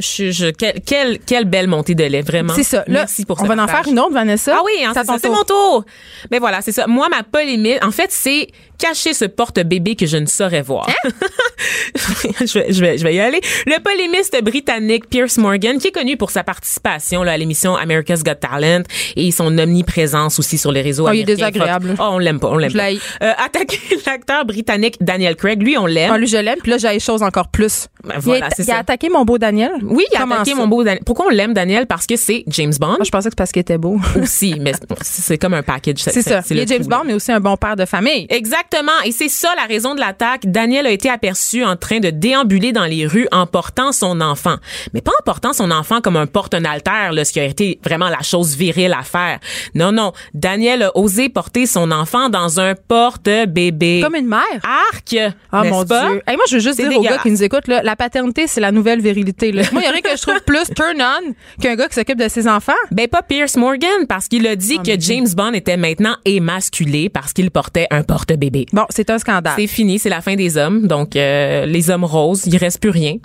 Je, 0.00 0.30
je, 0.30 0.46
quelle, 0.50 0.80
quelle, 0.84 1.18
quelle 1.18 1.44
belle 1.44 1.68
montée 1.68 1.94
de 1.94 2.04
lait, 2.04 2.22
vraiment. 2.22 2.54
c'est 2.54 2.62
ça 2.64 2.78
là 2.86 3.00
Merci 3.00 3.24
pour 3.24 3.40
on 3.42 3.44
va 3.46 3.62
en 3.62 3.66
faire 3.68 3.86
une 3.88 3.98
autre 3.98 4.12
Vanessa 4.12 4.56
Ah 4.58 4.62
oui, 4.64 4.84
hein, 4.84 4.92
C'est 5.20 5.28
mon 5.28 5.42
tour. 5.44 5.84
Mais 6.30 6.38
voilà, 6.38 6.60
c'est 6.62 6.72
ça. 6.72 6.86
Moi, 6.86 7.08
ma 7.08 7.22
polémique, 7.22 7.84
en 7.84 7.90
fait, 7.90 8.08
c'est 8.10 8.48
cacher 8.78 9.12
ce 9.12 9.26
porte-bébé 9.26 9.94
que 9.94 10.06
je 10.06 10.16
ne 10.16 10.26
saurais 10.26 10.62
voir. 10.62 10.88
Hein? 10.88 11.10
je, 12.40 12.58
vais, 12.58 12.72
je, 12.72 12.80
vais, 12.80 12.98
je 12.98 13.04
vais 13.04 13.14
y 13.14 13.20
aller. 13.20 13.40
Le 13.66 13.78
polémiste 13.82 14.42
britannique 14.42 15.08
Pierce 15.08 15.36
Morgan, 15.36 15.78
qui 15.78 15.88
est 15.88 15.92
connu 15.92 16.16
pour 16.16 16.30
sa 16.30 16.42
participation 16.44 17.22
là, 17.22 17.32
à 17.32 17.36
l'émission 17.36 17.76
America's 17.76 18.22
Got 18.22 18.36
Talent 18.36 18.82
et 19.16 19.30
son 19.32 19.56
omniprésence 19.58 20.38
aussi 20.38 20.56
sur 20.58 20.72
les 20.72 20.80
réseaux 20.82 21.06
Oh, 21.08 21.12
il 21.12 21.20
est 21.20 21.32
américains. 21.32 21.50
désagréable. 21.50 21.94
Oh, 21.98 22.08
on 22.12 22.18
l'aime 22.18 22.40
pas, 22.40 22.48
on 22.48 22.56
l'aime 22.56 22.70
Je 22.70 22.76
pas. 22.78 22.90
Euh, 23.22 23.32
attaquer 23.44 23.78
l'acteur 24.06 24.44
britannique 24.46 24.96
Daniel 25.00 25.36
Craig, 25.36 25.62
lui, 25.62 25.76
on 25.76 25.86
l'aime. 25.86 26.10
Ah, 26.14 26.18
lui, 26.18 26.26
je 26.26 26.38
l'aime, 26.38 26.58
puis 26.62 26.70
là, 26.70 26.78
j'ai 26.78 26.88
des 26.90 27.00
choses 27.00 27.22
encore 27.22 27.48
plus. 27.48 27.88
Ben, 28.04 28.14
voilà, 28.18 28.38
il, 28.38 28.44
a, 28.44 28.50
c'est 28.56 28.62
il 28.62 28.70
a 28.70 28.74
ça. 28.74 28.78
attaqué 28.80 29.08
mon 29.10 29.24
beau 29.24 29.36
Daniel. 29.38 29.72
Oui, 29.90 30.04
il 30.10 30.16
a 30.16 30.20
Comment 30.20 30.36
attaqué 30.36 30.52
ça? 30.52 30.56
mon 30.56 30.68
beau 30.68 30.82
Daniel. 30.84 31.02
Pourquoi 31.04 31.26
on 31.26 31.30
l'aime, 31.30 31.52
Daniel? 31.52 31.86
Parce 31.86 32.06
que 32.06 32.16
c'est 32.16 32.44
James 32.46 32.72
Bond. 32.78 32.86
Moi, 32.96 32.98
je 33.04 33.10
pensais 33.10 33.28
que 33.28 33.32
c'est 33.32 33.38
parce 33.38 33.52
qu'il 33.52 33.60
était 33.60 33.76
beau. 33.78 33.98
aussi, 34.20 34.54
mais 34.60 34.72
c'est 35.02 35.36
comme 35.38 35.54
un 35.54 35.62
package. 35.62 35.98
C'est 35.98 36.22
ça. 36.22 36.40
Il 36.50 36.58
est 36.58 36.68
James 36.68 36.86
Bond, 36.86 37.02
mais 37.04 37.12
aussi 37.14 37.32
un 37.32 37.40
bon 37.40 37.56
père 37.56 37.76
de 37.76 37.84
famille. 37.84 38.26
Exactement. 38.30 38.92
Et 39.04 39.12
c'est 39.12 39.28
ça 39.28 39.48
la 39.56 39.64
raison 39.64 39.94
de 39.94 40.00
l'attaque. 40.00 40.42
Daniel 40.46 40.86
a 40.86 40.90
été 40.90 41.10
aperçu 41.10 41.64
en 41.64 41.76
train 41.76 41.98
de 41.98 42.10
déambuler 42.10 42.72
dans 42.72 42.84
les 42.86 43.06
rues 43.06 43.26
en 43.32 43.46
portant 43.46 43.92
son 43.92 44.20
enfant. 44.20 44.56
Mais 44.94 45.00
pas 45.00 45.12
en 45.20 45.24
portant 45.24 45.52
son 45.52 45.70
enfant 45.70 46.00
comme 46.00 46.16
un 46.16 46.26
porte 46.26 46.54
un 46.54 46.64
alter, 46.64 47.12
là, 47.12 47.24
ce 47.24 47.32
qui 47.32 47.40
a 47.40 47.44
été 47.44 47.78
vraiment 47.84 48.08
la 48.08 48.22
chose 48.22 48.54
virile 48.56 48.94
à 48.98 49.02
faire. 49.02 49.38
Non, 49.74 49.92
non. 49.92 50.12
Daniel 50.34 50.84
a 50.84 50.96
osé 50.96 51.28
porter 51.28 51.66
son 51.66 51.90
enfant 51.90 52.28
dans 52.28 52.60
un 52.60 52.74
porte-bébé. 52.74 54.00
Comme 54.02 54.14
une 54.14 54.28
mère? 54.28 54.40
Arc! 54.62 55.16
Ah 55.52 55.64
mon 55.64 55.84
pas? 55.84 56.08
dieu. 56.10 56.22
Hey, 56.26 56.36
moi 56.36 56.44
je 56.48 56.54
veux 56.56 56.60
juste 56.60 56.80
dire 56.80 56.96
aux 56.98 57.02
gars 57.02 57.18
qui 57.18 57.30
nous 57.30 57.42
écoutent 57.42 57.68
là, 57.68 57.82
la 57.82 57.96
paternité 57.96 58.46
c'est 58.46 58.60
la 58.60 58.72
nouvelle 58.72 59.00
virilité 59.00 59.52
là. 59.52 59.62
Moi 59.80 59.84
il 59.84 59.86
y 59.86 59.88
a 59.88 59.92
rien 59.92 60.12
que 60.12 60.16
je 60.16 60.22
trouve 60.22 60.40
plus 60.42 60.70
turn 60.74 61.00
on 61.00 61.32
qu'un 61.60 61.74
gars 61.74 61.88
qui 61.88 61.94
s'occupe 61.94 62.18
de 62.18 62.28
ses 62.28 62.46
enfants. 62.46 62.72
Ben 62.90 63.08
pas 63.08 63.22
Pierce 63.22 63.56
Morgan 63.56 64.06
parce 64.08 64.28
qu'il 64.28 64.46
a 64.46 64.54
dit 64.56 64.76
Ah, 64.78 64.82
que 64.82 65.00
James 65.00 65.28
Bond 65.34 65.52
était 65.54 65.76
maintenant 65.76 66.16
émasculé 66.24 67.08
parce 67.08 67.32
qu'il 67.32 67.50
portait 67.50 67.86
un 67.90 68.02
porte-bébé. 68.02 68.66
Bon, 68.72 68.84
c'est 68.90 69.08
un 69.10 69.18
scandale. 69.18 69.54
C'est 69.56 69.66
fini, 69.66 69.98
c'est 69.98 70.10
la 70.10 70.20
fin 70.20 70.34
des 70.34 70.58
hommes. 70.58 70.86
Donc 70.86 71.16
euh, 71.16 71.64
les 71.64 71.88
hommes 71.88 72.04
roses, 72.04 72.46
il 72.46 72.56
reste 72.56 72.80
plus 72.80 72.90
rien. 72.90 73.16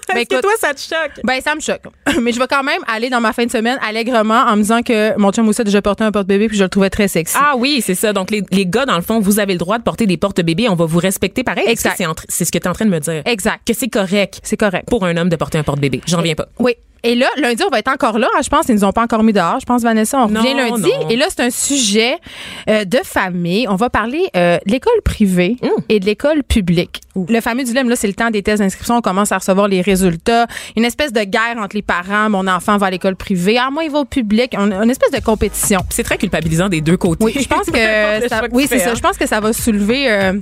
Ben, 0.09 0.19
Est-ce 0.19 0.29
que 0.29 0.35
écoute, 0.37 0.43
toi 0.43 0.53
ça 0.61 0.73
te 0.73 0.81
choque? 0.81 1.21
Ben, 1.25 1.41
ça 1.43 1.55
me 1.57 1.61
choque. 1.61 1.83
Mais 2.23 2.33
je 2.33 2.39
vais 2.39 2.47
quand 2.47 2.63
même 2.63 2.81
aller 2.87 3.11
dans 3.11 3.21
ma 3.21 3.33
fin 3.33 3.45
de 3.45 3.51
semaine 3.51 3.77
allègrement 3.87 4.45
en 4.47 4.57
me 4.57 4.63
disant 4.63 4.83
que 4.83 5.19
mon 5.19 5.33
chum 5.33 5.49
aussi 5.49 5.61
a 5.61 5.65
déjà 5.65 5.83
porté 5.83 6.05
un 6.05 6.13
porte-bébé 6.13 6.47
puis 6.49 6.57
je 6.57 6.63
le 6.63 6.69
trouvais 6.69 6.91
très 6.91 7.09
sexy. 7.09 7.37
Ah 7.39 7.55
oui, 7.59 7.83
c'est 7.85 7.97
ça. 7.97 8.13
Donc 8.13 8.31
les, 8.31 8.43
les 8.53 8.67
gars 8.67 8.87
dans 8.87 8.95
le 8.97 9.03
fond, 9.03 9.19
vous 9.19 9.41
avez 9.41 9.53
le 9.55 9.59
droit 9.59 9.79
de 9.79 9.83
porter 9.83 10.07
des 10.07 10.17
porte-bébés, 10.17 10.69
on 10.69 10.77
va 10.77 10.85
vous 10.87 10.99
respecter 10.99 11.43
pareil. 11.43 11.65
Exact. 11.67 12.01
C'est 12.29 12.45
ce 12.45 12.53
que 12.53 12.59
tu 12.59 12.65
es 12.65 12.69
en 12.69 12.73
train 12.73 12.85
de 12.85 12.91
me 12.91 13.01
dire. 13.01 13.23
Exact. 13.25 13.61
Que 13.67 13.75
c'est 13.75 13.89
correct 13.89 14.39
C'est 14.45 14.57
correct. 14.57 14.89
pour 14.89 15.05
un 15.05 15.17
homme 15.17 15.29
de 15.29 15.37
porter 15.37 15.59
un 15.59 15.65
porte-bébé. 15.65 16.01
J'en 16.07 16.19
reviens 16.19 16.35
pas. 16.37 16.47
Oui. 16.61 16.77
Et 17.07 17.15
là, 17.15 17.27
lundi, 17.37 17.63
on 17.65 17.71
va 17.71 17.79
être 17.79 17.91
encore 17.91 18.19
là. 18.19 18.29
hein, 18.37 18.41
Je 18.43 18.49
pense 18.49 18.67
qu'ils 18.67 18.75
nous 18.75 18.85
ont 18.85 18.93
pas 18.93 19.03
encore 19.03 19.23
mis 19.23 19.33
dehors. 19.33 19.59
Je 19.61 19.67
pense, 19.67 19.83
Vanessa, 19.83 20.19
on 20.19 20.29
Non, 20.29 20.41
revient 20.41 20.55
lundi. 20.55 20.83
non. 21.01 21.09
Et 21.09 21.17
là, 21.17 21.27
c'est 21.29 21.41
un 21.43 21.51
sujet 21.51 22.17
euh, 22.69 22.85
de 22.85 22.99
famille. 23.05 23.67
On 23.69 23.77
va 23.77 23.91
parler 23.91 24.25
euh, 24.37 24.59
de 24.67 24.73
l'école 24.73 25.01
privée 25.05 25.57
Mmh. 25.63 25.69
et 25.89 26.01
de 26.01 26.07
l'école 26.07 26.43
publique. 26.43 27.01
Le 27.29 27.41
fameux 27.41 27.65
dilemme, 27.65 27.89
là, 27.89 27.97
c'est 27.97 28.07
le 28.09 28.13
temps 28.15 28.31
des 28.31 28.43
tests 28.43 28.61
d'inscription. 28.63 28.97
On 28.97 29.01
commence 29.01 29.33
à 29.33 29.39
recevoir 29.39 29.69
les 29.69 29.81
résultats. 29.81 30.47
Une 30.77 30.85
espèce 30.85 31.13
de 31.13 31.21
guerre 31.23 31.57
entre 31.59 31.75
les 31.77 31.83
parents. 31.83 32.29
Mon 32.29 32.47
enfant 32.47 32.77
va 32.77 32.87
à 32.87 32.91
l'école 32.91 33.17
privée. 33.17 33.57
Ah, 33.59 33.71
moi, 33.71 33.85
il 33.85 33.91
va 33.91 34.01
au 34.01 34.05
public. 34.05 34.55
On 34.59 34.71
a 34.71 34.83
une 34.85 34.91
espèce 34.91 35.11
de 35.13 35.21
compétition. 35.25 35.81
C'est 35.91 36.03
très 36.03 36.19
culpabilisant 36.19 36.69
des 36.69 36.81
deux 36.83 36.97
côtés. 36.99 37.25
Oui, 37.25 37.35
je 37.41 37.47
pense 37.49 37.67
que 37.67 37.79
ça, 38.29 38.43
oui, 38.53 38.67
c'est 38.69 38.79
ça. 38.81 38.91
hein. 38.91 38.95
Je 38.97 39.01
pense 39.01 39.17
que 39.17 39.27
ça 39.27 39.41
va 39.41 39.53
soulever 39.55 40.11
euh, 40.11 40.35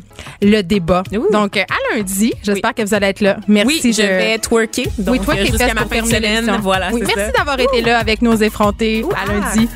le 0.43 0.62
débat. 0.62 1.05
Ouh. 1.12 1.31
Donc, 1.33 1.57
euh, 1.57 1.62
à 1.62 1.97
lundi, 1.97 2.33
j'espère 2.43 2.75
que 2.75 2.83
vous 2.83 2.95
allez 2.95 3.07
être 3.09 3.21
là. 3.21 3.37
Merci. 3.47 3.81
Oui, 3.85 3.93
je 3.93 4.03
vais 4.03 4.39
twerker. 4.39 4.89
Donc, 4.99 5.15
oui, 5.15 5.21
toi, 5.25 5.37
jusqu'à 5.45 5.75
ma 5.75 5.83
pour 5.83 5.93
fin 5.93 6.03
de 6.03 6.07
semaine 6.09 6.53
merci 6.92 7.32
d'avoir 7.36 7.59
été 7.59 7.80
là 7.80 7.98
avec 7.98 8.22
nos 8.22 8.36
effrontés. 8.36 9.05
À 9.14 9.26
lundi. 9.32 9.68